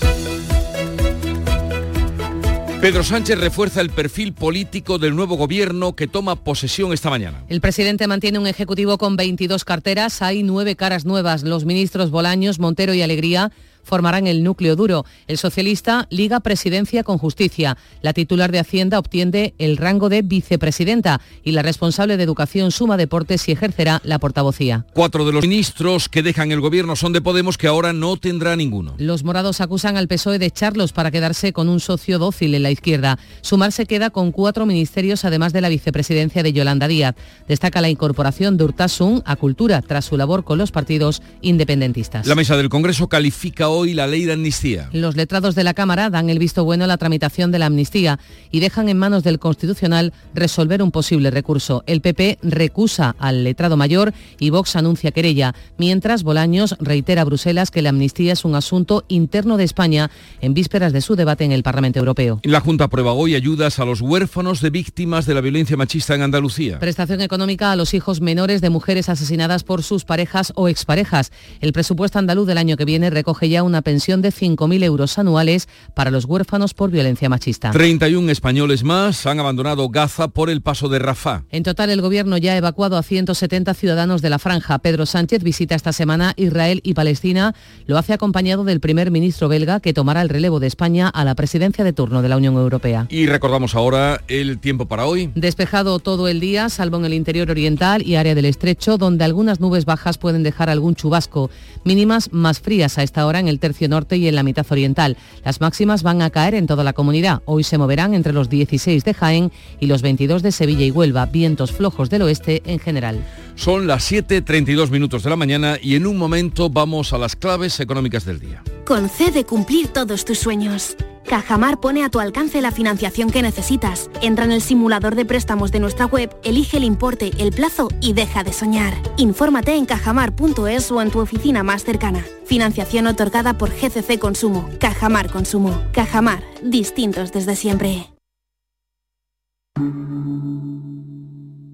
Pedro 2.81 3.03
Sánchez 3.03 3.39
refuerza 3.39 3.81
el 3.81 3.91
perfil 3.91 4.33
político 4.33 4.99
del 4.99 5.17
nuevo 5.17 5.37
gobierno 5.37 5.97
que 5.97 6.07
toma 6.07 6.37
posesión 6.37 6.93
esta 6.93 7.11
mañana. 7.11 7.43
El 7.49 7.61
presidente 7.61 8.07
mantiene 8.07 8.39
un 8.39 8.47
ejecutivo 8.47 8.99
con 8.99 9.17
22 9.17 9.65
carteras, 9.65 10.23
hay 10.23 10.45
nueve 10.45 10.77
caras 10.77 11.05
nuevas. 11.05 11.43
Los 11.43 11.65
ministros 11.65 12.11
Bolaños, 12.11 12.61
Montero 12.61 12.95
y 12.95 13.03
Alegría 13.03 13.51
formarán 13.83 14.27
el 14.27 14.43
núcleo 14.43 14.77
duro. 14.77 15.05
El 15.27 15.39
socialista 15.39 16.07
liga 16.11 16.41
presidencia 16.41 17.05
con 17.05 17.19
justicia. 17.19 17.77
La 18.01 18.13
titular 18.13 18.53
de 18.53 18.59
Hacienda 18.59 18.99
obtiene 18.99 19.55
el 19.59 19.77
rango 19.77 20.09
de 20.09 20.23
vicepresidenta 20.23 21.21
y 21.43 21.53
la 21.53 21.63
responsable 21.63 22.17
de 22.17 22.23
Educación 22.23 22.71
suma 22.71 22.97
deportes 22.97 23.49
y 23.49 23.53
ejercerá 23.53 24.01
la 24.05 24.19
portavocía. 24.19 24.87
Cuatro 24.95 25.25
de 25.25 25.33
los 25.33 25.43
ministros 25.43 26.09
que 26.09 26.23
dejan 26.23 26.53
el 26.53 26.61
gobierno 26.61 26.97
son 26.97 27.13
de 27.13 27.21
Podemos, 27.21 27.59
que 27.59 27.67
ahora 27.67 27.93
no 27.93 28.17
tendrá 28.17 28.57
ninguno. 28.57 28.95
Los 28.99 29.25
morados 29.25 29.61
acusan 29.61 29.97
al 29.97 30.09
PSOE 30.09 30.39
de 30.39 30.47
echarlos 30.47 30.93
para 30.93 31.11
quedarse 31.11 31.53
con 31.53 31.69
un 31.69 31.81
socio 31.81 32.19
dócil 32.19 32.55
en 32.55 32.63
la 32.63 32.71
izquierda. 32.71 33.19
Sumar 33.41 33.73
se 33.73 33.87
queda 33.87 34.11
con 34.11 34.33
cuatro 34.33 34.67
ministerios, 34.67 35.25
además 35.25 35.53
de 35.53 35.61
la 35.61 35.69
vicepresidencia 35.69 36.43
de 36.43 36.53
Yolanda 36.53 36.89
Díaz. 36.89 37.15
Destaca 37.49 37.81
la 37.81 37.89
incorporación 37.89 38.57
de 38.57 38.65
Urtasun 38.65 39.23
a 39.25 39.37
Cultura 39.37 39.83
tras 39.83 40.05
su 40.05 40.17
labor 40.17 40.45
con 40.45 40.59
los 40.59 40.73
partidos 40.73 41.23
independentistas. 41.41 42.27
La 42.27 42.35
mesa 42.35 42.57
del 42.57 42.69
Congreso 42.69 43.09
califica 43.09 43.69
hoy 43.73 43.95
la 43.95 44.07
ley 44.07 44.25
de 44.25 44.35
amnistía. 44.35 44.89
Los 44.93 45.17
letrados 45.17 45.55
de 45.55 45.65
la 45.65 45.75
Cámara 45.75 46.11
dan 46.11 46.31
el 46.31 46.39
visto 46.39 46.65
bueno 46.65 46.85
a 46.85 46.87
la 46.87 46.97
tramitación 46.97 47.51
de 47.51 47.59
la 47.59 47.67
amnistía 47.67 48.19
y 48.51 48.61
dejan 48.61 48.89
en 48.89 48.99
manos 48.99 49.25
del 49.25 49.39
Constitucional 49.39 50.13
resolver 50.35 50.83
un 50.83 50.91
posible 50.91 51.31
recurso. 51.31 51.83
El 51.87 52.01
PP 52.01 52.39
recusa 52.43 53.17
al 53.19 53.45
letrado 53.45 53.77
mayor 53.77 54.13
y 54.39 54.51
Vox 54.51 54.77
anuncia 54.77 55.11
querella, 55.11 55.55
mientras 55.79 56.23
Bolaños 56.23 56.77
reitera 56.81 57.23
a 57.23 57.25
Bruselas 57.25 57.71
que 57.71 57.83
la 57.83 57.91
amnistía 57.91 58.33
es 58.33 58.45
un 58.45 58.55
asunto 58.55 59.05
interno 59.09 59.57
de 59.57 59.65
España 59.65 60.11
en 60.41 60.55
vísperas 60.55 60.93
de 60.93 61.01
su 61.01 61.17
debate 61.17 61.45
en 61.45 61.53
el 61.53 61.63
Parlamento 61.63 61.99
Europeo. 61.99 62.41
La 62.45 62.61
Junta 62.61 62.85
aprueba 62.85 63.13
hoy 63.13 63.35
ayudas 63.35 63.79
a 63.79 63.85
los 63.85 64.01
huérfanos 64.01 64.61
de 64.61 64.71
víctimas 64.71 65.27
de 65.27 65.35
la 65.35 65.41
violencia 65.41 65.77
machista 65.77 66.15
en 66.15 66.23
Andalucía. 66.23 66.79
Prestación 66.79 67.21
económica 67.21 67.73
a 67.73 67.77
los 67.77 67.95
hijos 67.95 68.21
menores 68.21 68.61
de 68.61 68.71
mujeres 68.71 69.09
asesinadas 69.09 69.65
por 69.65 69.83
sus 69.83 70.05
parejas 70.05 70.53
o 70.57 70.69
exparejas. 70.69 71.33
El 71.61 71.73
presupuesto 71.73 72.19
andaluz 72.19 72.47
del 72.47 72.59
año 72.59 72.77
que 72.77 72.85
viene 72.85 73.11
recoge 73.11 73.49
ya 73.49 73.62
una 73.63 73.83
pensión 73.83 74.23
de 74.23 74.31
5.000 74.31 74.85
euros 74.85 75.19
anuales 75.19 75.69
para 75.95 76.11
los 76.11 76.25
huérfanos 76.25 76.75
por 76.75 76.91
violencia 76.91 77.29
machista. 77.29 77.71
31 77.71 78.31
españoles 78.31 78.85
más 78.85 79.27
han 79.27 79.41
abandonado 79.41 79.89
Gaza 79.89 80.29
por 80.29 80.51
el 80.51 80.63
paso 80.63 80.89
de 80.89 80.99
Rafah. 80.99 81.45
En 81.51 81.63
total, 81.63 81.91
el 81.91 82.01
gobierno 82.01 82.37
ya 82.39 82.53
ha 82.53 82.57
evacuado 82.57 82.97
a 82.97 83.03
170 83.03 83.75
ciudadanos 83.75 84.23
de 84.23 84.31
la 84.31 84.39
franja. 84.39 84.79
Pedro 84.79 85.07
Sánchez 85.07 85.43
visita 85.43 85.75
esta 85.75 85.93
semana 85.93 86.35
Israel 86.37 86.81
y 86.85 86.95
Palestina. 86.95 87.55
Lo 87.87 87.99
hace 87.99 88.13
acompañado 88.13 88.65
del 88.65 88.81
primer 88.81 89.11
ministro 89.11 89.49
belga 89.49 89.81
que 89.81 89.93
tomará 89.93 90.23
el 90.23 90.29
relevo 90.29 90.61
de 90.61 90.67
España 90.67 91.09
a 91.09 91.25
la 91.25 91.35
presidencia 91.35 91.85
de 91.85 91.93
turno 91.93 92.23
de 92.23 92.29
la 92.29 92.37
Unión 92.37 92.55
Europea. 92.55 93.07
Y 93.11 93.27
recordamos 93.27 93.75
ahora 93.75 94.23
el 94.29 94.59
tiempo 94.59 94.87
para 94.87 95.07
hoy. 95.07 95.31
Despejado 95.35 95.99
todo 95.99 96.29
el 96.29 96.41
día, 96.41 96.69
salvo 96.69 96.97
en 96.99 97.05
el 97.05 97.15
interior 97.15 97.51
oriental 97.51 98.03
y 98.03 98.17
área 98.17 98.35
del 98.35 98.45
estrecho, 98.45 98.99
donde 98.99 99.25
algunas 99.25 99.61
nubes 99.61 99.85
bajas 99.85 100.19
pueden 100.19 100.43
dejar 100.43 100.71
algún 100.71 100.95
chubasco. 100.95 101.51
Mínimas 101.85 102.33
más 102.33 102.61
frías 102.61 102.99
a 102.99 103.03
esta 103.03 103.27
hora 103.27 103.41
en 103.41 103.49
el 103.49 103.52
tercio 103.59 103.89
norte 103.89 104.17
y 104.17 104.29
en 104.29 104.35
la 104.35 104.43
mitad 104.43 104.67
oriental. 104.71 105.17
Las 105.45 105.61
máximas 105.61 106.03
van 106.03 106.23
a 106.23 106.31
caer 106.31 106.55
en 106.55 106.67
toda 106.67 106.85
la 106.85 106.93
comunidad. 106.93 107.43
Hoy 107.45 107.65
se 107.65 107.79
moverán 107.79 108.15
entre 108.15 108.33
los 108.33 108.49
16 108.49 109.05
de 109.05 109.15
Jaén 109.15 109.53
y 109.81 109.87
los 109.87 110.03
22 110.03 110.43
de 110.43 110.53
Sevilla 110.53 110.85
y 110.85 110.91
Huelva. 110.91 111.27
Vientos 111.27 111.73
flojos 111.73 112.11
del 112.11 112.23
oeste 112.23 112.63
en 112.65 112.79
general. 112.79 113.25
Son 113.55 113.87
las 113.87 114.11
7.32 114.11 114.91
minutos 114.91 115.23
de 115.23 115.31
la 115.31 115.37
mañana 115.37 115.77
y 115.81 115.95
en 115.95 116.07
un 116.07 116.17
momento 116.17 116.71
vamos 116.71 117.13
a 117.13 117.19
las 117.19 117.37
claves 117.37 117.81
económicas 117.81 118.25
del 118.25 118.41
día. 118.41 118.63
Concede 118.87 119.45
cumplir 119.45 119.89
todos 119.89 120.25
tus 120.25 120.39
sueños. 120.39 120.97
Cajamar 121.27 121.81
pone 121.81 122.05
a 122.05 122.09
tu 122.09 122.21
alcance 122.21 122.61
la 122.61 122.71
financiación 122.71 123.31
que 123.31 123.43
necesitas. 123.43 124.11
Entra 124.21 124.45
en 124.45 124.53
el 124.53 124.61
simulador 124.61 125.15
de 125.15 125.25
préstamos 125.25 125.73
de 125.73 125.81
nuestra 125.81 126.07
web, 126.07 126.35
elige 126.45 126.77
el 126.77 126.85
importe, 126.85 127.31
el 127.39 127.53
plazo 127.53 127.89
y 128.01 128.13
deja 128.13 128.45
de 128.45 128.53
soñar. 128.53 128.95
Infórmate 129.17 129.75
en 129.75 129.87
cajamar.es 129.87 130.91
o 130.91 131.01
en 131.01 131.11
tu 131.11 131.21
oficina 131.21 131.63
más 131.63 131.85
cercana. 131.85 132.25
Financiación 132.45 133.07
otorgada 133.07 133.57
por 133.57 133.71
GCC 133.71 134.19
Consumo. 134.19 134.69
Cajamar 134.79 135.31
Consumo. 135.31 135.83
Cajamar. 135.93 136.43
Distintos 136.63 137.33
desde 137.33 137.57
siempre. 137.57 138.09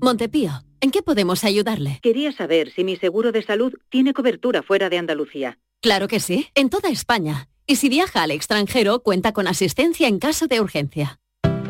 Montepío, 0.01 0.53
¿en 0.81 0.91
qué 0.91 1.03
podemos 1.03 1.43
ayudarle? 1.45 1.99
Quería 2.03 2.33
saber 2.33 2.71
si 2.71 2.85
mi 2.85 2.97
seguro 2.97 3.33
de 3.33 3.43
salud 3.43 3.75
tiene 3.91 4.15
cobertura 4.15 4.63
fuera 4.63 4.89
de 4.89 4.99
Andalucía. 4.99 5.59
Claro 5.81 6.09
que 6.09 6.21
sí, 6.21 6.47
en 6.55 6.71
toda 6.71 6.89
España. 6.89 7.49
Y 7.71 7.77
si 7.77 7.91
viaja 7.91 8.23
al 8.23 8.31
extranjero, 8.31 9.01
cuenta 9.01 9.33
con 9.33 9.47
asistencia 9.47 10.09
en 10.09 10.19
caso 10.19 10.47
de 10.47 10.63
urgencia. 10.63 11.21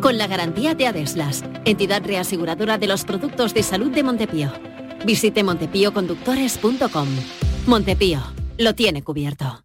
Con 0.00 0.16
la 0.16 0.28
garantía 0.28 0.74
de 0.74 0.86
Adeslas, 0.86 1.42
entidad 1.64 2.04
reaseguradora 2.04 2.78
de 2.78 2.86
los 2.86 3.04
productos 3.04 3.52
de 3.52 3.64
salud 3.64 3.90
de 3.90 4.04
Montepío. 4.04 4.52
Visite 5.04 5.42
montepíoconductores.com. 5.42 7.08
Montepío, 7.66 8.20
lo 8.58 8.74
tiene 8.76 9.02
cubierto. 9.02 9.64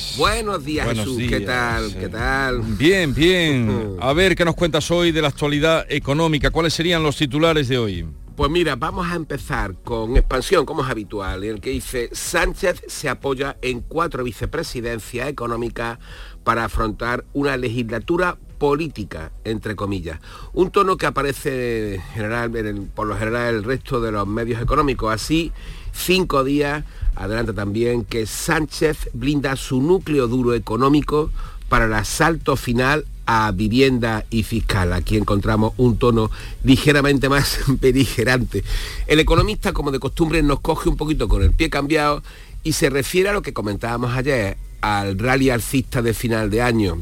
Buenos 0.17 0.63
días, 0.65 0.85
Buenos 0.85 1.05
Jesús. 1.05 1.17
días, 1.17 1.31
¿Qué 1.39 1.45
tal? 1.45 1.89
sí. 1.91 1.95
¿Qué 1.99 2.09
tal? 2.09 2.61
Bien, 2.61 3.13
bien. 3.13 3.97
A 4.01 4.13
ver, 4.13 4.35
¿qué 4.35 4.43
nos 4.45 4.55
cuentas 4.55 4.89
hoy 4.91 5.11
de 5.11 5.21
la 5.21 5.29
actualidad 5.29 5.85
económica? 5.89 6.51
¿Cuáles 6.51 6.73
serían 6.73 7.03
los 7.03 7.15
titulares 7.17 7.67
de 7.69 7.77
hoy? 7.77 8.05
Pues 8.35 8.49
mira, 8.49 8.75
vamos 8.75 9.07
a 9.07 9.15
empezar 9.15 9.75
con 9.83 10.17
expansión, 10.17 10.65
como 10.65 10.83
es 10.83 10.89
habitual, 10.89 11.43
en 11.43 11.51
el 11.55 11.61
que 11.61 11.69
dice 11.71 12.09
Sánchez 12.11 12.81
se 12.87 13.07
apoya 13.09 13.57
en 13.61 13.81
cuatro 13.81 14.23
vicepresidencias 14.23 15.27
económicas 15.27 15.99
para 16.43 16.65
afrontar 16.65 17.23
una 17.33 17.55
legislatura 17.57 18.37
política, 18.57 19.31
entre 19.43 19.75
comillas. 19.75 20.19
Un 20.53 20.71
tono 20.71 20.97
que 20.97 21.05
aparece 21.05 21.95
en 21.95 22.01
general, 22.13 22.55
en 22.55 22.67
el- 22.67 22.81
por 22.87 23.07
lo 23.07 23.15
general 23.17 23.49
en 23.49 23.55
el 23.57 23.63
resto 23.63 24.01
de 24.01 24.11
los 24.11 24.27
medios 24.27 24.61
económicos. 24.61 25.13
Así, 25.13 25.51
cinco 25.93 26.43
días, 26.43 26.83
adelanta 27.15 27.53
también 27.53 28.03
que 28.05 28.25
Sánchez 28.25 29.09
blinda 29.13 29.55
su 29.55 29.81
núcleo 29.81 30.27
duro 30.27 30.53
económico 30.53 31.31
para 31.69 31.85
el 31.85 31.93
asalto 31.93 32.55
final 32.55 33.05
a 33.25 33.51
vivienda 33.51 34.25
y 34.29 34.43
fiscal. 34.43 34.91
Aquí 34.93 35.15
encontramos 35.15 35.73
un 35.77 35.97
tono 35.97 36.29
ligeramente 36.63 37.29
más 37.29 37.59
beligerante. 37.67 38.63
El 39.07 39.19
economista, 39.19 39.71
como 39.71 39.91
de 39.91 39.99
costumbre, 39.99 40.43
nos 40.43 40.59
coge 40.59 40.89
un 40.89 40.97
poquito 40.97 41.27
con 41.27 41.43
el 41.43 41.51
pie 41.51 41.69
cambiado 41.69 42.23
y 42.63 42.73
se 42.73 42.89
refiere 42.89 43.29
a 43.29 43.33
lo 43.33 43.41
que 43.41 43.53
comentábamos 43.53 44.11
ayer, 44.15 44.57
al 44.81 45.17
rally 45.17 45.49
alcista 45.49 46.01
de 46.01 46.13
final 46.13 46.49
de 46.49 46.61
año 46.61 46.97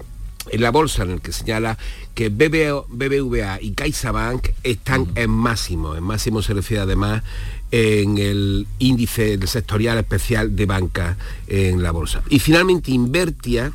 en 0.51 0.61
la 0.61 0.71
bolsa 0.71 1.03
en 1.03 1.11
el 1.11 1.21
que 1.21 1.31
señala 1.31 1.77
que 2.15 2.29
BBVA 2.29 3.59
y 3.61 3.71
CaixaBank 3.71 4.49
están 4.63 5.07
en 5.15 5.29
máximo. 5.29 5.95
En 5.95 6.03
máximo 6.03 6.41
se 6.41 6.53
refiere 6.53 6.83
además 6.83 7.23
en 7.71 8.17
el 8.17 8.67
índice 8.79 9.37
del 9.37 9.47
sectorial 9.47 9.97
especial 9.97 10.55
de 10.55 10.65
banca 10.65 11.17
en 11.47 11.83
la 11.83 11.91
bolsa. 11.91 12.23
Y 12.29 12.39
finalmente 12.39 12.91
Invertia 12.91 13.71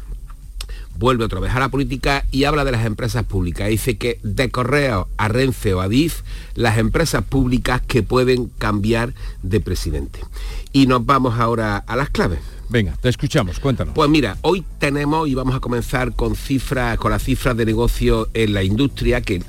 vuelve 0.96 1.24
otra 1.24 1.40
vez 1.40 1.52
a 1.52 1.60
la 1.60 1.68
política 1.68 2.24
y 2.30 2.44
habla 2.44 2.64
de 2.64 2.72
las 2.72 2.86
empresas 2.86 3.24
públicas. 3.24 3.68
Dice 3.68 3.96
que 3.96 4.18
de 4.22 4.50
Correo 4.50 5.08
a 5.16 5.28
Renfe 5.28 5.74
o 5.74 5.80
a 5.80 5.88
DIF, 5.88 6.22
las 6.54 6.78
empresas 6.78 7.24
públicas 7.24 7.82
que 7.86 8.02
pueden 8.02 8.46
cambiar 8.58 9.14
de 9.42 9.60
presidente. 9.60 10.20
Y 10.72 10.86
nos 10.86 11.04
vamos 11.04 11.38
ahora 11.38 11.78
a 11.78 11.96
las 11.96 12.10
claves. 12.10 12.40
Venga, 12.68 12.96
te 13.00 13.08
escuchamos, 13.08 13.60
cuéntanos. 13.60 13.94
Pues 13.94 14.08
mira, 14.08 14.38
hoy 14.40 14.64
tenemos 14.78 15.28
y 15.28 15.34
vamos 15.34 15.54
a 15.54 15.60
comenzar 15.60 16.14
con 16.14 16.34
cifras, 16.34 16.98
con 16.98 17.10
las 17.10 17.22
cifras 17.22 17.56
de 17.56 17.66
negocio 17.66 18.28
en 18.34 18.54
la 18.54 18.62
industria 18.62 19.20
que 19.20 19.42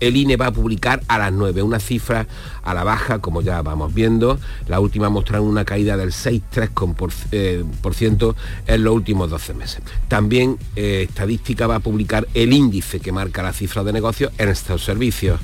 el 0.00 0.16
INE 0.16 0.36
va 0.36 0.46
a 0.46 0.52
publicar 0.52 1.02
a 1.08 1.18
las 1.18 1.32
9, 1.32 1.62
una 1.62 1.80
cifra 1.80 2.26
a 2.62 2.74
la 2.74 2.84
baja, 2.84 3.20
como 3.20 3.40
ya 3.42 3.62
vamos 3.62 3.94
viendo. 3.94 4.38
La 4.68 4.78
última 4.80 5.08
mostraron 5.08 5.46
una 5.46 5.64
caída 5.64 5.96
del 5.96 6.10
6,3% 6.10 8.34
en 8.66 8.84
los 8.84 8.94
últimos 8.94 9.30
12 9.30 9.54
meses. 9.54 9.80
También 10.08 10.58
eh, 10.76 11.06
Estadística 11.08 11.66
va 11.66 11.76
a 11.76 11.80
publicar 11.80 12.28
el 12.34 12.52
índice 12.52 13.00
que 13.00 13.12
marca 13.12 13.42
la 13.42 13.52
cifra 13.52 13.84
de 13.84 13.92
negocio 13.92 14.30
en 14.38 14.48
estos 14.48 14.84
servicios. 14.84 15.40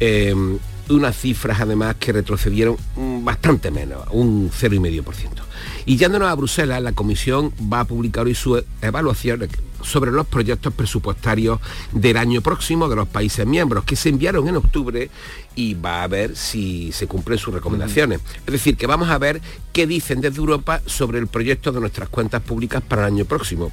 Eh, 0.00 0.34
unas 0.90 1.16
cifras 1.16 1.60
además 1.60 1.94
que 1.98 2.12
retrocedieron 2.12 2.76
bastante 3.22 3.70
menos, 3.70 4.02
un 4.10 4.50
0,5%. 4.50 5.28
Y 5.86 5.96
yéndonos 5.96 6.28
a 6.28 6.34
Bruselas, 6.34 6.82
la 6.82 6.92
Comisión 6.92 7.52
va 7.72 7.80
a 7.80 7.84
publicar 7.84 8.26
hoy 8.26 8.34
su 8.34 8.62
evaluación 8.80 9.48
sobre 9.82 10.10
los 10.10 10.26
proyectos 10.26 10.72
presupuestarios 10.74 11.60
del 11.92 12.16
año 12.16 12.40
próximo 12.40 12.88
de 12.88 12.96
los 12.96 13.08
países 13.08 13.46
miembros, 13.46 13.84
que 13.84 13.96
se 13.96 14.08
enviaron 14.08 14.48
en 14.48 14.56
octubre 14.56 15.10
y 15.54 15.74
va 15.74 16.02
a 16.02 16.08
ver 16.08 16.36
si 16.36 16.92
se 16.92 17.06
cumplen 17.06 17.38
sus 17.38 17.54
recomendaciones. 17.54 18.20
Es 18.46 18.52
decir, 18.52 18.76
que 18.76 18.86
vamos 18.86 19.10
a 19.10 19.18
ver 19.18 19.40
qué 19.72 19.86
dicen 19.86 20.20
desde 20.20 20.38
Europa 20.38 20.80
sobre 20.86 21.18
el 21.18 21.26
proyecto 21.26 21.72
de 21.72 21.80
nuestras 21.80 22.08
cuentas 22.08 22.42
públicas 22.42 22.82
para 22.82 23.02
el 23.02 23.14
año 23.14 23.24
próximo. 23.24 23.70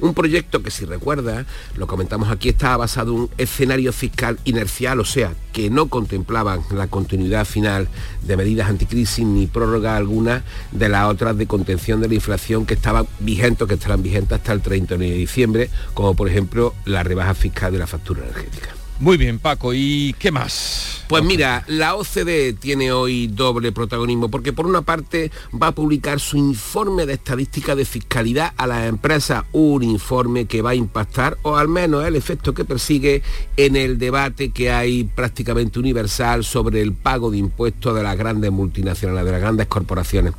Un 0.00 0.14
proyecto 0.14 0.62
que 0.62 0.70
si 0.70 0.84
recuerda, 0.84 1.46
lo 1.76 1.86
comentamos 1.86 2.30
aquí, 2.30 2.50
estaba 2.50 2.78
basado 2.78 3.12
en 3.12 3.20
un 3.20 3.30
escenario 3.38 3.92
fiscal 3.92 4.38
inercial, 4.44 5.00
o 5.00 5.04
sea, 5.04 5.32
que 5.52 5.70
no 5.70 5.88
contemplaban 5.88 6.60
la 6.70 6.88
continuidad 6.88 7.44
final 7.46 7.88
de 8.22 8.36
medidas 8.36 8.68
anticrisis 8.68 9.24
ni 9.24 9.46
prórroga 9.46 9.96
alguna 9.96 10.44
de 10.72 10.88
las 10.88 11.06
otras 11.06 11.36
de 11.38 11.46
contención 11.46 12.00
de 12.00 12.08
la 12.08 12.14
inflación 12.14 12.66
que 12.66 12.74
estaban 12.74 13.06
vigentes, 13.20 13.66
que 13.66 13.74
estarán 13.74 14.02
vigentes 14.02 14.38
hasta 14.38 14.52
el 14.52 14.60
31 14.60 15.02
de 15.02 15.10
diciembre, 15.12 15.70
como 15.94 16.14
por 16.14 16.28
ejemplo 16.28 16.74
la 16.84 17.02
rebaja 17.02 17.34
fiscal 17.34 17.72
de 17.72 17.78
la 17.78 17.86
factura 17.86 18.22
energética. 18.22 18.75
Muy 18.98 19.18
bien, 19.18 19.38
Paco, 19.38 19.74
¿y 19.74 20.14
qué 20.18 20.32
más? 20.32 21.04
Pues 21.06 21.22
mira, 21.22 21.62
la 21.68 21.94
OCDE 21.94 22.54
tiene 22.54 22.90
hoy 22.90 23.28
doble 23.28 23.70
protagonismo 23.70 24.28
porque 24.28 24.52
por 24.52 24.66
una 24.66 24.82
parte 24.82 25.30
va 25.54 25.68
a 25.68 25.72
publicar 25.72 26.18
su 26.18 26.36
informe 26.36 27.06
de 27.06 27.12
estadística 27.12 27.76
de 27.76 27.84
fiscalidad 27.84 28.54
a 28.56 28.66
las 28.66 28.88
empresas, 28.88 29.44
un 29.52 29.84
informe 29.84 30.46
que 30.46 30.62
va 30.62 30.70
a 30.70 30.74
impactar 30.74 31.38
o 31.42 31.56
al 31.56 31.68
menos 31.68 32.04
el 32.04 32.16
efecto 32.16 32.54
que 32.54 32.64
persigue 32.64 33.22
en 33.56 33.76
el 33.76 33.98
debate 33.98 34.50
que 34.50 34.72
hay 34.72 35.04
prácticamente 35.04 35.78
universal 35.78 36.42
sobre 36.42 36.80
el 36.80 36.92
pago 36.92 37.30
de 37.30 37.38
impuestos 37.38 37.94
de 37.94 38.02
las 38.02 38.16
grandes 38.16 38.50
multinacionales, 38.50 39.26
de 39.26 39.30
las 39.30 39.40
grandes 39.40 39.68
corporaciones. 39.68 40.32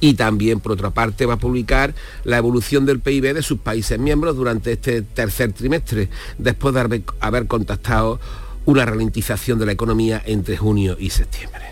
Y 0.00 0.14
también 0.14 0.60
por 0.60 0.72
otra 0.72 0.90
parte 0.90 1.26
va 1.26 1.34
a 1.34 1.38
publicar 1.38 1.94
la 2.22 2.38
evolución 2.38 2.86
del 2.86 3.00
PIB 3.00 3.34
de 3.34 3.42
sus 3.42 3.58
países 3.58 3.98
miembros 3.98 4.36
durante 4.36 4.72
este 4.72 5.02
tercer 5.02 5.52
trimestre, 5.52 6.08
después 6.38 6.72
de 6.72 6.80
haber, 6.80 7.02
haber 7.20 7.46
una 8.66 8.84
ralentización 8.84 9.58
de 9.58 9.66
la 9.66 9.72
economía 9.72 10.22
entre 10.24 10.56
junio 10.56 10.96
y 10.98 11.10
septiembre. 11.10 11.62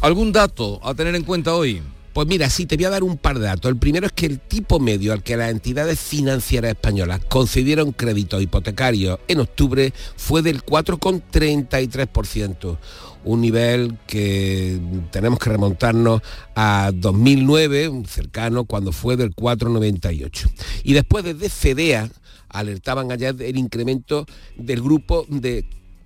¿Algún 0.00 0.32
dato 0.32 0.80
a 0.86 0.94
tener 0.94 1.14
en 1.14 1.24
cuenta 1.24 1.54
hoy? 1.54 1.82
Pues 2.16 2.26
mira, 2.28 2.48
sí, 2.48 2.64
te 2.64 2.76
voy 2.76 2.86
a 2.86 2.90
dar 2.90 3.02
un 3.02 3.18
par 3.18 3.38
de 3.38 3.44
datos. 3.44 3.70
El 3.70 3.76
primero 3.76 4.06
es 4.06 4.12
que 4.12 4.24
el 4.24 4.40
tipo 4.40 4.80
medio 4.80 5.12
al 5.12 5.22
que 5.22 5.36
las 5.36 5.50
entidades 5.50 6.00
financieras 6.00 6.70
españolas 6.70 7.20
concedieron 7.28 7.92
crédito 7.92 8.40
hipotecario 8.40 9.20
en 9.28 9.40
octubre 9.40 9.92
fue 10.16 10.40
del 10.40 10.64
4,33%. 10.64 12.78
Un 13.24 13.42
nivel 13.42 13.98
que 14.06 14.80
tenemos 15.10 15.38
que 15.38 15.50
remontarnos 15.50 16.22
a 16.54 16.90
2009, 16.94 18.04
cercano, 18.08 18.64
cuando 18.64 18.92
fue 18.92 19.18
del 19.18 19.36
4,98. 19.36 20.50
Y 20.84 20.94
después 20.94 21.22
desde 21.22 21.50
FEDEA 21.50 22.08
alertaban 22.48 23.12
ayer 23.12 23.34
del 23.34 23.56
incremento 23.58 24.26
del 24.56 24.82
grupo 24.82 25.26
de 25.28 25.64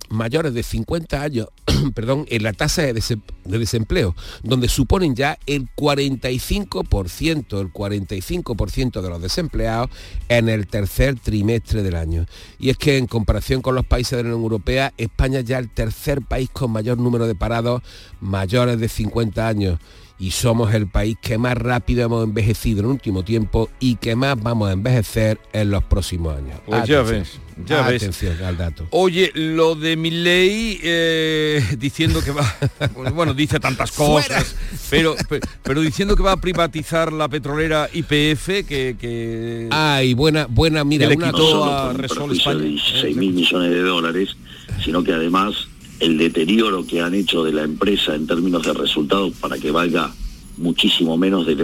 mayores 0.08 0.54
de 0.54 0.62
50 0.62 1.22
años 1.22 1.48
perdón, 1.94 2.26
en 2.28 2.42
la 2.42 2.52
tasa 2.52 2.82
de, 2.82 2.92
desempleo, 3.44 4.14
donde 4.42 4.68
suponen 4.68 5.14
ya 5.14 5.38
el 5.46 5.68
45%, 5.74 7.60
el 7.60 7.72
45% 7.72 9.00
de 9.00 9.08
los 9.08 9.22
desempleados 9.22 9.90
en 10.28 10.48
el 10.48 10.66
tercer 10.66 11.18
trimestre 11.18 11.82
del 11.82 11.96
año. 11.96 12.26
Y 12.58 12.70
es 12.70 12.76
que 12.76 12.98
en 12.98 13.06
comparación 13.06 13.62
con 13.62 13.74
los 13.74 13.86
países 13.86 14.16
de 14.16 14.22
la 14.24 14.30
Unión 14.30 14.42
Europea, 14.42 14.92
España 14.96 15.40
es 15.40 15.44
ya 15.46 15.58
el 15.58 15.70
tercer 15.70 16.22
país 16.22 16.50
con 16.50 16.70
mayor 16.70 16.98
número 16.98 17.26
de 17.26 17.34
parados 17.34 17.82
mayores 18.20 18.78
de 18.78 18.88
50 18.88 19.46
años 19.46 19.78
y 20.20 20.32
somos 20.32 20.74
el 20.74 20.86
país 20.86 21.16
que 21.20 21.38
más 21.38 21.56
rápido 21.56 22.04
hemos 22.04 22.22
envejecido 22.22 22.80
en 22.80 22.84
el 22.84 22.90
último 22.92 23.24
tiempo 23.24 23.70
y 23.80 23.96
que 23.96 24.14
más 24.14 24.40
vamos 24.40 24.68
a 24.68 24.72
envejecer 24.72 25.40
en 25.54 25.70
los 25.70 25.82
próximos 25.82 26.36
años. 26.36 26.60
Pues 26.66 26.86
ya 26.86 27.00
ves, 27.00 27.40
ya 27.64 27.86
Atención 27.86 28.36
al 28.44 28.58
dato. 28.58 28.86
Oye, 28.90 29.32
lo 29.34 29.74
de 29.74 29.96
mi 29.96 30.10
ley 30.10 30.78
eh, 30.82 31.64
diciendo 31.78 32.22
que 32.22 32.32
va, 32.32 32.54
bueno, 33.14 33.32
dice 33.32 33.58
tantas 33.60 33.92
cosas, 33.92 34.54
pero, 34.90 35.16
pero, 35.62 35.80
diciendo 35.80 36.14
que 36.16 36.22
va 36.22 36.32
a 36.32 36.40
privatizar 36.40 37.14
la 37.14 37.26
petrolera 37.28 37.88
IPF, 37.90 38.66
que... 38.68 38.96
que 39.00 39.68
Ay, 39.70 40.12
buena, 40.12 40.46
buena, 40.46 40.84
mira, 40.84 41.08
le 41.08 41.16
una 41.16 41.30
quitó 41.30 41.64
a 41.64 41.94
Repsol 41.94 42.32
España. 42.32 42.58
De 42.58 42.68
16 42.68 43.16
mil 43.16 43.32
millones 43.32 43.70
de 43.70 43.80
dólares, 43.80 44.36
sino 44.84 45.02
que 45.02 45.14
además 45.14 45.69
el 46.00 46.18
deterioro 46.18 46.86
que 46.86 47.00
han 47.00 47.14
hecho 47.14 47.44
de 47.44 47.52
la 47.52 47.62
empresa 47.62 48.14
en 48.14 48.26
términos 48.26 48.64
de 48.64 48.72
resultados 48.72 49.34
para 49.40 49.58
que 49.58 49.70
valga 49.70 50.12
muchísimo 50.60 51.16
menos 51.16 51.46
de, 51.46 51.56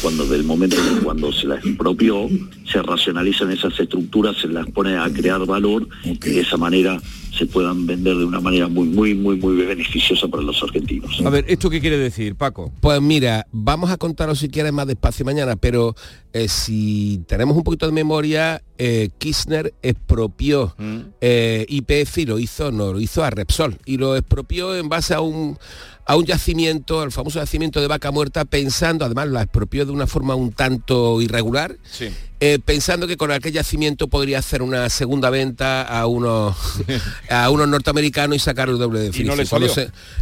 cuando 0.00 0.26
del 0.26 0.44
momento 0.44 0.76
de 0.76 1.00
cuando 1.02 1.32
se 1.32 1.46
la 1.46 1.56
expropió, 1.56 2.28
se 2.70 2.82
racionalizan 2.82 3.50
esas 3.50 3.78
estructuras, 3.78 4.36
se 4.36 4.48
las 4.48 4.66
pone 4.70 4.96
a 4.96 5.10
crear 5.12 5.44
valor 5.44 5.88
y 6.04 6.16
de 6.16 6.40
esa 6.40 6.56
manera 6.56 6.98
se 7.36 7.46
puedan 7.46 7.86
vender 7.86 8.16
de 8.16 8.24
una 8.24 8.40
manera 8.40 8.68
muy, 8.68 8.86
muy, 8.88 9.14
muy, 9.14 9.36
muy 9.36 9.56
beneficiosa 9.56 10.26
para 10.28 10.42
los 10.42 10.62
argentinos. 10.62 11.20
A 11.24 11.30
ver, 11.30 11.44
¿esto 11.48 11.68
qué 11.68 11.80
quiere 11.80 11.98
decir, 11.98 12.34
Paco? 12.34 12.72
Pues 12.80 13.00
mira, 13.02 13.46
vamos 13.52 13.90
a 13.90 13.98
contaros 13.98 14.38
si 14.38 14.48
quieres 14.48 14.72
más 14.72 14.86
despacio 14.86 15.24
mañana, 15.24 15.56
pero 15.56 15.94
eh, 16.32 16.48
si 16.48 17.22
tenemos 17.26 17.56
un 17.56 17.62
poquito 17.62 17.86
de 17.86 17.92
memoria, 17.92 18.62
eh, 18.78 19.10
Kirchner 19.18 19.74
expropió 19.82 20.74
mm. 20.78 20.98
eh, 21.20 21.66
IPF 21.68 22.18
y 22.18 22.26
lo 22.26 22.38
hizo, 22.38 22.72
no, 22.72 22.92
lo 22.92 23.00
hizo 23.00 23.22
a 23.22 23.30
Repsol, 23.30 23.76
y 23.84 23.98
lo 23.98 24.16
expropió 24.16 24.74
en 24.74 24.88
base 24.88 25.12
a 25.12 25.20
un 25.20 25.58
a 26.06 26.16
un 26.16 26.24
yacimiento, 26.24 27.00
al 27.00 27.10
famoso 27.12 27.40
yacimiento 27.40 27.80
de 27.80 27.88
vaca 27.88 28.12
muerta, 28.12 28.44
pensando, 28.44 29.04
además 29.04 29.28
la 29.28 29.42
expropió 29.42 29.84
de 29.84 29.92
una 29.92 30.06
forma 30.06 30.36
un 30.36 30.52
tanto 30.52 31.20
irregular. 31.20 31.76
Eh, 32.38 32.58
pensando 32.62 33.06
que 33.06 33.16
con 33.16 33.32
aquel 33.32 33.50
yacimiento 33.54 34.08
podría 34.08 34.40
hacer 34.40 34.60
una 34.60 34.90
segunda 34.90 35.30
venta 35.30 35.80
a 35.80 36.06
unos 36.06 36.54
a 37.30 37.48
unos 37.48 37.66
norteamericanos 37.66 38.36
y 38.36 38.38
sacar 38.38 38.68
el 38.68 38.76
doble 38.76 39.00
de 39.00 39.24
no 39.24 39.34
le, 39.34 39.46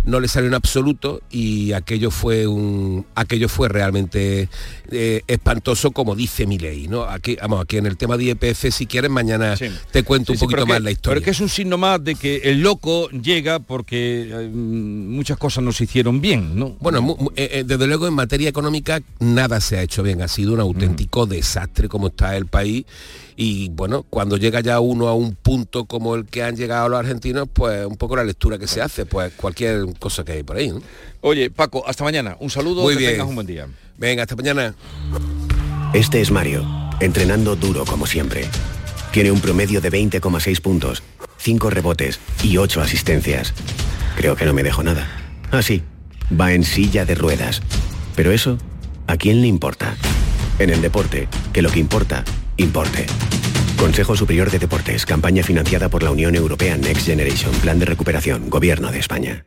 no 0.05 0.21
le 0.21 0.29
salió 0.29 0.47
en 0.47 0.55
absoluto 0.55 1.23
y 1.29 1.73
aquello 1.73 2.13
fue 2.13 2.47
un 2.47 3.05
aquello 3.17 3.49
fue 3.49 3.69
realmente 3.69 4.49
eh, 4.93 5.23
espantoso 5.27 5.91
como 5.91 6.15
dice 6.15 6.47
mi 6.47 6.57
ley 6.57 6.87
no 6.87 7.03
aquí 7.03 7.37
vamos 7.43 7.61
aquí 7.61 7.79
en 7.79 7.87
el 7.87 7.97
tema 7.97 8.17
de 8.17 8.27
IPF 8.27 8.73
si 8.73 8.87
quieres 8.87 9.11
mañana 9.11 9.57
te 9.91 10.05
cuento 10.05 10.35
un 10.35 10.39
poquito 10.39 10.67
más 10.67 10.81
la 10.81 10.93
historia. 10.93 11.17
pero 11.17 11.25
que 11.25 11.33
es 11.33 11.41
un 11.41 11.49
signo 11.49 11.79
más 11.79 12.05
de 12.05 12.15
que 12.15 12.43
el 12.45 12.61
loco 12.61 13.09
llega 13.11 13.59
porque 13.59 14.29
eh, 14.31 14.49
muchas 14.55 15.37
cosas 15.37 15.65
no 15.65 15.73
se 15.73 15.83
hicieron 15.83 16.21
bien 16.21 16.57
no 16.57 16.77
bueno 16.79 17.17
desde 17.35 17.87
luego 17.89 18.07
en 18.07 18.15
materia 18.15 18.49
económica 18.49 19.03
nada 19.19 19.61
se 19.61 19.79
ha 19.79 19.83
hecho 19.83 20.05
bien 20.05 20.23
ha 20.23 20.29
sido 20.29 20.53
un 20.53 20.61
auténtico 20.61 21.27
desastre 21.27 21.89
como 21.89 22.04
está 22.09 22.37
el 22.37 22.47
país 22.47 22.85
y 23.37 23.69
bueno, 23.71 24.05
cuando 24.09 24.37
llega 24.37 24.61
ya 24.61 24.79
uno 24.81 25.09
a 25.09 25.15
un 25.15 25.35
punto 25.35 25.87
como 25.87 26.15
el 26.15 26.25
que 26.27 26.43
han 26.43 26.57
llegado 26.57 26.89
los 26.89 26.99
argentinos, 27.01 27.49
pues 27.53 27.85
un 27.87 27.97
poco 27.97 28.17
la 28.17 28.25
lectura 28.25 28.59
que 28.59 28.67
se 28.67 28.81
hace, 28.81 29.07
pues 29.07 29.33
cualquier 29.35 29.85
cosa 29.99 30.25
que 30.25 30.33
hay 30.33 30.43
por 30.43 30.57
ahí. 30.57 30.73
Oye, 31.21 31.51
Paco, 31.51 31.85
hasta 31.87 32.05
mañana. 32.05 32.37
Un 32.41 32.51
saludo, 32.51 32.83
Muy 32.83 32.95
que 32.95 33.01
bien. 33.01 33.13
tengas 33.13 33.29
un 33.29 33.35
buen 33.35 33.47
día. 33.47 33.67
Venga, 33.99 34.23
hasta 34.23 34.37
mañana. 34.37 34.75
Este 35.93 36.21
es 36.21 36.31
Mario, 36.31 36.65
entrenando 37.01 37.55
duro 37.55 37.85
como 37.85 38.07
siempre 38.07 38.49
Tiene 39.13 39.31
un 39.31 39.41
promedio 39.41 39.81
de 39.81 39.91
20,6 39.93 40.61
puntos, 40.61 41.03
5 41.39 41.71
rebotes 41.71 42.19
y 42.43 42.57
8 42.57 42.81
asistencias. 42.81 43.55
Creo 44.17 44.35
que 44.37 44.45
no 44.45 44.53
me 44.53 44.63
dejo 44.63 44.83
nada. 44.83 45.07
Ah, 45.53 45.63
sí, 45.63 45.83
va 46.39 46.53
en 46.53 46.65
silla 46.65 47.05
de 47.05 47.15
ruedas. 47.15 47.63
Pero 48.17 48.33
eso, 48.33 48.59
¿a 49.07 49.17
quién 49.17 49.41
le 49.41 49.47
importa? 49.47 49.97
En 50.59 50.71
el 50.71 50.81
deporte, 50.81 51.29
que 51.53 51.63
lo 51.63 51.71
que 51.71 51.81
importa, 51.81 52.25
importe. 52.57 53.07
Consejo 53.77 54.17
Superior 54.17 54.51
de 54.51 54.61
Deportes, 54.61 55.05
campaña 55.05 55.43
financiada 55.43 55.89
por 55.89 56.03
la 56.03 56.11
Unión 56.11 56.37
Europea 56.37 56.77
Next 56.77 57.07
Generation, 57.07 57.53
Plan 57.57 57.79
de 57.79 57.87
Recuperación, 57.87 58.49
Gobierno 58.51 58.93
de 58.93 59.01
España. 59.01 59.47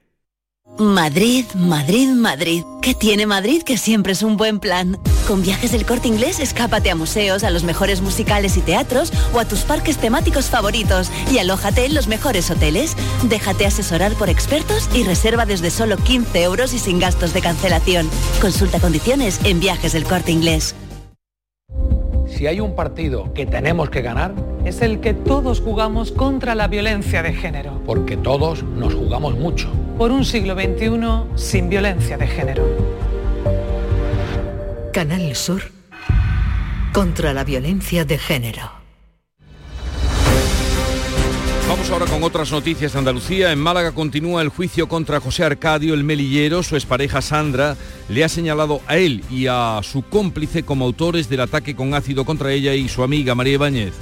Madrid, 0.78 1.46
Madrid, 1.56 2.10
Madrid. 2.10 2.64
¿Qué 2.82 2.94
tiene 2.94 3.26
Madrid 3.26 3.64
que 3.64 3.78
siempre 3.78 4.14
es 4.14 4.22
un 4.22 4.38
buen 4.38 4.60
plan? 4.60 5.00
Con 5.28 5.42
viajes 5.42 5.72
del 5.72 5.86
corte 5.86 6.08
inglés, 6.08 6.40
escápate 6.40 6.92
a 6.92 6.96
museos, 6.96 7.44
a 7.44 7.50
los 7.50 7.64
mejores 7.64 8.02
musicales 8.02 8.58
y 8.58 8.62
teatros 8.62 9.12
o 9.34 9.40
a 9.40 9.46
tus 9.46 9.62
parques 9.62 9.98
temáticos 9.98 10.48
favoritos 10.52 11.10
y 11.32 11.40
alójate 11.40 11.86
en 11.86 11.96
los 11.96 12.08
mejores 12.08 12.52
hoteles. 12.52 12.96
Déjate 13.24 13.66
asesorar 13.66 14.14
por 14.14 14.30
expertos 14.30 14.88
y 14.94 15.04
reserva 15.04 15.46
desde 15.46 15.72
solo 15.72 15.98
15 15.98 16.44
euros 16.44 16.74
y 16.74 16.80
sin 16.80 17.00
gastos 17.00 17.34
de 17.34 17.42
cancelación. 17.42 18.08
Consulta 18.40 18.80
condiciones 18.80 19.40
en 19.46 19.60
viajes 19.60 19.94
del 19.94 20.04
corte 20.04 20.32
inglés. 20.32 20.76
Si 22.38 22.46
hay 22.46 22.60
un 22.60 22.76
partido 22.76 23.34
que 23.34 23.48
tenemos 23.48 23.90
que 23.90 24.04
ganar, 24.04 24.32
es 24.64 24.84
el 24.84 25.00
que 25.00 25.16
todos 25.16 25.60
jugamos 25.60 26.12
contra 26.12 26.54
la 26.54 26.68
violencia 26.68 27.24
de 27.24 27.34
género. 27.34 27.82
Porque 27.84 28.16
todos 28.16 28.62
nos 28.62 28.94
jugamos 28.94 29.36
mucho. 29.36 29.72
Por 29.98 30.12
un 30.12 30.24
siglo 30.24 30.54
XXI 30.54 31.00
sin 31.34 31.68
violencia 31.68 32.16
de 32.16 32.28
género. 32.28 32.64
Canal 34.94 35.36
Sur 35.36 35.64
contra 36.94 37.34
la 37.34 37.44
violencia 37.44 38.06
de 38.06 38.20
género. 38.20 38.77
Vamos 41.68 41.90
ahora 41.90 42.06
con 42.06 42.24
otras 42.24 42.50
noticias 42.50 42.94
de 42.94 43.00
Andalucía. 43.00 43.52
En 43.52 43.60
Málaga 43.60 43.92
continúa 43.92 44.42
el 44.42 44.48
juicio 44.48 44.88
contra 44.88 45.20
José 45.20 45.44
Arcadio, 45.44 45.94
el 45.94 46.06
melillero. 46.06 46.64
Su 46.64 46.78
expareja 46.78 47.22
Sandra 47.22 47.76
le 48.08 48.24
ha 48.24 48.30
señalado 48.30 48.80
a 48.88 48.96
él 48.96 49.22
y 49.30 49.48
a 49.48 49.82
su 49.84 50.02
cómplice 50.04 50.64
como 50.64 50.86
autores 50.86 51.28
del 51.28 51.42
ataque 51.42 51.76
con 51.76 51.94
ácido 51.94 52.24
contra 52.24 52.54
ella 52.54 52.74
y 52.74 52.88
su 52.88 53.04
amiga 53.04 53.36
María 53.36 53.56
Ibáñez. 53.56 53.94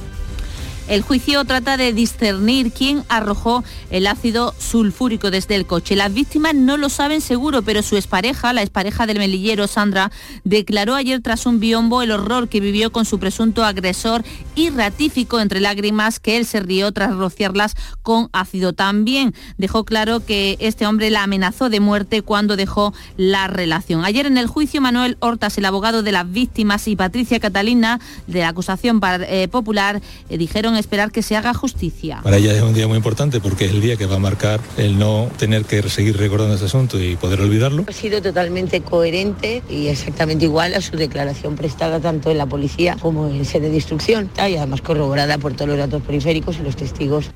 El 0.88 1.02
juicio 1.02 1.44
trata 1.46 1.78
de 1.78 1.94
discernir 1.94 2.72
quién 2.72 3.04
arrojó 3.10 3.64
el 3.90 4.08
ácido 4.08 4.54
sulfúrico 4.60 5.32
desde 5.32 5.56
el 5.56 5.66
coche. 5.66 5.96
Las 5.96 6.14
víctimas 6.14 6.54
no 6.56 6.78
lo 6.78 6.90
saben 6.90 7.22
seguro, 7.22 7.62
pero 7.64 7.82
su 7.82 7.96
expareja, 7.96 8.54
la 8.54 8.62
expareja 8.62 9.08
del 9.08 9.18
melillero 9.18 9.68
Sandra, 9.68 10.12
declaró 10.44 10.96
ayer 10.96 11.22
tras 11.22 11.46
un 11.46 11.60
biombo 11.60 12.02
el 12.02 12.12
horror 12.12 12.50
que 12.50 12.60
vivió 12.60 12.92
con 12.92 13.06
su 13.06 13.20
presunto 13.20 13.64
agresor 13.64 14.24
y 14.54 14.70
ratificó 14.70 15.40
entre 15.40 15.60
lágrimas 15.60 16.20
que 16.20 16.38
él 16.38 16.46
se 16.46 16.60
rió 16.60 16.92
tras 16.92 17.16
rociarlas 17.16 17.76
con 18.04 18.30
ácido. 18.32 18.74
También 18.74 19.34
dejó 19.58 19.86
claro 19.86 20.26
que 20.26 20.58
este 20.60 20.86
hombre 20.86 21.10
la 21.10 21.24
amenazó 21.24 21.70
de 21.70 21.80
muerte 21.80 22.22
cuando 22.22 22.56
dejó 22.56 22.94
la 23.18 23.48
relación. 23.48 24.06
Ayer 24.06 24.26
en 24.26 24.38
el 24.38 24.48
juicio 24.48 24.82
Manuel 24.82 25.18
Hortas, 25.20 25.58
el 25.58 25.66
abogado 25.66 26.04
de 26.04 26.12
las 26.12 26.32
víctimas, 26.32 26.88
y 26.88 26.96
Patricia 26.96 27.40
Catalina, 27.40 28.00
de 28.28 28.40
la 28.40 28.50
acusación 28.50 29.02
eh, 29.04 29.48
popular, 29.50 30.02
eh, 30.30 30.38
dijeron 30.38 30.75
esperar 30.78 31.12
que 31.12 31.22
se 31.22 31.36
haga 31.36 31.54
justicia. 31.54 32.22
Para 32.24 32.38
ella 32.38 32.54
es 32.54 32.62
un 32.62 32.74
día 32.74 32.88
muy 32.88 32.98
importante 32.98 33.40
porque 33.40 33.66
es 33.66 33.72
el 33.72 33.82
día 33.82 33.96
que 33.96 34.06
va 34.06 34.16
a 34.16 34.20
marcar 34.20 34.60
el 34.78 34.98
no 34.98 35.30
tener 35.38 35.66
que 35.66 35.82
seguir 35.90 36.18
recordando 36.18 36.56
este 36.56 36.66
asunto 36.66 37.00
y 37.00 37.16
poder 37.16 37.42
olvidarlo. 37.42 37.86
Ha 37.88 37.94
sido 37.94 38.22
totalmente 38.22 38.82
coherente 38.82 39.64
y 39.70 39.88
exactamente 39.88 40.46
igual 40.46 40.74
a 40.74 40.82
su 40.82 40.98
declaración 40.98 41.56
prestada 41.56 42.00
tanto 42.00 42.32
en 42.32 42.38
la 42.38 42.46
policía 42.46 42.98
como 43.02 43.28
en 43.28 43.46
sede 43.46 43.70
de 43.70 43.76
instrucción 43.76 44.30
y 44.38 44.56
además 44.56 44.82
corroborada 44.82 45.38
por 45.38 45.54
todos 45.54 45.70
los 45.70 45.78
datos 45.78 46.02
periféricos 46.02 46.58
y 46.60 46.64
los 46.64 46.76
testigos. 46.76 47.32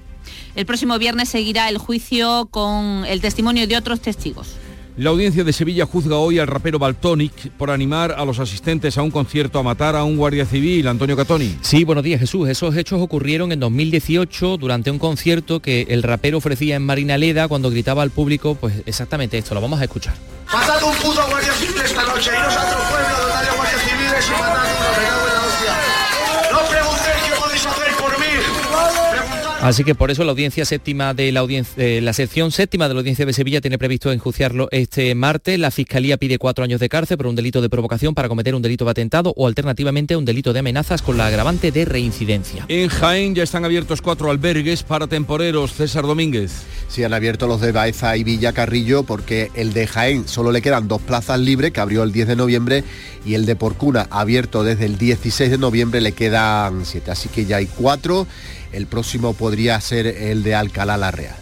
El 0.55 0.65
próximo 0.65 0.97
viernes 0.97 1.29
seguirá 1.29 1.69
el 1.69 1.77
juicio 1.77 2.47
con 2.51 3.05
el 3.05 3.21
testimonio 3.21 3.67
de 3.67 3.77
otros 3.77 4.01
testigos. 4.01 4.55
La 4.99 5.11
audiencia 5.11 5.45
de 5.45 5.53
Sevilla 5.53 5.85
juzga 5.85 6.17
hoy 6.17 6.39
al 6.39 6.47
rapero 6.47 6.77
Baltonic 6.77 7.51
por 7.51 7.71
animar 7.71 8.11
a 8.17 8.25
los 8.25 8.37
asistentes 8.37 8.97
a 8.97 9.01
un 9.01 9.11
concierto 9.11 9.57
a 9.57 9.63
matar 9.63 9.95
a 9.95 10.03
un 10.03 10.17
guardia 10.17 10.45
civil, 10.45 10.89
Antonio 10.89 11.15
Catoni. 11.15 11.57
Sí, 11.61 11.85
buenos 11.85 12.03
días 12.03 12.19
Jesús. 12.19 12.49
Esos 12.49 12.75
hechos 12.75 13.01
ocurrieron 13.01 13.53
en 13.53 13.61
2018 13.61 14.57
durante 14.57 14.91
un 14.91 14.99
concierto 14.99 15.61
que 15.61 15.87
el 15.87 16.03
rapero 16.03 16.39
ofrecía 16.39 16.75
en 16.75 16.85
Marinaleda 16.85 17.47
cuando 17.47 17.71
gritaba 17.71 18.03
al 18.03 18.11
público 18.11 18.55
pues 18.55 18.73
exactamente 18.85 19.37
esto. 19.37 19.55
Lo 19.55 19.61
vamos 19.61 19.79
a 19.79 19.85
escuchar. 19.85 20.15
Matad 20.51 20.83
un 20.83 20.95
puto 20.97 21.25
guardia 21.29 21.53
civil 21.53 21.75
esta 21.81 22.03
noche, 22.03 22.31
iros 22.37 22.57
a 22.57 22.67
otro 22.67 22.79
pueblo 22.89 23.19
donde 23.21 23.35
haya 23.35 23.53
guardias 23.53 23.81
civiles 23.81 24.27
y 24.27 24.31
matad 24.31 24.67
uno, 24.79 24.89
me 24.97 25.07
cago 25.07 25.27
en 25.27 25.33
la 25.33 25.41
hostia. 25.47 26.51
No 26.51 26.59
preguntéis 26.69 27.23
qué 27.23 27.41
podéis 27.41 27.65
hacer 27.65 27.95
por 27.95 28.19
mí. 28.19 29.48
Así 29.61 29.83
que 29.83 29.93
por 29.93 30.09
eso 30.09 30.23
la 30.23 30.31
audiencia 30.31 30.63
séptima 30.63 31.13
de 31.13 31.33
la 31.33 31.41
audiencia, 31.41 31.83
eh, 31.83 31.99
la 31.99 32.13
sección 32.13 32.49
séptima 32.51 32.87
de 32.87 32.93
la 32.93 33.01
audiencia 33.01 33.25
de 33.25 33.33
Sevilla 33.33 33.59
tiene 33.59 33.77
previsto 33.77 34.09
enjuiciarlo 34.09 34.69
este 34.71 35.13
martes. 35.15 35.59
La 35.59 35.69
fiscalía 35.69 36.15
pide 36.15 36.37
cuatro 36.37 36.63
años 36.63 36.79
de 36.79 36.87
cárcel 36.87 37.17
por 37.17 37.27
un 37.27 37.35
delito 37.35 37.61
de 37.61 37.69
provocación 37.69 38.15
para 38.15 38.29
cometer 38.29 38.55
un 38.55 38.61
delito 38.61 38.85
de 38.85 38.91
atentado 38.91 39.33
o 39.35 39.47
alternativamente 39.47 40.15
un 40.15 40.23
delito 40.23 40.53
de 40.53 40.59
amenazas 40.59 41.01
con 41.01 41.17
la 41.17 41.27
agravante 41.27 41.73
de 41.73 41.83
reincidencia. 41.83 42.65
En 42.69 42.87
Jaén 42.87 43.35
ya 43.35 43.43
están 43.43 43.65
abiertos 43.65 44.01
cuatro 44.01 44.31
albergues 44.31 44.83
para 44.83 45.07
temporeros. 45.07 45.73
César 45.73 46.03
Domínguez. 46.03 46.63
Sí, 46.87 47.03
han 47.03 47.13
abierto 47.13 47.45
los 47.45 47.59
de 47.59 47.73
Baeza 47.73 48.15
y 48.15 48.23
Villa 48.23 48.53
Carrillo 48.53 49.03
porque 49.03 49.51
el 49.55 49.73
de 49.73 49.87
Jaén 49.87 50.25
solo 50.29 50.53
le 50.53 50.61
quedan 50.61 50.87
dos 50.87 51.01
plazas 51.01 51.37
libres 51.37 51.73
que 51.73 51.81
abrió 51.81 52.03
el 52.03 52.13
10 52.13 52.29
de 52.29 52.35
noviembre 52.37 52.83
y 53.25 53.33
el 53.33 53.45
de 53.45 53.57
Porcuna 53.57 54.07
abierto 54.09 54.63
desde 54.63 54.85
el 54.85 54.97
16 54.97 55.51
de 55.51 55.57
noviembre 55.57 55.99
le 55.99 56.13
quedan 56.13 56.85
siete. 56.85 57.11
Así 57.11 57.27
que 57.27 57.45
ya 57.45 57.57
hay 57.57 57.67
cuatro. 57.67 58.25
El 58.71 58.85
próximo 58.87 59.33
podría 59.33 59.79
ser 59.81 60.07
el 60.07 60.43
de 60.43 60.55
Alcalá 60.55 60.97
la 60.97 61.11
Real. 61.11 61.35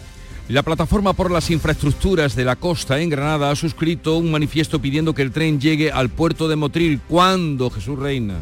La 0.48 0.62
plataforma 0.62 1.12
por 1.12 1.30
las 1.30 1.50
infraestructuras 1.50 2.34
de 2.34 2.44
la 2.44 2.56
costa 2.56 3.00
en 3.00 3.10
Granada 3.10 3.50
ha 3.50 3.56
suscrito 3.56 4.16
un 4.16 4.30
manifiesto 4.30 4.80
pidiendo 4.80 5.14
que 5.14 5.20
el 5.20 5.30
tren 5.30 5.60
llegue 5.60 5.92
al 5.92 6.08
puerto 6.08 6.48
de 6.48 6.56
Motril. 6.56 7.00
¿Cuándo, 7.06 7.68
Jesús 7.68 7.98
Reina? 7.98 8.36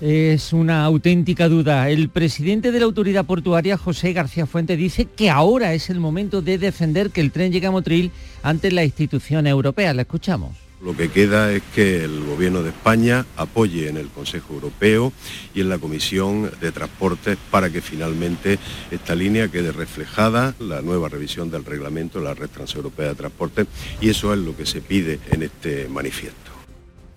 Es 0.00 0.52
una 0.52 0.84
auténtica 0.84 1.48
duda. 1.48 1.90
El 1.90 2.08
presidente 2.08 2.72
de 2.72 2.80
la 2.80 2.86
autoridad 2.86 3.24
portuaria, 3.24 3.76
José 3.76 4.12
García 4.12 4.46
Fuente, 4.46 4.76
dice 4.76 5.04
que 5.06 5.30
ahora 5.30 5.74
es 5.74 5.90
el 5.90 6.00
momento 6.00 6.42
de 6.42 6.58
defender 6.58 7.10
que 7.10 7.20
el 7.20 7.30
tren 7.30 7.52
llegue 7.52 7.68
a 7.68 7.72
Motril 7.72 8.10
ante 8.42 8.72
la 8.72 8.84
institución 8.84 9.46
europea. 9.46 9.94
La 9.94 10.02
escuchamos. 10.02 10.67
Lo 10.80 10.96
que 10.96 11.10
queda 11.10 11.52
es 11.52 11.62
que 11.74 12.04
el 12.04 12.24
Gobierno 12.24 12.62
de 12.62 12.70
España 12.70 13.26
apoye 13.36 13.88
en 13.88 13.96
el 13.96 14.08
Consejo 14.08 14.54
Europeo 14.54 15.12
y 15.52 15.60
en 15.60 15.68
la 15.68 15.78
Comisión 15.78 16.50
de 16.60 16.70
Transportes 16.70 17.36
para 17.50 17.70
que 17.70 17.80
finalmente 17.80 18.58
esta 18.92 19.16
línea 19.16 19.48
quede 19.48 19.72
reflejada, 19.72 20.54
la 20.60 20.80
nueva 20.80 21.08
revisión 21.08 21.50
del 21.50 21.64
reglamento 21.64 22.20
de 22.20 22.26
la 22.26 22.34
Red 22.34 22.50
Transeuropea 22.50 23.08
de 23.08 23.14
Transportes, 23.16 23.66
y 24.00 24.10
eso 24.10 24.32
es 24.32 24.38
lo 24.38 24.56
que 24.56 24.66
se 24.66 24.80
pide 24.80 25.18
en 25.32 25.42
este 25.42 25.88
manifiesto. 25.88 26.47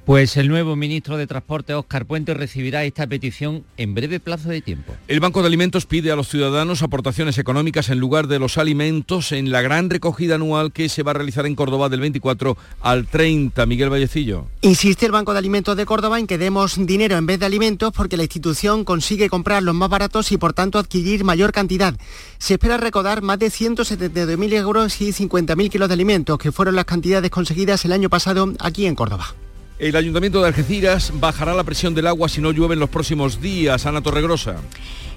Pues 0.05 0.35
el 0.35 0.47
nuevo 0.47 0.75
ministro 0.75 1.15
de 1.15 1.27
Transporte, 1.27 1.75
Óscar 1.75 2.07
Puente, 2.07 2.33
recibirá 2.33 2.83
esta 2.83 3.05
petición 3.05 3.63
en 3.77 3.93
breve 3.93 4.19
plazo 4.19 4.49
de 4.49 4.61
tiempo. 4.61 4.95
El 5.07 5.19
Banco 5.19 5.41
de 5.41 5.47
Alimentos 5.47 5.85
pide 5.85 6.11
a 6.11 6.15
los 6.15 6.27
ciudadanos 6.27 6.81
aportaciones 6.81 7.37
económicas 7.37 7.89
en 7.89 7.99
lugar 7.99 8.25
de 8.25 8.39
los 8.39 8.57
alimentos 8.57 9.31
en 9.31 9.51
la 9.51 9.61
gran 9.61 9.91
recogida 9.91 10.35
anual 10.35 10.71
que 10.73 10.89
se 10.89 11.03
va 11.03 11.11
a 11.11 11.13
realizar 11.13 11.45
en 11.45 11.53
Córdoba 11.53 11.87
del 11.87 11.99
24 11.99 12.57
al 12.81 13.05
30. 13.05 13.63
Miguel 13.67 13.91
Vallecillo. 13.91 14.47
Insiste 14.61 15.05
el 15.05 15.11
Banco 15.11 15.33
de 15.33 15.39
Alimentos 15.39 15.77
de 15.77 15.85
Córdoba 15.85 16.17
en 16.17 16.25
que 16.25 16.39
demos 16.39 16.83
dinero 16.83 17.15
en 17.15 17.27
vez 17.27 17.39
de 17.39 17.45
alimentos 17.45 17.93
porque 17.95 18.17
la 18.17 18.23
institución 18.23 18.83
consigue 18.83 19.29
comprar 19.29 19.61
los 19.61 19.75
más 19.75 19.89
baratos 19.89 20.31
y 20.31 20.37
por 20.37 20.53
tanto 20.53 20.79
adquirir 20.79 21.23
mayor 21.23 21.51
cantidad. 21.51 21.93
Se 22.39 22.55
espera 22.55 22.77
recaudar 22.77 23.21
más 23.21 23.37
de 23.37 23.47
172.000 23.47 24.53
euros 24.53 24.99
y 24.99 25.13
50.000 25.13 25.69
kilos 25.69 25.87
de 25.89 25.93
alimentos, 25.93 26.39
que 26.39 26.51
fueron 26.51 26.75
las 26.75 26.85
cantidades 26.85 27.29
conseguidas 27.29 27.85
el 27.85 27.91
año 27.91 28.09
pasado 28.09 28.51
aquí 28.59 28.87
en 28.87 28.95
Córdoba. 28.95 29.35
El 29.81 29.95
Ayuntamiento 29.95 30.41
de 30.41 30.47
Algeciras 30.47 31.11
bajará 31.15 31.55
la 31.55 31.63
presión 31.63 31.95
del 31.95 32.05
agua 32.05 32.29
si 32.29 32.39
no 32.39 32.51
llueve 32.51 32.75
en 32.75 32.79
los 32.79 32.91
próximos 32.91 33.41
días. 33.41 33.87
Ana 33.87 34.03
Torregrosa. 34.03 34.57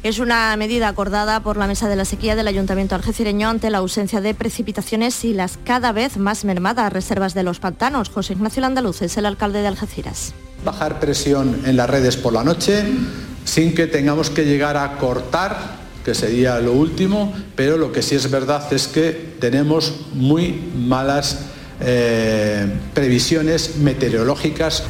Es 0.03 0.21
una 0.21 0.57
medida 0.57 0.89
acordada 0.89 1.41
por 1.41 1.59
la 1.59 1.67
Mesa 1.67 1.87
de 1.87 1.97
la 1.97 2.07
Sequía 2.07 2.35
del 2.35 2.49
Ayuntamiento 2.49 2.95
algecireño 2.95 3.51
ante 3.51 3.69
la 3.69 3.77
ausencia 3.79 4.23
de 4.23 4.33
precipitaciones 4.33 5.23
y 5.27 5.35
las 5.35 5.59
cada 5.59 5.93
vez 5.93 6.17
más 6.17 6.47
mermadas 6.47 6.91
reservas 6.91 7.35
de 7.35 7.43
los 7.43 7.61
pantanos. 7.61 8.09
José 8.09 8.33
Ignacio 8.33 8.63
Landaluz 8.63 9.03
es 9.03 9.19
el 9.19 9.27
alcalde 9.27 9.61
de 9.61 9.67
Algeciras. 9.67 10.33
Bajar 10.65 10.99
presión 10.99 11.61
en 11.67 11.77
las 11.77 11.91
redes 11.91 12.17
por 12.17 12.33
la 12.33 12.43
noche 12.43 12.85
sin 13.45 13.75
que 13.75 13.87
tengamos 13.87 14.31
que 14.31 14.47
llegar 14.47 14.79
a 14.79 14.97
cortar 14.97 15.85
que 16.07 16.15
sería 16.15 16.59
lo 16.61 16.73
último, 16.73 17.35
pero 17.55 17.77
lo 17.77 17.93
que 17.93 18.01
sí 18.01 18.15
es 18.15 18.31
verdad 18.31 18.71
es 18.73 18.89
que 18.89 19.35
tenemos 19.41 19.95
muy 20.15 20.59
malas 20.75 21.51
eh, 21.81 22.67
previsiones 22.95 23.77
meteorológicas. 23.77 24.85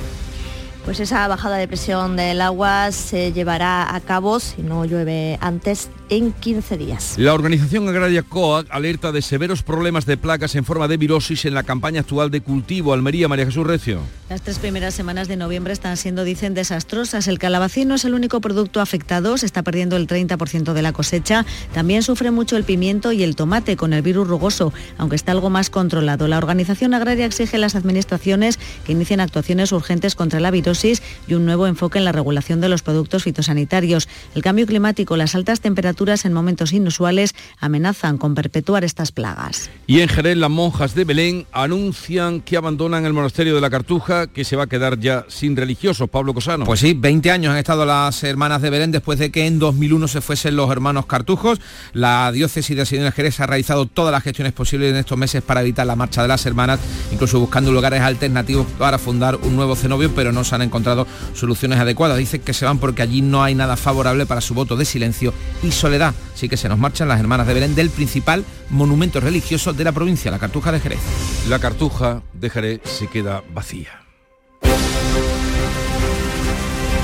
Pues 0.85 1.01
esa 1.01 1.26
bajada 1.28 1.57
de 1.57 1.66
presión 1.66 2.14
del 2.14 2.43
agua 2.43 2.93
se 2.93 3.32
llevará 3.32 3.95
a 3.95 4.01
cabo, 4.01 4.39
si 4.39 4.61
no 4.61 4.85
llueve 4.85 5.39
antes, 5.41 5.89
en 6.11 6.32
15 6.32 6.76
días. 6.76 7.14
La 7.16 7.32
organización 7.32 7.89
agraria 7.89 8.22
COAG 8.22 8.66
alerta 8.68 9.11
de 9.11 9.22
severos 9.22 9.62
problemas 9.62 10.05
de 10.05 10.18
placas 10.18 10.55
en 10.57 10.66
forma 10.66 10.87
de 10.87 10.99
virosis 10.99 11.47
en 11.47 11.55
la 11.55 11.62
campaña 11.62 12.01
actual 12.01 12.30
de 12.30 12.43
cultivo. 12.43 12.93
Almería, 12.93 13.28
María 13.28 13.47
Jesús 13.47 13.66
Recio. 13.66 14.01
Las 14.28 14.43
tres 14.43 14.59
primeras 14.59 14.93
semanas 14.93 15.26
de 15.26 15.37
noviembre 15.37 15.72
están 15.72 15.97
siendo, 15.97 16.22
dicen, 16.22 16.53
desastrosas. 16.53 17.28
El 17.28 17.39
calabacín 17.39 17.89
no 17.89 17.95
es 17.95 18.05
el 18.05 18.12
único 18.12 18.43
producto 18.43 18.82
afectado, 18.82 19.39
se 19.39 19.47
está 19.47 19.62
perdiendo 19.62 19.97
el 19.97 20.07
30% 20.07 20.74
de 20.74 20.82
la 20.82 20.93
cosecha. 20.93 21.47
También 21.72 22.03
sufre 22.03 22.30
mucho 22.30 22.59
el 22.59 22.64
pimiento 22.64 23.12
y 23.12 23.22
el 23.22 23.37
tomate 23.37 23.78
con 23.78 23.95
el 23.95 24.03
virus 24.03 24.28
rugoso, 24.28 24.74
aunque 24.99 25.16
está 25.16 25.32
algo 25.32 25.49
más 25.49 25.70
controlado. 25.70 26.28
La 26.28 26.37
organización 26.37 26.93
agraria 26.93 27.24
exige 27.24 27.57
a 27.57 27.61
las 27.61 27.74
administraciones 27.74 28.59
que 28.85 28.93
inicien 28.93 29.20
actuaciones 29.20 29.72
urgentes 29.72 30.14
contra 30.14 30.41
la 30.41 30.51
virosis 30.51 30.74
y 30.83 31.35
un 31.35 31.45
nuevo 31.45 31.66
enfoque 31.66 31.99
en 31.99 32.05
la 32.05 32.12
regulación 32.12 32.61
de 32.61 32.68
los 32.68 32.83
productos 32.83 33.22
fitosanitarios. 33.22 34.09
El 34.35 34.43
cambio 34.43 34.66
climático, 34.66 35.16
las 35.16 35.35
altas 35.35 35.61
temperaturas 35.61 36.25
en 36.25 36.33
momentos 36.33 36.72
inusuales 36.72 37.35
amenazan 37.61 38.18
con 38.18 38.35
perpetuar 38.35 38.85
estas 38.85 39.12
plagas. 39.12 39.70
Y 39.87 40.01
en 40.01 40.09
Jerez 40.09 40.37
las 40.37 40.51
monjas 40.51 40.95
de 40.95 41.05
Belén 41.05 41.47
anuncian 41.53 42.41
que 42.41 42.57
abandonan 42.57 43.05
el 43.07 43.12
monasterio 43.12 43.55
de 43.55 43.61
la 43.61 43.70
Cartuja, 43.70 44.27
que 44.27 44.45
se 44.45 44.57
va 44.57 44.64
a 44.64 44.66
quedar 44.66 44.99
ya 44.99 45.27
sin 45.29 45.57
religiosos. 45.57 46.09
Pablo 46.09 46.35
Cosano. 46.35 46.64
Pues 46.64 46.81
sí, 46.81 46.95
20 46.95 47.31
años 47.31 47.53
han 47.53 47.59
estado 47.59 47.85
las 47.85 48.22
hermanas 48.25 48.62
de 48.62 48.70
Belén 48.70 48.91
después 48.91 49.18
de 49.18 49.31
que 49.31 49.47
en 49.47 49.59
2001 49.59 50.09
se 50.09 50.20
fuesen 50.20 50.57
los 50.57 50.70
hermanos 50.70 51.07
cartujos. 51.07 51.61
La 51.93 52.31
diócesis 52.33 52.77
de 52.77 52.87
Señor 52.87 53.12
Jerez 53.12 53.39
ha 53.41 53.47
realizado 53.47 53.87
todas 53.87 54.12
las 54.12 54.22
gestiones 54.22 54.53
posibles 54.53 54.91
en 54.91 54.97
estos 54.97 55.18
meses 55.18 55.43
para 55.43 55.61
evitar 55.61 55.87
la 55.87 55.97
marcha 55.97 56.22
de 56.22 56.29
las 56.29 56.45
hermanas, 56.47 56.81
incluso 57.12 57.39
buscando 57.39 57.72
lugares 57.72 58.01
alternativos 58.01 58.66
para 58.79 58.99
fundar 58.99 59.37
un 59.37 59.57
nuevo 59.57 59.77
cenobio, 59.77 60.14
pero 60.14 60.33
no 60.33 60.45
se 60.45 60.55
han 60.55 60.62
encontrado 60.64 61.06
soluciones 61.34 61.78
adecuadas. 61.78 62.18
Dicen 62.18 62.42
que 62.42 62.52
se 62.52 62.64
van 62.64 62.78
porque 62.78 63.02
allí 63.02 63.22
no 63.22 63.42
hay 63.42 63.54
nada 63.54 63.76
favorable 63.76 64.26
para 64.26 64.40
su 64.40 64.54
voto 64.54 64.76
de 64.76 64.84
silencio 64.84 65.32
y 65.62 65.70
soledad. 65.70 66.14
Así 66.34 66.48
que 66.48 66.56
se 66.56 66.68
nos 66.68 66.78
marchan 66.78 67.08
las 67.08 67.20
hermanas 67.20 67.46
de 67.46 67.54
Belén 67.54 67.74
del 67.74 67.90
principal 67.90 68.44
monumento 68.70 69.20
religioso 69.20 69.72
de 69.72 69.84
la 69.84 69.92
provincia, 69.92 70.30
la 70.30 70.38
Cartuja 70.38 70.72
de 70.72 70.80
Jerez. 70.80 71.00
La 71.48 71.58
Cartuja 71.58 72.22
de 72.32 72.50
Jerez 72.50 72.80
se 72.84 73.06
queda 73.06 73.42
vacía. 73.52 74.04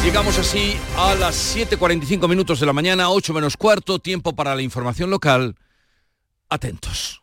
Llegamos 0.03 0.39
así 0.39 0.77
a 0.97 1.15
las 1.15 1.55
7.45 1.55 2.27
minutos 2.27 2.59
de 2.59 2.67
la 2.67 2.73
mañana, 2.73 3.11
8 3.11 3.35
menos 3.35 3.57
cuarto, 3.59 3.99
tiempo 3.99 4.35
para 4.35 4.55
la 4.55 4.63
información 4.63 5.11
local. 5.11 5.57
Atentos. 6.49 7.23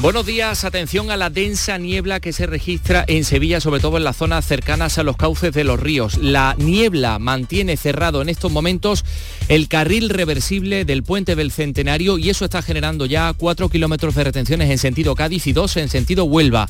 Buenos 0.00 0.26
días, 0.26 0.62
atención 0.62 1.10
a 1.10 1.16
la 1.16 1.28
densa 1.28 1.76
niebla 1.76 2.20
que 2.20 2.32
se 2.32 2.46
registra 2.46 3.04
en 3.08 3.24
Sevilla, 3.24 3.60
sobre 3.60 3.80
todo 3.80 3.96
en 3.96 4.04
las 4.04 4.16
zonas 4.16 4.46
cercanas 4.46 4.96
a 4.96 5.02
los 5.02 5.16
cauces 5.16 5.52
de 5.52 5.64
los 5.64 5.80
ríos. 5.80 6.18
La 6.18 6.54
niebla 6.56 7.18
mantiene 7.18 7.76
cerrado 7.76 8.22
en 8.22 8.28
estos 8.28 8.52
momentos 8.52 9.04
el 9.48 9.66
carril 9.66 10.08
reversible 10.08 10.84
del 10.84 11.02
puente 11.02 11.34
del 11.34 11.50
Centenario 11.50 12.16
y 12.16 12.30
eso 12.30 12.44
está 12.44 12.62
generando 12.62 13.06
ya 13.06 13.32
cuatro 13.36 13.68
kilómetros 13.70 14.14
de 14.14 14.22
retenciones 14.22 14.70
en 14.70 14.78
sentido 14.78 15.16
Cádiz 15.16 15.48
y 15.48 15.52
dos 15.52 15.76
en 15.76 15.88
sentido 15.88 16.26
Huelva. 16.26 16.68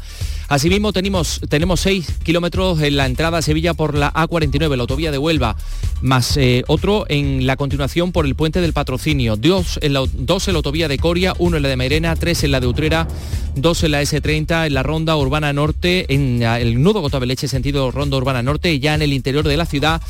Asimismo 0.49 0.95
tenemos, 0.95 1.43
tenemos 1.51 1.81
seis 1.81 2.07
kilómetros 2.23 2.81
en 2.81 2.97
la 2.97 3.05
entrada 3.05 3.37
a 3.39 3.43
Sevilla 3.43 3.75
por 3.75 3.95
la 3.95 4.11
A49, 4.15 4.75
la 4.75 4.81
autovía 4.81 5.11
de 5.11 5.19
Huelva, 5.19 5.55
más 6.01 6.39
eh, 6.39 6.65
otro 6.69 7.05
en 7.11 7.47
la 7.47 7.57
continuación 7.57 8.13
por 8.13 8.25
el 8.25 8.35
puente 8.35 8.63
del 8.63 8.73
Patrocinio, 8.73 9.37
dos 9.37 9.79
en, 9.83 9.93
la, 9.93 10.05
dos 10.15 10.49
en 10.49 10.55
la 10.55 10.59
autovía 10.59 10.89
de 10.89 10.97
Coria, 10.97 11.35
uno 11.39 11.59
en 11.59 11.63
la 11.63 11.69
de 11.69 11.77
Mairena, 11.77 12.17
tres 12.17 12.45
en 12.45 12.53
la 12.53 12.61
de 12.61 12.67
Utrera, 12.67 13.07
dos 13.55 13.83
en 13.85 13.93
la 13.93 14.03
S30, 14.03 14.67
en 14.67 14.75
la 14.75 14.83
Ronda 14.83 15.17
Urbana 15.17 15.53
Norte, 15.53 16.07
en 16.13 16.43
el 16.43 16.83
nudo 16.83 17.01
Gotabeleche 17.01 17.49
sentido 17.49 17.91
Ronda 17.91 18.17
Urbana 18.17 18.43
Norte 18.43 18.73
y 18.73 18.81
ya 18.81 18.95
en 18.95 19.03
el 19.03 19.13
interior 19.13 19.47
de 19.47 19.57
la 19.57 19.67
ciudad. 19.67 20.01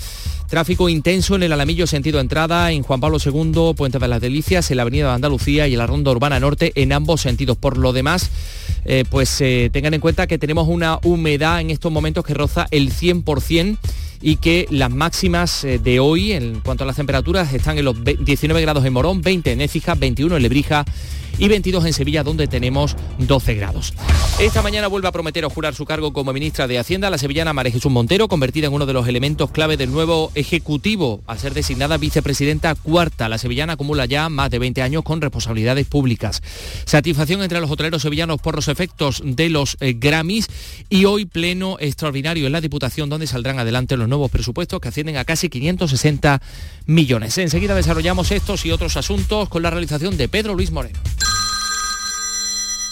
Tráfico 0.48 0.88
intenso 0.88 1.34
en 1.34 1.42
el 1.42 1.52
Alamillo 1.52 1.86
sentido 1.86 2.20
entrada, 2.20 2.72
en 2.72 2.82
Juan 2.82 3.00
Pablo 3.00 3.18
II, 3.22 3.74
Puente 3.76 3.98
de 3.98 4.08
las 4.08 4.20
Delicias, 4.20 4.70
en 4.70 4.78
la 4.78 4.82
Avenida 4.82 5.08
de 5.08 5.14
Andalucía 5.14 5.68
y 5.68 5.74
en 5.74 5.78
la 5.78 5.86
Ronda 5.86 6.10
Urbana 6.10 6.40
Norte 6.40 6.72
en 6.74 6.94
ambos 6.94 7.20
sentidos. 7.20 7.58
Por 7.58 7.76
lo 7.76 7.92
demás, 7.92 8.30
eh, 8.86 9.04
pues 9.10 9.42
eh, 9.42 9.68
tengan 9.70 9.92
en 9.92 10.00
cuenta 10.00 10.26
que 10.26 10.38
tenemos 10.38 10.66
una 10.66 11.00
humedad 11.02 11.60
en 11.60 11.70
estos 11.70 11.92
momentos 11.92 12.24
que 12.24 12.32
roza 12.32 12.66
el 12.70 12.90
100% 12.90 13.76
y 14.20 14.36
que 14.36 14.66
las 14.70 14.90
máximas 14.90 15.64
eh, 15.64 15.78
de 15.78 16.00
hoy 16.00 16.32
en 16.32 16.60
cuanto 16.60 16.84
a 16.84 16.86
las 16.86 16.96
temperaturas 16.96 17.52
están 17.52 17.78
en 17.78 17.84
los 17.84 17.96
19 18.02 18.60
grados 18.60 18.84
en 18.84 18.92
Morón, 18.92 19.22
20 19.22 19.52
en 19.52 19.60
Écija, 19.60 19.94
21 19.94 20.36
en 20.36 20.42
Lebrija 20.42 20.84
y 21.38 21.48
22 21.48 21.86
en 21.86 21.92
Sevilla, 21.92 22.24
donde 22.24 22.48
tenemos 22.48 22.96
12 23.18 23.54
grados. 23.54 23.94
Esta 24.40 24.62
mañana 24.62 24.88
vuelve 24.88 25.08
a 25.08 25.12
prometer 25.12 25.44
o 25.44 25.50
jurar 25.50 25.74
su 25.74 25.84
cargo 25.84 26.12
como 26.12 26.32
ministra 26.32 26.66
de 26.66 26.78
Hacienda 26.78 27.10
la 27.10 27.18
sevillana 27.18 27.52
María 27.52 27.72
Jesús 27.72 27.90
Montero, 27.90 28.28
convertida 28.28 28.66
en 28.66 28.72
uno 28.72 28.86
de 28.86 28.92
los 28.92 29.06
elementos 29.08 29.50
clave 29.50 29.76
del 29.76 29.92
nuevo 29.92 30.30
Ejecutivo, 30.34 31.20
al 31.26 31.38
ser 31.38 31.54
designada 31.54 31.96
vicepresidenta 31.96 32.74
cuarta. 32.74 33.28
La 33.28 33.38
sevillana 33.38 33.74
acumula 33.74 34.06
ya 34.06 34.28
más 34.28 34.50
de 34.50 34.58
20 34.58 34.82
años 34.82 35.02
con 35.04 35.20
responsabilidades 35.20 35.86
públicas. 35.86 36.42
Satisfacción 36.84 37.42
entre 37.42 37.60
los 37.60 37.70
hoteleros 37.70 38.02
sevillanos 38.02 38.40
por 38.40 38.56
los 38.56 38.68
efectos 38.68 39.22
de 39.24 39.48
los 39.48 39.76
eh, 39.80 39.94
Grammys 39.98 40.48
y 40.88 41.04
hoy 41.04 41.24
pleno 41.24 41.76
extraordinario 41.80 42.46
en 42.46 42.52
la 42.52 42.60
Diputación, 42.60 43.08
donde 43.08 43.26
saldrán 43.26 43.58
adelante 43.58 43.96
los 43.96 44.07
nuevos 44.08 44.30
presupuestos 44.30 44.80
que 44.80 44.88
ascienden 44.88 45.16
a 45.16 45.24
casi 45.24 45.48
560 45.48 46.40
millones. 46.86 47.38
Enseguida 47.38 47.74
desarrollamos 47.74 48.30
estos 48.30 48.64
y 48.66 48.72
otros 48.72 48.96
asuntos 48.96 49.48
con 49.48 49.62
la 49.62 49.70
realización 49.70 50.16
de 50.16 50.28
Pedro 50.28 50.54
Luis 50.54 50.70
Moreno. 50.70 50.98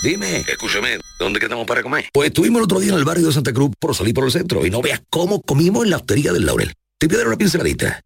Dime, 0.02 0.44
escúchame, 0.46 0.98
¿dónde 1.18 1.40
quedamos 1.40 1.66
para 1.66 1.82
comer? 1.82 2.06
Pues 2.12 2.28
estuvimos 2.28 2.60
el 2.60 2.64
otro 2.64 2.78
día 2.78 2.92
en 2.92 2.98
el 2.98 3.04
barrio 3.04 3.26
de 3.26 3.32
Santa 3.32 3.52
Cruz 3.52 3.70
por 3.78 3.94
salir 3.94 4.14
por 4.14 4.24
el 4.24 4.30
centro 4.30 4.64
y 4.64 4.70
no 4.70 4.82
veas 4.82 5.02
cómo 5.10 5.40
comimos 5.40 5.84
en 5.84 5.90
la 5.90 5.96
hostería 5.96 6.32
del 6.32 6.46
Laurel. 6.46 6.72
Te 6.98 7.06
voy 7.06 7.16
a 7.16 7.18
dar 7.18 7.28
una 7.28 7.36
pinceladita. 7.36 8.05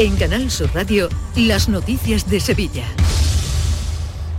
En 0.00 0.16
Canal 0.16 0.50
Sur 0.50 0.70
Radio, 0.72 1.10
las 1.36 1.68
noticias 1.68 2.30
de 2.30 2.40
Sevilla. 2.40 2.86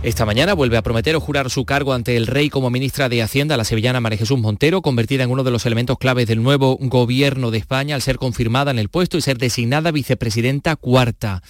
Esta 0.02 0.26
mañana 0.26 0.54
vuelve 0.54 0.76
a 0.76 0.82
prometer 0.82 1.14
o 1.14 1.20
jurar 1.20 1.50
su 1.50 1.64
cargo 1.64 1.92
ante 1.92 2.16
el 2.16 2.26
rey 2.26 2.50
como 2.50 2.68
ministra 2.68 3.08
de 3.08 3.22
Hacienda, 3.22 3.56
la 3.56 3.62
sevillana 3.62 4.00
María 4.00 4.18
Jesús 4.18 4.40
Montero, 4.40 4.82
convertida 4.82 5.22
en 5.22 5.30
uno 5.30 5.44
de 5.44 5.52
los 5.52 5.64
elementos 5.64 5.98
claves 5.98 6.26
del 6.26 6.42
nuevo 6.42 6.76
gobierno 6.80 7.52
de 7.52 7.58
España 7.58 7.94
al 7.94 8.02
ser 8.02 8.16
confirmada 8.16 8.72
en 8.72 8.80
el 8.80 8.88
puesto 8.88 9.16
y 9.16 9.20
ser 9.20 9.38
designada 9.38 9.92
vicepresidenta 9.92 10.74
cuarta 10.74 11.44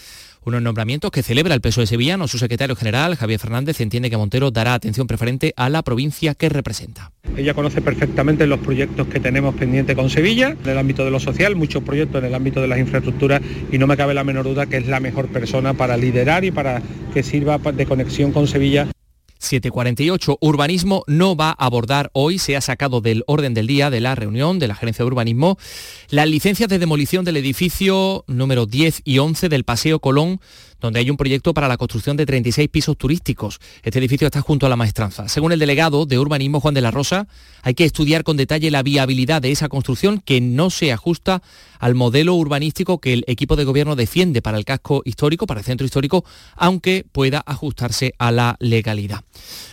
unos 0.44 0.62
nombramientos 0.62 1.10
que 1.10 1.22
celebra 1.22 1.54
el 1.54 1.60
PSOE 1.60 1.86
sevillano. 1.86 2.28
Su 2.28 2.38
secretario 2.38 2.76
general, 2.76 3.16
Javier 3.16 3.38
Fernández, 3.38 3.80
entiende 3.80 4.10
que 4.10 4.16
Montero 4.16 4.50
dará 4.50 4.74
atención 4.74 5.06
preferente 5.06 5.52
a 5.56 5.68
la 5.68 5.82
provincia 5.82 6.34
que 6.34 6.48
representa. 6.48 7.12
Ella 7.36 7.54
conoce 7.54 7.80
perfectamente 7.80 8.46
los 8.46 8.60
proyectos 8.60 9.06
que 9.06 9.20
tenemos 9.20 9.54
pendientes 9.54 9.96
con 9.96 10.10
Sevilla, 10.10 10.56
en 10.62 10.70
el 10.70 10.78
ámbito 10.78 11.04
de 11.04 11.10
lo 11.10 11.20
social, 11.20 11.56
muchos 11.56 11.82
proyectos 11.82 12.20
en 12.20 12.28
el 12.28 12.34
ámbito 12.34 12.60
de 12.60 12.68
las 12.68 12.78
infraestructuras 12.78 13.40
y 13.70 13.78
no 13.78 13.86
me 13.86 13.96
cabe 13.96 14.14
la 14.14 14.24
menor 14.24 14.44
duda 14.44 14.66
que 14.66 14.76
es 14.76 14.86
la 14.86 15.00
mejor 15.00 15.28
persona 15.28 15.74
para 15.74 15.96
liderar 15.96 16.44
y 16.44 16.50
para 16.50 16.82
que 17.14 17.22
sirva 17.22 17.58
de 17.58 17.86
conexión 17.86 18.32
con 18.32 18.46
Sevilla 18.46 18.88
748. 19.42 20.38
Urbanismo 20.40 21.04
no 21.06 21.36
va 21.36 21.50
a 21.50 21.66
abordar 21.66 22.10
hoy, 22.12 22.38
se 22.38 22.56
ha 22.56 22.60
sacado 22.60 23.00
del 23.00 23.24
orden 23.26 23.54
del 23.54 23.66
día 23.66 23.90
de 23.90 24.00
la 24.00 24.14
reunión 24.14 24.58
de 24.58 24.68
la 24.68 24.74
Gerencia 24.74 25.04
de 25.04 25.08
Urbanismo, 25.08 25.58
las 26.10 26.28
licencias 26.28 26.68
de 26.68 26.78
demolición 26.78 27.24
del 27.24 27.36
edificio 27.36 28.24
número 28.26 28.66
10 28.66 29.02
y 29.04 29.18
11 29.18 29.48
del 29.48 29.64
Paseo 29.64 30.00
Colón 30.00 30.40
donde 30.82 30.98
hay 30.98 31.08
un 31.08 31.16
proyecto 31.16 31.54
para 31.54 31.68
la 31.68 31.76
construcción 31.76 32.16
de 32.16 32.26
36 32.26 32.68
pisos 32.68 32.98
turísticos. 32.98 33.60
Este 33.82 33.98
edificio 33.98 34.26
está 34.26 34.42
junto 34.42 34.66
a 34.66 34.68
la 34.68 34.76
maestranza. 34.76 35.28
Según 35.28 35.52
el 35.52 35.58
delegado 35.58 36.04
de 36.04 36.18
urbanismo 36.18 36.60
Juan 36.60 36.74
de 36.74 36.80
la 36.80 36.90
Rosa, 36.90 37.28
hay 37.62 37.74
que 37.74 37.84
estudiar 37.84 38.24
con 38.24 38.36
detalle 38.36 38.70
la 38.70 38.82
viabilidad 38.82 39.40
de 39.40 39.52
esa 39.52 39.68
construcción 39.68 40.20
que 40.20 40.40
no 40.40 40.70
se 40.70 40.92
ajusta 40.92 41.42
al 41.78 41.94
modelo 41.94 42.34
urbanístico 42.34 43.00
que 43.00 43.12
el 43.12 43.24
equipo 43.26 43.56
de 43.56 43.64
gobierno 43.64 43.96
defiende 43.96 44.42
para 44.42 44.58
el 44.58 44.64
casco 44.64 45.02
histórico, 45.04 45.46
para 45.46 45.60
el 45.60 45.66
centro 45.66 45.84
histórico, 45.84 46.24
aunque 46.56 47.04
pueda 47.10 47.42
ajustarse 47.46 48.14
a 48.18 48.30
la 48.30 48.56
legalidad. 48.60 49.24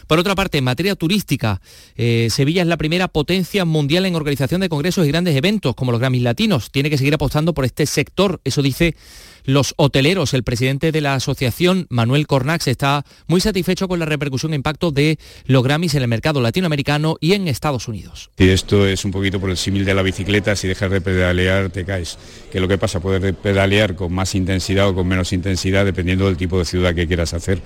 Por 0.07 0.17
otra 0.17 0.33
parte, 0.33 0.57
en 0.57 0.63
materia 0.63 0.95
turística, 0.95 1.61
eh, 1.95 2.29
Sevilla 2.31 2.63
es 2.63 2.67
la 2.67 2.77
primera 2.77 3.07
potencia 3.07 3.63
mundial 3.65 4.05
en 4.05 4.15
organización 4.15 4.61
de 4.61 4.69
congresos 4.69 5.05
y 5.05 5.09
grandes 5.09 5.35
eventos 5.35 5.75
como 5.75 5.91
los 5.91 5.99
Grammys 5.99 6.23
Latinos. 6.23 6.71
Tiene 6.71 6.89
que 6.89 6.97
seguir 6.97 7.13
apostando 7.13 7.53
por 7.53 7.65
este 7.65 7.85
sector, 7.85 8.41
eso 8.43 8.61
dice 8.61 8.95
los 9.49 9.73
hoteleros. 9.77 10.33
El 10.33 10.43
presidente 10.43 10.91
de 10.91 11.01
la 11.01 11.15
asociación, 11.15 11.87
Manuel 11.89 12.27
Cornax, 12.27 12.67
está 12.67 13.03
muy 13.27 13.41
satisfecho 13.41 13.87
con 13.87 13.99
la 13.99 14.05
repercusión 14.05 14.53
e 14.53 14.55
impacto 14.55 14.91
de 14.91 15.17
los 15.45 15.63
Grammys 15.63 15.95
en 15.95 16.03
el 16.03 16.07
mercado 16.07 16.39
latinoamericano 16.41 17.17
y 17.19 17.33
en 17.33 17.47
Estados 17.47 17.87
Unidos. 17.87 18.29
Y 18.37 18.49
esto 18.49 18.85
es 18.87 19.03
un 19.05 19.11
poquito 19.11 19.39
por 19.39 19.49
el 19.49 19.57
símil 19.57 19.85
de 19.85 19.93
la 19.93 20.03
bicicleta, 20.03 20.55
si 20.55 20.67
dejas 20.67 20.91
de 20.91 21.01
pedalear 21.01 21.69
te 21.69 21.83
caes. 21.83 22.17
Que 22.51 22.59
lo 22.59 22.67
que 22.67 22.77
pasa, 22.77 22.99
puedes 22.99 23.35
pedalear 23.35 23.95
con 23.95 24.13
más 24.13 24.35
intensidad 24.35 24.87
o 24.89 24.95
con 24.95 25.07
menos 25.07 25.33
intensidad 25.33 25.83
dependiendo 25.83 26.25
del 26.25 26.37
tipo 26.37 26.59
de 26.59 26.65
ciudad 26.65 26.93
que 26.93 27.07
quieras 27.07 27.33
hacer. 27.33 27.61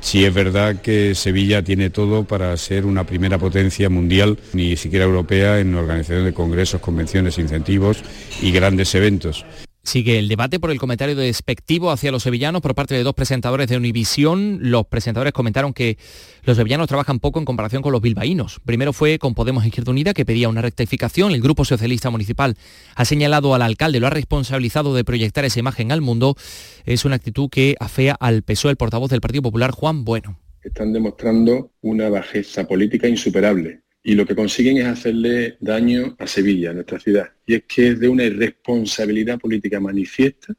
Si 0.00 0.24
es 0.24 0.34
verdad 0.34 0.82
que 0.82 1.14
Sevilla 1.14 1.62
tiene 1.62 1.88
todo 1.88 2.24
para 2.24 2.56
ser 2.56 2.84
una 2.84 3.06
primera 3.06 3.38
potencia 3.38 3.88
mundial, 3.88 4.36
ni 4.52 4.76
siquiera 4.76 5.04
europea, 5.04 5.60
en 5.60 5.74
organización 5.76 6.24
de 6.24 6.34
congresos, 6.34 6.80
convenciones, 6.80 7.38
incentivos 7.38 8.02
y 8.42 8.50
grandes 8.50 8.94
eventos. 8.96 9.46
Sigue 9.84 10.20
el 10.20 10.28
debate 10.28 10.60
por 10.60 10.70
el 10.70 10.78
comentario 10.78 11.16
despectivo 11.16 11.90
hacia 11.90 12.12
los 12.12 12.22
sevillanos 12.22 12.62
por 12.62 12.76
parte 12.76 12.94
de 12.94 13.02
dos 13.02 13.14
presentadores 13.14 13.66
de 13.66 13.76
Univisión. 13.76 14.58
Los 14.60 14.86
presentadores 14.86 15.32
comentaron 15.32 15.74
que 15.74 15.98
los 16.44 16.56
sevillanos 16.56 16.86
trabajan 16.86 17.18
poco 17.18 17.40
en 17.40 17.44
comparación 17.44 17.82
con 17.82 17.90
los 17.90 18.00
bilbaínos. 18.00 18.60
Primero 18.64 18.92
fue 18.92 19.18
con 19.18 19.34
Podemos 19.34 19.66
Izquierda 19.66 19.90
Unida, 19.90 20.14
que 20.14 20.24
pedía 20.24 20.48
una 20.48 20.62
rectificación. 20.62 21.32
El 21.32 21.40
Grupo 21.40 21.64
Socialista 21.64 22.10
Municipal 22.10 22.56
ha 22.94 23.04
señalado 23.04 23.56
al 23.56 23.62
alcalde, 23.62 23.98
lo 23.98 24.06
ha 24.06 24.10
responsabilizado 24.10 24.94
de 24.94 25.02
proyectar 25.02 25.44
esa 25.44 25.58
imagen 25.58 25.90
al 25.90 26.00
mundo. 26.00 26.36
Es 26.84 27.04
una 27.04 27.16
actitud 27.16 27.50
que 27.50 27.74
afea 27.80 28.14
al 28.20 28.42
PSOE, 28.44 28.70
el 28.70 28.76
portavoz 28.76 29.10
del 29.10 29.20
Partido 29.20 29.42
Popular, 29.42 29.72
Juan 29.72 30.04
Bueno. 30.04 30.38
Están 30.62 30.92
demostrando 30.92 31.72
una 31.80 32.08
bajeza 32.08 32.68
política 32.68 33.08
insuperable 33.08 33.82
y 34.04 34.14
lo 34.14 34.26
que 34.26 34.34
consiguen 34.34 34.78
es 34.78 34.86
hacerle 34.86 35.56
daño 35.60 36.16
a 36.18 36.26
Sevilla, 36.26 36.70
a 36.70 36.74
nuestra 36.74 36.98
ciudad. 36.98 37.30
Y 37.46 37.54
es 37.54 37.62
que 37.68 37.88
es 37.88 38.00
de 38.00 38.08
una 38.08 38.24
irresponsabilidad 38.24 39.38
política 39.38 39.78
manifiesta 39.78 40.54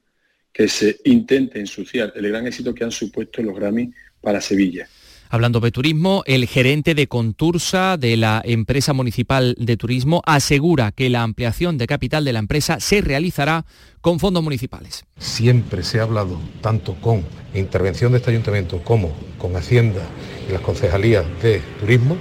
que 0.52 0.68
se 0.68 0.98
intente 1.06 1.60
ensuciar 1.60 2.14
el 2.16 2.30
gran 2.30 2.48
éxito 2.48 2.74
que 2.74 2.84
han 2.84 2.92
supuesto 2.92 3.42
los 3.42 3.56
Grammy 3.56 3.92
para 4.22 4.40
Sevilla. 4.40 4.88
Hablando 5.30 5.60
de 5.60 5.72
turismo, 5.72 6.22
el 6.28 6.46
gerente 6.46 6.94
de 6.94 7.08
Contursa 7.08 7.98
de 7.98 8.18
la 8.18 8.40
empresa 8.46 8.94
municipal 8.94 9.56
de 9.58 9.78
turismo 9.78 10.22
asegura 10.28 10.92
que 10.92 11.10
la 11.10 11.24
ampliación 11.24 11.80
de 11.80 11.88
capital 11.88 12.24
de 12.24 12.34
la 12.34 12.40
empresa 12.40 12.80
se 12.80 13.02
realizará 13.02 13.66
con 14.00 14.20
fondos 14.20 14.44
municipales. 14.44 15.06
Siempre 15.18 15.82
se 15.82 16.00
ha 16.00 16.04
hablado 16.04 16.40
tanto 16.62 16.94
con 17.02 17.24
intervención 17.56 18.12
de 18.12 18.20
este 18.20 18.30
ayuntamiento 18.30 18.84
como 18.84 19.12
con 19.40 19.56
Hacienda 19.56 20.08
las 20.50 20.62
concejalías 20.62 21.26
de 21.42 21.62
turismo 21.80 22.18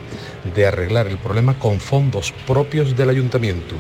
de 0.55 0.67
arreglar 0.67 1.07
el 1.07 1.19
problema 1.19 1.59
con 1.59 1.81
fondos 1.81 2.33
propios 2.47 2.97
del 2.97 3.11
ayuntamiento. 3.11 3.75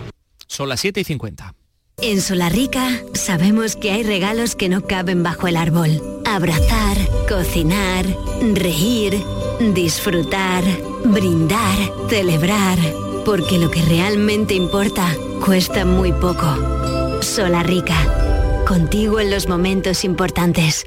Son 0.46 0.68
las 0.68 0.80
7 0.80 1.00
y 1.00 1.04
50. 1.04 1.54
En 2.00 2.20
Solarrica 2.20 2.88
sabemos 3.14 3.76
que 3.76 3.90
hay 3.90 4.02
regalos 4.02 4.56
que 4.56 4.68
no 4.68 4.86
caben 4.86 5.22
bajo 5.22 5.46
el 5.46 5.56
árbol. 5.56 6.02
Abrazar, 6.24 6.96
cocinar, 7.28 8.04
reír, 8.54 9.22
disfrutar, 9.72 10.64
brindar, 11.04 11.78
celebrar. 12.08 12.78
Porque 13.24 13.58
lo 13.58 13.70
que 13.70 13.82
realmente 13.82 14.54
importa 14.54 15.14
cuesta 15.44 15.84
muy 15.84 16.12
poco. 16.12 17.20
Solarrica. 17.22 18.64
Contigo 18.66 19.20
en 19.20 19.30
los 19.30 19.48
momentos 19.48 20.04
importantes. 20.04 20.86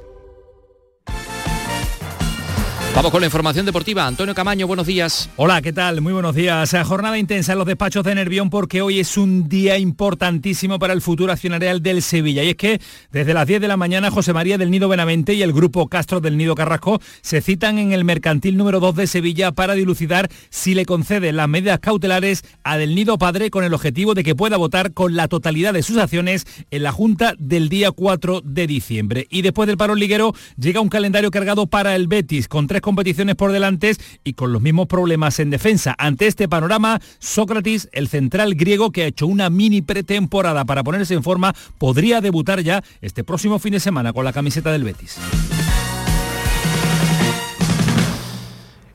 Vamos 2.95 3.11
con 3.11 3.19
la 3.19 3.27
información 3.27 3.65
deportiva. 3.65 4.07
Antonio 4.07 4.33
Camaño, 4.33 4.67
buenos 4.67 4.87
días. 4.87 5.29
Hola, 5.35 5.61
¿qué 5.61 5.73
tal? 5.73 5.99
Muy 5.99 6.13
buenos 6.13 6.33
días. 6.33 6.73
Jornada 6.85 7.17
intensa 7.17 7.51
en 7.51 7.57
los 7.57 7.67
despachos 7.67 8.05
de 8.05 8.15
Nervión 8.15 8.49
porque 8.49 8.81
hoy 8.81 9.01
es 9.01 9.17
un 9.17 9.49
día 9.49 9.77
importantísimo 9.77 10.79
para 10.79 10.93
el 10.93 11.01
futuro 11.01 11.33
accionarial 11.33 11.83
del 11.83 12.01
Sevilla. 12.01 12.41
Y 12.45 12.51
es 12.51 12.55
que 12.55 12.79
desde 13.11 13.33
las 13.33 13.47
10 13.47 13.59
de 13.59 13.67
la 13.67 13.75
mañana 13.75 14.11
José 14.11 14.31
María 14.31 14.57
del 14.57 14.71
Nido 14.71 14.87
Benavente 14.87 15.33
y 15.33 15.41
el 15.41 15.51
grupo 15.51 15.89
Castro 15.89 16.21
del 16.21 16.37
Nido 16.37 16.55
Carrasco 16.55 17.01
se 17.19 17.41
citan 17.41 17.79
en 17.79 17.91
el 17.91 18.05
mercantil 18.05 18.55
número 18.55 18.79
2 18.79 18.95
de 18.95 19.07
Sevilla 19.07 19.51
para 19.51 19.73
dilucidar 19.73 20.29
si 20.49 20.73
le 20.73 20.85
conceden 20.85 21.35
las 21.35 21.49
medidas 21.49 21.79
cautelares 21.79 22.43
a 22.63 22.77
del 22.77 22.95
Nido 22.95 23.17
Padre 23.17 23.49
con 23.49 23.65
el 23.65 23.73
objetivo 23.73 24.13
de 24.13 24.23
que 24.23 24.35
pueda 24.35 24.55
votar 24.55 24.93
con 24.93 25.17
la 25.17 25.27
totalidad 25.27 25.73
de 25.73 25.83
sus 25.83 25.97
acciones 25.97 26.47
en 26.71 26.83
la 26.83 26.93
Junta 26.93 27.33
del 27.39 27.67
día 27.67 27.91
4 27.91 28.39
de 28.45 28.67
diciembre. 28.67 29.27
Y 29.29 29.41
después 29.41 29.67
del 29.67 29.75
paro 29.75 29.95
liguero 29.95 30.33
llega 30.57 30.79
un 30.79 30.87
calendario 30.87 31.29
cargado 31.29 31.67
para 31.67 31.93
el 31.93 32.07
Betis 32.07 32.47
con 32.47 32.67
tres 32.67 32.84
competiciones 32.85 33.35
por 33.35 33.51
delante 33.51 33.95
y 34.23 34.33
con 34.33 34.53
los 34.53 34.61
mismos 34.61 34.87
problemas 34.87 35.39
en 35.39 35.49
defensa. 35.49 35.95
Ante 35.97 36.27
este 36.27 36.47
panorama, 36.47 37.01
Sócrates, 37.19 37.89
el 37.91 38.07
central 38.07 38.53
griego 38.53 38.91
que 38.91 39.03
ha 39.03 39.07
hecho 39.07 39.25
una 39.25 39.49
mini 39.49 39.81
pretemporada 39.81 40.63
para 40.65 40.83
ponerse 40.83 41.15
en 41.15 41.23
forma, 41.23 41.55
podría 41.79 42.21
debutar 42.21 42.61
ya 42.61 42.83
este 43.01 43.23
próximo 43.23 43.57
fin 43.57 43.73
de 43.73 43.79
semana 43.79 44.13
con 44.13 44.23
la 44.23 44.31
camiseta 44.31 44.71
del 44.71 44.83
Betis. 44.83 45.17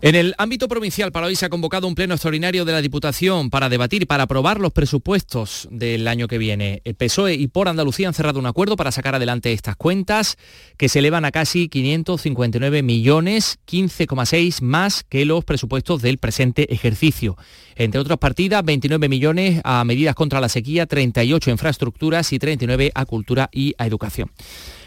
En 0.03 0.15
el 0.15 0.35
ámbito 0.39 0.67
provincial, 0.67 1.13
para 1.13 1.27
hoy 1.27 1.37
se 1.37 1.45
ha 1.45 1.51
convocado 1.51 1.87
un 1.87 1.95
pleno 1.95 2.15
extraordinario 2.15 2.65
de 2.65 2.73
la 2.73 2.81
Diputación 2.81 3.51
para 3.51 3.69
debatir, 3.69 4.07
para 4.07 4.23
aprobar 4.23 4.59
los 4.59 4.73
presupuestos 4.73 5.69
del 5.71 6.09
año 6.09 6.27
que 6.27 6.39
viene. 6.39 6.81
El 6.85 6.95
PSOE 6.95 7.35
y 7.35 7.49
por 7.49 7.69
Andalucía 7.69 8.09
han 8.09 8.15
cerrado 8.15 8.39
un 8.39 8.47
acuerdo 8.47 8.77
para 8.77 8.93
sacar 8.93 9.15
adelante 9.15 9.53
estas 9.53 9.77
cuentas, 9.77 10.39
que 10.79 10.89
se 10.89 11.01
elevan 11.01 11.27
a 11.27 11.33
casi 11.33 11.69
559 11.69 12.83
millones, 12.83 13.59
15,6 13.67 14.63
más 14.63 15.05
que 15.05 15.27
los 15.27 15.45
presupuestos 15.45 16.01
del 16.01 16.17
presente 16.17 16.73
ejercicio. 16.73 17.37
Entre 17.77 18.01
otras 18.01 18.17
partidas, 18.17 18.65
29 18.65 19.07
millones 19.11 19.61
a 19.65 19.85
medidas 19.85 20.15
contra 20.15 20.41
la 20.41 20.49
sequía, 20.49 20.87
38 20.87 21.51
a 21.51 21.53
infraestructuras 21.53 22.33
y 22.33 22.39
39 22.39 22.91
a 22.95 23.05
cultura 23.05 23.51
y 23.53 23.75
a 23.77 23.87
educación. 23.87 24.31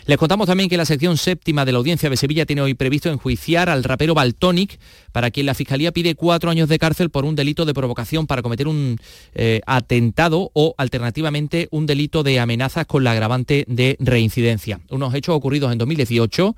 Les 0.05 0.17
contamos 0.17 0.47
también 0.47 0.69
que 0.69 0.75
la 0.75 0.83
sección 0.83 1.15
séptima 1.17 1.63
de 1.63 1.71
la 1.71 1.77
audiencia 1.77 2.09
de 2.09 2.17
Sevilla 2.17 2.45
tiene 2.45 2.61
hoy 2.61 2.73
previsto 2.73 3.09
enjuiciar 3.09 3.69
al 3.69 3.85
rapero 3.85 4.13
Baltonic, 4.13 4.77
para 5.13 5.31
quien 5.31 5.45
la 5.45 5.53
Fiscalía 5.53 5.93
pide 5.93 6.15
cuatro 6.15 6.49
años 6.49 6.67
de 6.67 6.77
cárcel 6.77 7.09
por 7.09 7.23
un 7.23 7.37
delito 7.37 7.63
de 7.63 7.73
provocación 7.73 8.27
para 8.27 8.41
cometer 8.41 8.67
un 8.67 8.97
eh, 9.33 9.61
atentado 9.65 10.51
o 10.53 10.75
alternativamente 10.77 11.69
un 11.71 11.85
delito 11.85 12.21
de 12.21 12.41
amenazas 12.41 12.85
con 12.85 13.05
la 13.05 13.11
agravante 13.11 13.63
de 13.69 13.95
reincidencia. 13.99 14.81
Unos 14.89 15.13
hechos 15.13 15.35
ocurridos 15.35 15.71
en 15.71 15.77
2018 15.77 16.53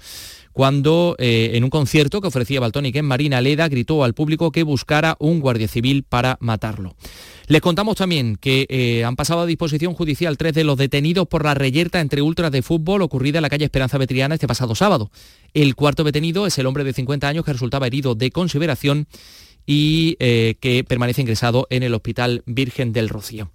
cuando 0.55 1.17
eh, 1.19 1.51
en 1.55 1.65
un 1.65 1.69
concierto 1.69 2.21
que 2.21 2.29
ofrecía 2.29 2.61
Baltonic 2.61 2.95
en 2.95 3.03
Marina 3.03 3.41
Leda 3.41 3.67
gritó 3.67 4.05
al 4.05 4.13
público 4.13 4.53
que 4.53 4.63
buscara 4.63 5.17
un 5.19 5.41
guardia 5.41 5.67
civil 5.67 6.03
para 6.07 6.37
matarlo. 6.39 6.95
Les 7.47 7.59
contamos 7.59 7.97
también 7.97 8.37
que 8.37 8.65
eh, 8.69 9.03
han 9.03 9.17
pasado 9.17 9.41
a 9.41 9.45
disposición 9.45 9.93
judicial 9.93 10.37
tres 10.37 10.53
de 10.53 10.63
los 10.63 10.77
detenidos 10.77 11.27
por 11.27 11.43
la 11.43 11.55
reyerta 11.55 11.99
entre 11.99 12.21
ultras 12.21 12.53
de 12.53 12.61
fútbol 12.61 13.01
ocurrida 13.01 13.39
en 13.39 13.41
la 13.41 13.49
calle 13.49 13.65
Esperanza 13.65 13.97
Vetriana 13.97 14.35
este 14.35 14.47
pasado 14.47 14.75
sábado. 14.75 15.11
El 15.53 15.75
cuarto 15.75 16.05
detenido 16.05 16.47
es 16.47 16.57
el 16.57 16.67
hombre 16.67 16.85
de 16.85 16.93
50 16.93 17.27
años 17.27 17.43
que 17.43 17.51
resultaba 17.51 17.87
herido 17.87 18.15
de 18.15 18.31
consideración 18.31 19.07
y 19.65 20.15
eh, 20.19 20.55
que 20.59 20.83
permanece 20.83 21.21
ingresado 21.21 21.67
en 21.69 21.83
el 21.83 21.93
Hospital 21.93 22.43
Virgen 22.45 22.93
del 22.93 23.09
Rocío. 23.09 23.49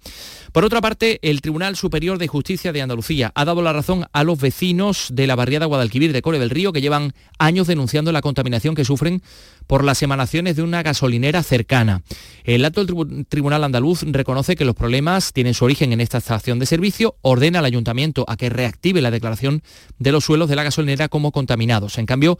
Por 0.51 0.65
otra 0.65 0.81
parte, 0.81 1.19
el 1.21 1.41
Tribunal 1.41 1.77
Superior 1.77 2.17
de 2.17 2.27
Justicia 2.27 2.73
de 2.73 2.81
Andalucía 2.81 3.31
ha 3.35 3.45
dado 3.45 3.61
la 3.61 3.71
razón 3.71 4.05
a 4.11 4.23
los 4.23 4.39
vecinos 4.39 5.07
de 5.13 5.25
la 5.25 5.35
barriada 5.35 5.65
Guadalquivir 5.65 6.11
de 6.11 6.21
Core 6.21 6.39
del 6.39 6.49
Río 6.49 6.73
que 6.73 6.81
llevan 6.81 7.13
años 7.39 7.67
denunciando 7.67 8.11
la 8.11 8.21
contaminación 8.21 8.75
que 8.75 8.83
sufren 8.83 9.21
por 9.67 9.85
las 9.85 10.01
emanaciones 10.03 10.57
de 10.57 10.63
una 10.63 10.83
gasolinera 10.83 11.43
cercana. 11.43 12.01
El 12.43 12.65
alto 12.65 12.83
del 12.83 13.25
Tribunal 13.27 13.63
Andaluz 13.63 14.03
reconoce 14.03 14.57
que 14.57 14.65
los 14.65 14.75
problemas 14.75 15.31
tienen 15.31 15.53
su 15.53 15.63
origen 15.63 15.93
en 15.93 16.01
esta 16.01 16.17
estación 16.17 16.59
de 16.59 16.65
servicio, 16.65 17.15
ordena 17.21 17.59
al 17.59 17.65
ayuntamiento 17.65 18.25
a 18.27 18.35
que 18.35 18.49
reactive 18.49 19.01
la 19.01 19.11
declaración 19.11 19.63
de 19.99 20.11
los 20.11 20.25
suelos 20.25 20.49
de 20.49 20.57
la 20.57 20.63
gasolinera 20.63 21.07
como 21.07 21.31
contaminados. 21.31 21.97
En 21.97 22.05
cambio, 22.05 22.37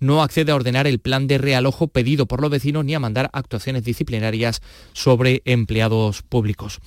no 0.00 0.22
accede 0.22 0.50
a 0.50 0.56
ordenar 0.56 0.86
el 0.86 0.98
plan 0.98 1.26
de 1.26 1.38
realojo 1.38 1.88
pedido 1.88 2.26
por 2.26 2.40
los 2.40 2.50
vecinos 2.50 2.84
ni 2.84 2.94
a 2.94 3.00
mandar 3.00 3.30
actuaciones 3.32 3.84
disciplinarias 3.84 4.60
sobre 4.92 5.42
empleados 5.44 6.22
públicos. 6.22 6.80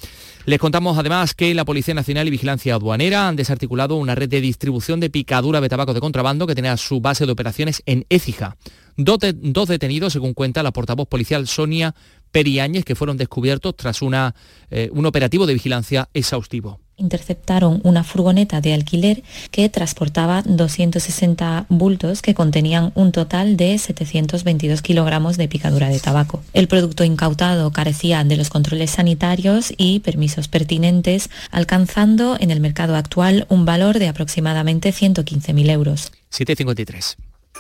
Les 0.46 0.60
contamos 0.60 0.98
además 0.98 1.34
que 1.34 1.54
la 1.54 1.66
Policía 1.66 1.94
Nacional 1.94 2.28
y 2.28 2.32
Vigilancia 2.32 2.76
Aduanera 2.76 3.28
han 3.28 3.36
desarticulado 3.36 3.96
una 3.96 4.16
red 4.16 4.30
de 4.30 4.42
distribución 4.42 5.00
de 5.00 5.10
picadura 5.10 5.62
de 5.62 5.70
tabaco 5.70 5.94
de 5.94 6.02
contrabando 6.02 6.48
que 6.48 6.56
tenía 6.56 6.76
su 6.78 7.00
base 7.00 7.26
de 7.26 7.32
operaciones 7.32 7.82
en 7.86 8.06
Écija. 8.10 8.58
Dos, 8.96 9.20
detenidos, 9.68 10.14
según 10.14 10.34
cuenta 10.34 10.62
la 10.62 10.72
portavoz 10.72 11.08
policial 11.08 11.48
Sonia 11.48 11.96
Periáñez, 12.32 12.86
que 12.86 12.96
fueron 12.96 13.18
descubiertos 13.18 13.76
tras 13.76 14.02
una, 14.02 14.36
eh, 14.70 14.90
un 14.92 15.06
operativo 15.06 15.48
de 15.48 15.54
vigilancia 15.54 16.10
exhaustivo 16.14 16.83
interceptaron 16.98 17.82
una 17.84 18.04
furgoneta 18.04 18.62
de 18.62 18.74
alquiler 18.74 19.24
que 19.52 19.70
transportaba 19.70 20.42
260 20.44 21.66
bultos 21.70 22.22
que 22.22 22.34
contenían 22.34 22.92
un 22.96 23.12
total 23.12 23.58
de 23.58 23.78
722 23.78 24.82
kilogramos 24.82 25.38
de 25.38 25.48
picadura 25.48 25.90
de 25.90 26.00
tabaco. 26.00 26.44
El 26.54 26.68
producto 26.68 27.04
incautado 27.04 27.72
carecía 27.72 28.24
de 28.24 28.38
los 28.38 28.50
controles 28.50 28.92
sanitarios 28.92 29.74
y 29.78 30.00
permisos 30.00 30.48
pertinentes, 30.48 31.30
alcanzando 31.52 32.38
en 32.40 32.52
el 32.52 32.60
mercado 32.60 32.96
actual 32.96 33.46
un 33.50 33.66
valor 33.66 34.00
de 34.00 34.08
aproximadamente 34.08 34.92
115.000 34.92 35.70
euros. 35.70 36.12
753. 36.30 37.18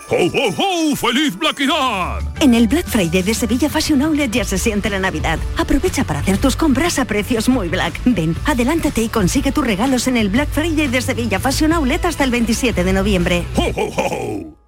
¡Ho, 0.09 0.15
ho, 0.15 0.49
ho! 0.57 0.95
¡Feliz 0.95 1.37
Blackidad! 1.37 2.19
En 2.39 2.53
el 2.53 2.67
Black 2.67 2.87
Friday 2.87 3.23
de 3.23 3.33
Sevilla 3.33 3.69
Fashion 3.69 4.01
Outlet 4.01 4.31
ya 4.31 4.43
se 4.43 4.57
siente 4.57 4.89
la 4.89 4.99
Navidad. 4.99 5.39
Aprovecha 5.57 6.03
para 6.03 6.19
hacer 6.19 6.37
tus 6.37 6.55
compras 6.55 6.99
a 6.99 7.05
precios 7.05 7.47
muy 7.49 7.69
black. 7.69 7.99
Ven, 8.05 8.35
adelántate 8.45 9.01
y 9.01 9.09
consigue 9.09 9.51
tus 9.51 9.65
regalos 9.65 10.07
en 10.07 10.17
el 10.17 10.29
Black 10.29 10.49
Friday 10.49 10.87
de 10.87 11.01
Sevilla 11.01 11.39
Fashion 11.39 11.71
Outlet 11.73 12.05
hasta 12.05 12.23
el 12.23 12.31
27 12.31 12.83
de 12.83 12.93
noviembre. 12.93 13.45
¡Ho, 13.55 13.71
ho, 13.75 13.89
ho! 13.95 14.63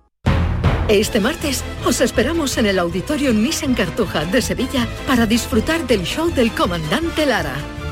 Este 0.88 1.20
martes 1.20 1.64
os 1.84 2.00
esperamos 2.00 2.58
en 2.58 2.68
el 2.68 2.78
Auditorio 2.78 3.34
Nissan 3.34 3.74
Cartuja 3.74 4.24
de 4.26 4.42
Sevilla 4.42 4.88
para 5.08 5.26
disfrutar 5.26 5.88
del 5.88 6.04
show 6.04 6.30
del 6.30 6.52
comandante 6.52 7.26
Lara, 7.26 7.56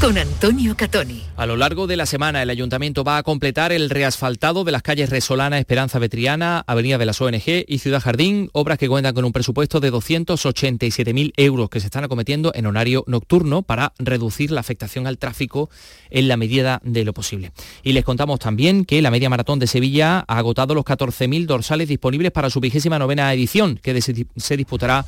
con 0.00 0.16
Antonio 0.16 0.76
Catoni. 0.76 1.22
A 1.36 1.46
lo 1.46 1.56
largo 1.56 1.86
de 1.86 1.96
la 1.96 2.06
semana 2.06 2.42
el 2.42 2.50
ayuntamiento 2.50 3.04
va 3.04 3.16
a 3.16 3.22
completar 3.22 3.72
el 3.72 3.90
reasfaltado 3.90 4.64
de 4.64 4.72
las 4.72 4.82
calles 4.82 5.10
Resolana, 5.10 5.58
Esperanza 5.58 5.98
Vetriana, 5.98 6.62
Avenida 6.66 6.98
de 6.98 7.06
las 7.06 7.20
ONG 7.20 7.64
y 7.66 7.78
Ciudad 7.78 8.00
Jardín, 8.00 8.50
obras 8.52 8.78
que 8.78 8.88
cuentan 8.88 9.14
con 9.14 9.24
un 9.24 9.32
presupuesto 9.32 9.80
de 9.80 9.92
287.000 9.92 11.32
euros 11.36 11.68
que 11.68 11.80
se 11.80 11.86
están 11.86 12.04
acometiendo 12.04 12.52
en 12.54 12.66
horario 12.66 13.04
nocturno 13.06 13.62
para 13.62 13.92
reducir 13.98 14.50
la 14.50 14.60
afectación 14.60 15.06
al 15.06 15.18
tráfico 15.18 15.70
en 16.10 16.28
la 16.28 16.36
medida 16.36 16.80
de 16.84 17.04
lo 17.04 17.12
posible. 17.12 17.52
Y 17.82 17.92
les 17.92 18.04
contamos 18.04 18.38
también 18.38 18.84
que 18.84 19.02
la 19.02 19.10
media 19.10 19.30
maratón 19.30 19.58
de 19.58 19.66
Sevilla 19.66 20.24
ha 20.28 20.38
agotado 20.38 20.74
los 20.74 20.84
14.000 20.84 21.46
dorsales 21.46 21.88
disponibles 21.88 22.30
para 22.30 22.50
su 22.50 22.60
vigésima 22.60 22.98
novena 22.98 23.32
edición, 23.32 23.78
que 23.82 24.00
se 24.00 24.56
disputará 24.56 25.04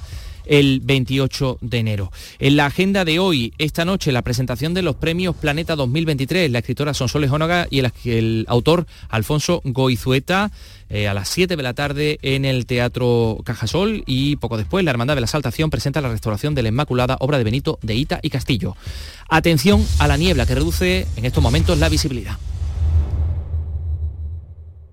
el 0.47 0.81
28 0.83 1.59
de 1.61 1.79
enero. 1.79 2.13
En 2.39 2.57
la 2.57 2.67
agenda 2.67 3.05
de 3.05 3.19
hoy, 3.19 3.53
esta 3.59 3.85
noche, 3.85 4.13
la 4.13 4.23
presentación 4.23 4.75
de 4.75 4.83
los 4.83 4.97
premios 4.97 5.37
Planeta 5.37 5.77
2023, 5.77 6.51
la 6.51 6.61
escritora 6.61 6.95
Sonsoles 6.95 7.31
Jónaga 7.31 7.67
y 7.71 7.81
el, 7.81 8.45
autor 8.49 8.87
Alfonso 9.09 9.61
Goizueta. 9.65 10.51
Eh, 10.93 11.07
a 11.07 11.15
las 11.15 11.29
7 11.29 11.57
de 11.57 11.63
la 11.63 11.73
tarde 11.73 12.19
en 12.23 12.45
el 12.45 12.67
Teatro 12.67 13.39
Cajasol 13.45 14.03
y 14.07 14.35
poco 14.37 14.57
después 14.57 14.85
la 14.85 14.91
Hermandad 14.91 15.15
de 15.15 15.21
la 15.21 15.29
Saltación 15.29 15.71
presenta 15.71 16.01
la 16.01 16.09
restauración 16.09 16.57
de 16.57 16.65
la 16.65 16.71
Inmaculada, 16.71 17.17
obra 17.21 17.39
de 17.39 17.45
Benito 17.45 17.79
de 17.83 17.95
Ita 17.95 18.19
y 18.23 18.31
Castillo. 18.31 18.77
Atención 19.29 19.87
a 20.01 20.09
la 20.09 20.17
niebla 20.17 20.47
que 20.47 20.57
reduce 20.57 21.07
en 21.15 21.25
estos 21.25 21.45
momentos 21.45 21.79
la 21.79 21.89
visibilidad. 21.89 22.39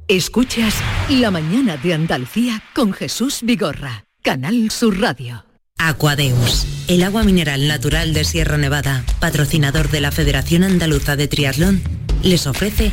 Escuchas 0.08 0.74
La 1.10 1.32
mañana 1.32 1.76
de 1.76 1.94
Andalucía 1.94 2.64
con 2.74 2.94
Jesús 2.94 3.42
Vigorra, 3.44 4.06
Canal 4.28 4.72
Sur 4.72 5.00
Radio. 5.00 5.46
Aquadeus, 5.78 6.68
el 6.90 7.04
agua 7.04 7.24
mineral 7.24 7.66
natural 7.70 8.14
de 8.14 8.26
Sierra 8.26 8.58
Nevada, 8.58 9.06
patrocinador 9.22 9.90
de 9.90 10.02
la 10.02 10.12
Federación 10.12 10.66
Andaluza 10.66 11.16
de 11.16 11.30
Triatlón, 11.30 11.82
les 12.24 12.46
ofrece 12.46 12.92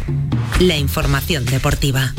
la 0.61 0.77
información 0.77 1.45
deportiva. 1.45 2.15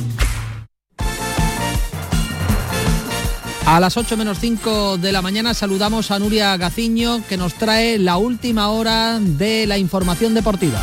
A 3.65 3.79
las 3.79 3.95
8 3.95 4.17
menos 4.17 4.39
5 4.41 4.97
de 4.97 5.13
la 5.13 5.21
mañana 5.21 5.53
saludamos 5.53 6.11
a 6.11 6.19
Nuria 6.19 6.57
Gaciño 6.57 7.25
que 7.29 7.37
nos 7.37 7.53
trae 7.53 7.97
la 7.97 8.17
última 8.17 8.67
hora 8.67 9.21
de 9.21 9.65
la 9.65 9.77
información 9.77 10.33
deportiva. 10.33 10.81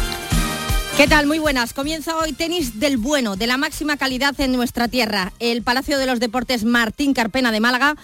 ¿Qué 0.96 1.06
tal? 1.06 1.26
Muy 1.26 1.38
buenas. 1.38 1.72
Comienza 1.72 2.16
hoy 2.16 2.32
tenis 2.32 2.78
del 2.78 2.96
bueno, 2.96 3.36
de 3.36 3.46
la 3.46 3.56
máxima 3.56 3.96
calidad 3.96 4.38
en 4.40 4.52
nuestra 4.52 4.88
tierra. 4.88 5.32
El 5.38 5.62
Palacio 5.62 5.98
de 5.98 6.06
los 6.06 6.20
Deportes 6.20 6.64
Martín 6.64 7.12
Carpena 7.12 7.50
de 7.50 7.60
Málaga 7.60 7.96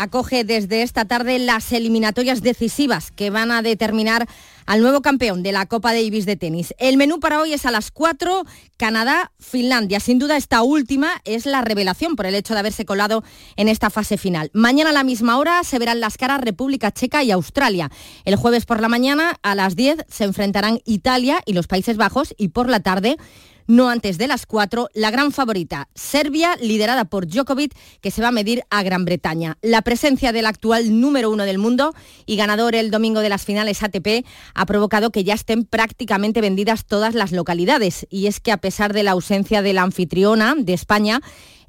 acoge 0.00 0.44
desde 0.44 0.82
esta 0.82 1.04
tarde 1.04 1.38
las 1.38 1.72
eliminatorias 1.72 2.40
decisivas 2.40 3.10
que 3.10 3.28
van 3.28 3.50
a 3.50 3.60
determinar 3.60 4.26
al 4.64 4.80
nuevo 4.80 5.02
campeón 5.02 5.42
de 5.42 5.52
la 5.52 5.66
Copa 5.66 5.92
Davis 5.92 6.24
de 6.24 6.36
tenis. 6.36 6.72
El 6.78 6.96
menú 6.96 7.20
para 7.20 7.38
hoy 7.38 7.52
es 7.52 7.66
a 7.66 7.70
las 7.70 7.90
4, 7.90 8.44
Canadá, 8.78 9.30
Finlandia. 9.38 10.00
Sin 10.00 10.18
duda 10.18 10.38
esta 10.38 10.62
última 10.62 11.20
es 11.24 11.44
la 11.44 11.60
revelación 11.60 12.16
por 12.16 12.24
el 12.24 12.34
hecho 12.34 12.54
de 12.54 12.60
haberse 12.60 12.86
colado 12.86 13.22
en 13.56 13.68
esta 13.68 13.90
fase 13.90 14.16
final. 14.16 14.50
Mañana 14.54 14.88
a 14.88 14.94
la 14.94 15.04
misma 15.04 15.36
hora 15.36 15.62
se 15.64 15.78
verán 15.78 16.00
las 16.00 16.16
caras 16.16 16.40
República 16.40 16.92
Checa 16.92 17.22
y 17.22 17.30
Australia. 17.30 17.90
El 18.24 18.36
jueves 18.36 18.64
por 18.64 18.80
la 18.80 18.88
mañana 18.88 19.36
a 19.42 19.54
las 19.54 19.76
10 19.76 20.06
se 20.08 20.24
enfrentarán 20.24 20.80
Italia 20.86 21.42
y 21.44 21.52
los 21.52 21.66
Países 21.66 21.98
Bajos 21.98 22.34
y 22.38 22.48
por 22.48 22.70
la 22.70 22.80
tarde 22.80 23.18
no 23.70 23.88
antes 23.88 24.18
de 24.18 24.26
las 24.26 24.46
4, 24.46 24.88
la 24.94 25.12
gran 25.12 25.30
favorita, 25.30 25.88
Serbia, 25.94 26.56
liderada 26.60 27.04
por 27.04 27.28
Djokovic, 27.28 27.72
que 28.00 28.10
se 28.10 28.20
va 28.20 28.28
a 28.28 28.32
medir 28.32 28.64
a 28.68 28.82
Gran 28.82 29.04
Bretaña. 29.04 29.58
La 29.62 29.82
presencia 29.82 30.32
del 30.32 30.46
actual 30.46 31.00
número 31.00 31.30
uno 31.30 31.44
del 31.44 31.58
mundo 31.58 31.94
y 32.26 32.34
ganador 32.34 32.74
el 32.74 32.90
domingo 32.90 33.20
de 33.20 33.28
las 33.28 33.44
finales 33.44 33.84
ATP 33.84 34.26
ha 34.54 34.66
provocado 34.66 35.10
que 35.10 35.22
ya 35.22 35.34
estén 35.34 35.64
prácticamente 35.64 36.40
vendidas 36.40 36.84
todas 36.84 37.14
las 37.14 37.30
localidades. 37.30 38.08
Y 38.10 38.26
es 38.26 38.40
que 38.40 38.50
a 38.50 38.56
pesar 38.56 38.92
de 38.92 39.04
la 39.04 39.12
ausencia 39.12 39.62
de 39.62 39.72
la 39.72 39.82
anfitriona 39.82 40.56
de 40.58 40.72
España, 40.72 41.20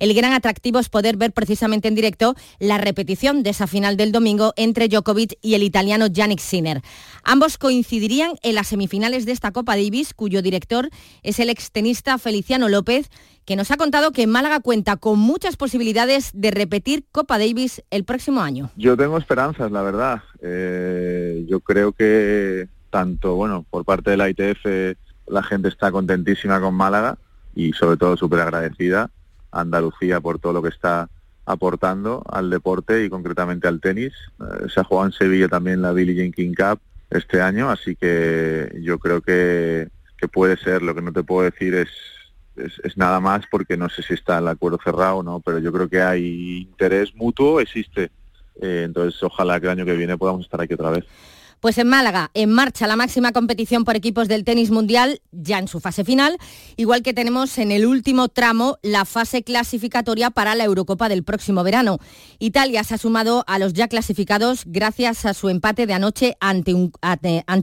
el 0.01 0.15
gran 0.15 0.33
atractivo 0.33 0.79
es 0.79 0.89
poder 0.89 1.15
ver 1.15 1.31
precisamente 1.31 1.87
en 1.87 1.93
directo 1.93 2.33
la 2.57 2.79
repetición 2.79 3.43
de 3.43 3.51
esa 3.51 3.67
final 3.67 3.97
del 3.97 4.11
domingo 4.11 4.51
entre 4.55 4.87
Djokovic 4.87 5.37
y 5.43 5.53
el 5.53 5.61
italiano 5.61 6.07
Yannick 6.07 6.39
Sinner. 6.39 6.81
Ambos 7.23 7.59
coincidirían 7.59 8.31
en 8.41 8.55
las 8.55 8.69
semifinales 8.69 9.27
de 9.27 9.31
esta 9.31 9.51
Copa 9.51 9.75
Davis, 9.75 10.15
cuyo 10.15 10.41
director 10.41 10.89
es 11.21 11.39
el 11.39 11.51
extenista 11.51 12.17
Feliciano 12.17 12.67
López, 12.67 13.11
que 13.45 13.55
nos 13.55 13.69
ha 13.69 13.77
contado 13.77 14.11
que 14.11 14.25
Málaga 14.25 14.59
cuenta 14.59 14.97
con 14.97 15.19
muchas 15.19 15.55
posibilidades 15.55 16.31
de 16.33 16.49
repetir 16.49 17.05
Copa 17.11 17.37
Davis 17.37 17.83
el 17.91 18.03
próximo 18.03 18.41
año. 18.41 18.71
Yo 18.77 18.97
tengo 18.97 19.19
esperanzas, 19.19 19.71
la 19.71 19.83
verdad. 19.83 20.23
Eh, 20.41 21.45
yo 21.47 21.59
creo 21.59 21.91
que 21.91 22.67
tanto, 22.89 23.35
bueno, 23.35 23.67
por 23.69 23.85
parte 23.85 24.09
de 24.09 24.17
la 24.17 24.31
ITF 24.31 24.97
la 25.27 25.43
gente 25.43 25.69
está 25.69 25.91
contentísima 25.91 26.59
con 26.59 26.73
Málaga 26.73 27.19
y 27.53 27.73
sobre 27.73 27.97
todo 27.97 28.17
súper 28.17 28.39
agradecida 28.39 29.11
Andalucía 29.51 30.19
por 30.19 30.39
todo 30.39 30.53
lo 30.53 30.61
que 30.61 30.69
está 30.69 31.09
aportando 31.45 32.23
al 32.29 32.49
deporte 32.49 33.03
y 33.03 33.09
concretamente 33.09 33.67
al 33.67 33.81
tenis. 33.81 34.13
Eh, 34.39 34.67
se 34.73 34.79
ha 34.79 34.83
jugado 34.83 35.07
en 35.07 35.13
Sevilla 35.13 35.47
también 35.47 35.81
la 35.81 35.91
Billie 35.91 36.15
Jean 36.15 36.31
King 36.31 36.53
Cup 36.53 36.79
este 37.09 37.41
año, 37.41 37.69
así 37.69 37.95
que 37.95 38.79
yo 38.81 38.97
creo 38.99 39.21
que, 39.21 39.89
puede 40.31 40.55
ser. 40.57 40.83
Lo 40.83 40.93
que 40.93 41.01
no 41.01 41.11
te 41.11 41.23
puedo 41.23 41.49
decir 41.49 41.73
es, 41.73 41.89
es, 42.55 42.95
nada 42.95 43.19
más 43.19 43.45
porque 43.49 43.75
no 43.75 43.89
sé 43.89 44.03
si 44.03 44.13
está 44.13 44.37
el 44.37 44.47
acuerdo 44.47 44.79
cerrado 44.83 45.17
o 45.17 45.23
no, 45.23 45.39
pero 45.39 45.57
yo 45.57 45.73
creo 45.73 45.89
que 45.89 46.01
hay 46.01 46.59
interés 46.61 47.15
mutuo, 47.15 47.59
existe. 47.59 48.11
Eh, 48.61 48.83
entonces 48.85 49.21
ojalá 49.23 49.59
que 49.59 49.65
el 49.65 49.71
año 49.71 49.85
que 49.85 49.97
viene 49.97 50.17
podamos 50.17 50.41
estar 50.45 50.61
aquí 50.61 50.75
otra 50.75 50.91
vez. 50.91 51.05
Pues 51.61 51.77
en 51.77 51.87
Málaga, 51.87 52.31
en 52.33 52.49
marcha 52.49 52.87
la 52.87 52.95
máxima 52.95 53.33
competición 53.33 53.85
por 53.85 53.95
equipos 53.95 54.27
del 54.27 54.43
tenis 54.43 54.71
mundial, 54.71 55.21
ya 55.31 55.59
en 55.59 55.67
su 55.67 55.79
fase 55.79 56.03
final, 56.03 56.39
igual 56.75 57.03
que 57.03 57.13
tenemos 57.13 57.55
en 57.59 57.71
el 57.71 57.85
último 57.85 58.29
tramo 58.29 58.79
la 58.81 59.05
fase 59.05 59.43
clasificatoria 59.43 60.31
para 60.31 60.55
la 60.55 60.63
Eurocopa 60.63 61.07
del 61.07 61.23
próximo 61.23 61.63
verano. 61.63 61.99
Italia 62.39 62.83
se 62.83 62.95
ha 62.95 62.97
sumado 62.97 63.43
a 63.45 63.59
los 63.59 63.73
ya 63.73 63.87
clasificados 63.87 64.63
gracias 64.65 65.23
a 65.27 65.35
su 65.35 65.49
empate 65.49 65.85
de 65.85 65.93
anoche 65.93 66.35
ante, 66.39 66.73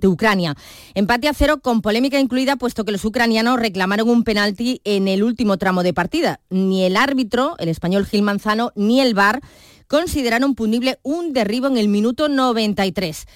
Ucrania. 0.06 0.54
Empate 0.94 1.26
a 1.26 1.34
cero 1.34 1.58
con 1.60 1.82
polémica 1.82 2.20
incluida, 2.20 2.54
puesto 2.54 2.84
que 2.84 2.92
los 2.92 3.04
ucranianos 3.04 3.58
reclamaron 3.58 4.08
un 4.08 4.22
penalti 4.22 4.80
en 4.84 5.08
el 5.08 5.24
último 5.24 5.56
tramo 5.56 5.82
de 5.82 5.92
partida. 5.92 6.38
Ni 6.50 6.84
el 6.84 6.96
árbitro, 6.96 7.56
el 7.58 7.68
español 7.68 8.06
Gil 8.06 8.22
Manzano, 8.22 8.70
ni 8.76 9.00
el 9.00 9.14
VAR 9.14 9.40
consideraron 9.88 10.54
punible 10.54 11.00
un 11.02 11.32
derribo 11.32 11.66
en 11.66 11.78
el 11.78 11.88
minuto 11.88 12.28
93. 12.28 13.26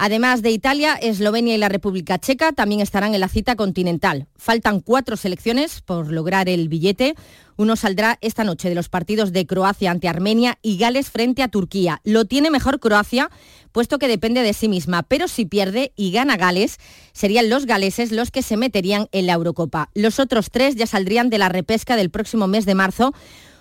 Además 0.00 0.42
de 0.42 0.52
Italia, 0.52 0.94
Eslovenia 0.94 1.56
y 1.56 1.58
la 1.58 1.68
República 1.68 2.20
Checa 2.20 2.52
también 2.52 2.80
estarán 2.80 3.14
en 3.14 3.20
la 3.20 3.26
cita 3.26 3.56
continental. 3.56 4.28
Faltan 4.36 4.78
cuatro 4.78 5.16
selecciones 5.16 5.80
por 5.80 6.12
lograr 6.12 6.48
el 6.48 6.68
billete. 6.68 7.16
Uno 7.56 7.74
saldrá 7.74 8.16
esta 8.20 8.44
noche 8.44 8.68
de 8.68 8.76
los 8.76 8.88
partidos 8.88 9.32
de 9.32 9.44
Croacia 9.44 9.90
ante 9.90 10.06
Armenia 10.06 10.56
y 10.62 10.78
Gales 10.78 11.10
frente 11.10 11.42
a 11.42 11.48
Turquía. 11.48 12.00
Lo 12.04 12.26
tiene 12.26 12.48
mejor 12.48 12.78
Croacia, 12.78 13.28
puesto 13.72 13.98
que 13.98 14.06
depende 14.06 14.42
de 14.42 14.52
sí 14.52 14.68
misma, 14.68 15.02
pero 15.02 15.26
si 15.26 15.46
pierde 15.46 15.92
y 15.96 16.12
gana 16.12 16.36
Gales, 16.36 16.78
serían 17.12 17.50
los 17.50 17.66
galeses 17.66 18.12
los 18.12 18.30
que 18.30 18.42
se 18.42 18.56
meterían 18.56 19.08
en 19.10 19.26
la 19.26 19.32
Eurocopa. 19.32 19.90
Los 19.94 20.20
otros 20.20 20.52
tres 20.52 20.76
ya 20.76 20.86
saldrían 20.86 21.28
de 21.28 21.38
la 21.38 21.48
repesca 21.48 21.96
del 21.96 22.10
próximo 22.10 22.46
mes 22.46 22.66
de 22.66 22.76
marzo 22.76 23.14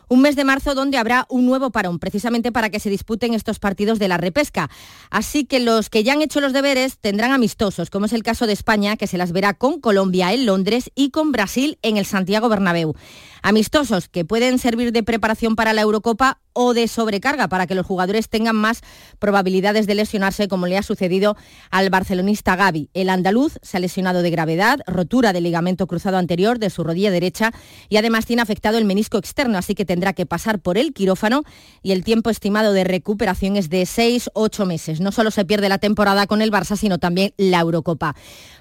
un 0.10 0.22
mes 0.22 0.36
de 0.36 0.44
marzo 0.44 0.76
donde 0.76 0.98
habrá 0.98 1.26
un 1.30 1.46
nuevo 1.46 1.72
parón, 1.72 2.00
precisamente 2.00 2.52
para 2.52 2.70
que 2.70 2.80
se 2.80 2.90
disputen 2.90 3.34
estos 3.34 3.60
partidos 3.60 4.00
de 4.00 4.08
la 4.08 4.18
repesca. 4.18 4.70
Así 5.10 5.46
que 5.46 5.60
los 5.60 5.90
que 5.90 6.04
ya 6.04 6.14
han 6.14 6.22
hecho 6.22 6.42
los 6.42 6.54
deberes 6.54 6.98
tendrán 6.98 7.32
amistosos, 7.32 7.90
como 7.90 8.06
es 8.06 8.14
el 8.14 8.24
caso 8.24 8.48
de 8.48 8.54
España, 8.54 8.98
que 8.98 9.08
se 9.08 9.18
las 9.18 9.32
verá 9.32 9.54
con 9.54 9.80
Colombia 9.80 10.34
en 10.34 10.46
Londres 10.46 10.92
y 10.96 11.12
con 11.12 11.32
Brasil 11.32 11.78
en 11.82 11.98
el 11.98 12.06
Santiago 12.06 12.50
Bernabéu. 12.50 12.96
Amistosos 13.42 14.08
que 14.10 14.26
pueden 14.26 14.60
servir 14.60 14.92
de 14.92 15.04
preparación 15.04 15.56
para 15.56 15.74
la 15.74 15.82
Eurocopa 15.82 16.40
o 16.54 16.74
de 16.74 16.88
sobrecarga 16.88 17.48
para 17.48 17.68
que 17.68 17.76
los 17.76 17.86
jugadores 17.86 18.30
tengan 18.30 18.56
más 18.56 18.82
probabilidades 19.20 19.86
de 19.86 19.94
lesionarse 19.94 20.48
como 20.48 20.66
le 20.66 20.78
ha 20.78 20.82
sucedido 20.82 21.38
al 21.70 21.92
barcelonista 21.92 22.56
Gaby. 22.56 22.90
El 22.96 23.10
andaluz 23.10 23.60
se 23.62 23.78
ha 23.78 23.80
lesionado 23.80 24.24
de 24.24 24.32
gravedad, 24.32 24.80
rotura 24.88 25.34
del 25.34 25.44
ligamento 25.44 25.86
cruzado 25.86 26.18
anterior 26.18 26.58
de 26.58 26.72
su 26.72 26.84
rodilla 26.84 27.12
derecha 27.12 27.52
y 27.90 27.98
además 27.98 28.26
tiene 28.26 28.42
afectado 28.42 28.80
el 28.80 28.86
menisco 28.86 29.20
externo, 29.20 29.60
así 29.60 29.76
que 29.76 29.86
tendrá 29.86 30.14
que 30.14 30.26
pasar 30.26 30.60
por 30.60 30.80
el 30.80 30.94
quirófano 30.94 31.44
y 31.84 31.92
el 31.92 32.04
tiempo 32.04 32.32
estimado 32.32 32.74
de 32.74 32.84
recuperación 32.84 33.56
es 33.56 33.70
de 33.70 33.84
6-8 33.84 34.66
meses. 34.66 35.00
No 35.00 35.12
solo 35.12 35.30
se 35.30 35.46
pierde 35.46 35.70
la 35.70 35.78
temporada 35.78 36.26
con 36.26 36.42
el 36.42 36.52
Barça, 36.52 36.76
sino 36.76 36.98
también 36.98 37.34
la 37.38 37.60
Eurocopa. 37.60 38.16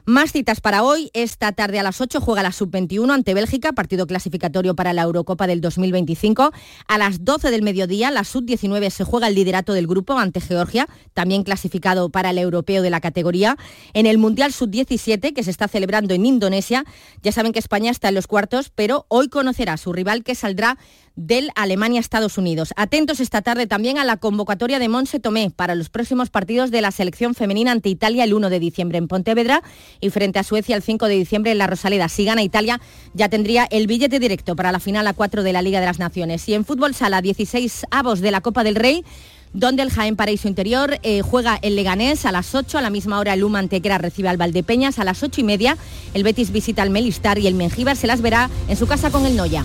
Más 0.09 0.31
citas 0.31 0.61
para 0.61 0.85
hoy. 0.85 1.11
Esta 1.15 1.51
tarde 1.51 1.81
a 1.81 1.83
las 1.83 2.01
8 2.01 2.21
juega 2.21 2.45
la 2.45 2.53
Sub-21 2.53 3.13
ante 3.13 3.35
Bélgica, 3.35 3.73
partido 3.73 4.07
clasificatorio 4.07 4.77
para 4.77 4.93
la 4.93 5.03
Eurocopa 5.03 5.49
del 5.49 5.61
2025. 5.61 6.53
A 6.87 6.97
las 6.97 7.25
12 7.25 7.51
del 7.51 7.63
mediodía, 7.63 8.13
la 8.13 8.23
Sub-19 8.23 8.91
se 8.91 9.03
juega 9.03 9.27
el 9.27 9.35
liderato 9.35 9.73
del 9.73 9.89
grupo 9.89 10.17
ante 10.17 10.41
Georgia, 10.41 10.89
también 11.13 11.43
clasificado 11.43 12.09
para 12.09 12.31
el 12.31 12.39
europeo 12.39 12.83
de 12.83 12.91
la 12.91 13.01
categoría. 13.01 13.57
En 13.95 14.07
el 14.07 14.19
Mundial 14.19 14.53
Sub-17, 14.53 15.35
que 15.35 15.43
se 15.43 15.51
está 15.51 15.67
celebrando 15.67 16.15
en 16.15 16.25
Indonesia, 16.25 16.85
ya 17.25 17.33
saben 17.33 17.53
que 17.53 17.59
España 17.59 17.91
está 17.91 18.11
en 18.11 18.15
los 18.15 18.29
cuartos, 18.29 18.71
pero 18.73 19.07
hoy 19.09 19.29
conocerá 19.29 19.73
a 19.73 19.77
su 19.77 19.93
rival 19.93 20.23
que 20.23 20.37
saldrá 20.37 20.79
del 21.17 21.51
Alemania-Estados 21.55 22.39
Unidos. 22.39 22.73
Atentos 22.77 23.21
esta 23.21 23.41
tarde 23.43 23.67
también 23.67 23.99
a 23.99 24.05
la 24.05 24.19
convocatoria 24.19 24.79
de 24.79 24.89
Monse 24.89 25.19
Tomé 25.19 25.51
para 25.51 25.75
los 25.75 25.89
próximos 25.89 26.29
partidos 26.29 26.71
de 26.71 26.83
la 26.83 26.91
selección 26.91 27.35
femenina 27.35 27.73
ante 27.73 27.89
Italia 27.89 28.23
el 28.25 28.35
1 28.35 28.51
de 28.51 28.61
diciembre 28.61 28.99
en 28.99 29.09
Pontevedra 29.09 29.63
y 30.01 30.11
frente 30.11 30.39
a 30.39 30.45
Suecia 30.45 30.77
el 30.77 30.83
5 30.83 31.07
de 31.07 31.15
diciembre 31.15 31.53
en 31.53 31.59
la 31.59 31.67
Rosaleda. 31.67 32.09
Si 32.09 32.25
gana 32.25 32.43
Italia 32.43 32.81
ya 33.15 33.29
tendría 33.29 33.67
el 33.71 33.87
billete 33.87 34.19
directo 34.19 34.57
para 34.57 34.73
la 34.73 34.81
final 34.81 35.07
a 35.07 35.13
4 35.13 35.43
de 35.43 35.53
la 35.53 35.63
Liga 35.63 35.81
de 35.81 35.87
las 35.87 35.99
Naciones. 35.99 36.49
Y 36.49 36.55
en 36.55 36.65
fútbol 36.65 36.95
sala 36.95 37.23
16 37.23 37.87
avos 37.91 38.21
de 38.21 38.31
la 38.31 38.41
Copa 38.41 38.65
del 38.65 38.75
Rey 38.75 39.05
donde 39.53 39.83
el 39.83 39.91
Jaén 39.91 40.17
Paraíso 40.17 40.49
Interior 40.49 40.99
eh, 41.03 41.23
juega 41.23 41.59
el 41.63 41.77
Leganés 41.77 42.27
a 42.27 42.33
las 42.33 42.55
8, 42.55 42.77
a 42.77 42.83
la 42.83 42.91
misma 42.91 43.19
hora 43.19 43.33
el 43.33 43.41
Luma 43.41 43.59
Antequera 43.59 43.97
recibe 43.97 44.29
al 44.29 44.37
Valdepeñas, 44.37 44.99
a 44.99 45.05
las 45.05 45.23
8 45.23 45.41
y 45.41 45.45
media 45.45 45.79
el 46.13 46.25
Betis 46.25 46.51
visita 46.51 46.83
al 46.83 46.91
Melistar 46.91 47.39
y 47.39 47.47
el 47.47 47.55
Mengíbar 47.55 47.97
se 47.97 48.07
las 48.07 48.21
verá 48.21 48.51
en 48.69 48.77
su 48.77 48.87
casa 48.87 49.11
con 49.11 49.25
el 49.25 49.35
Noya. 49.35 49.65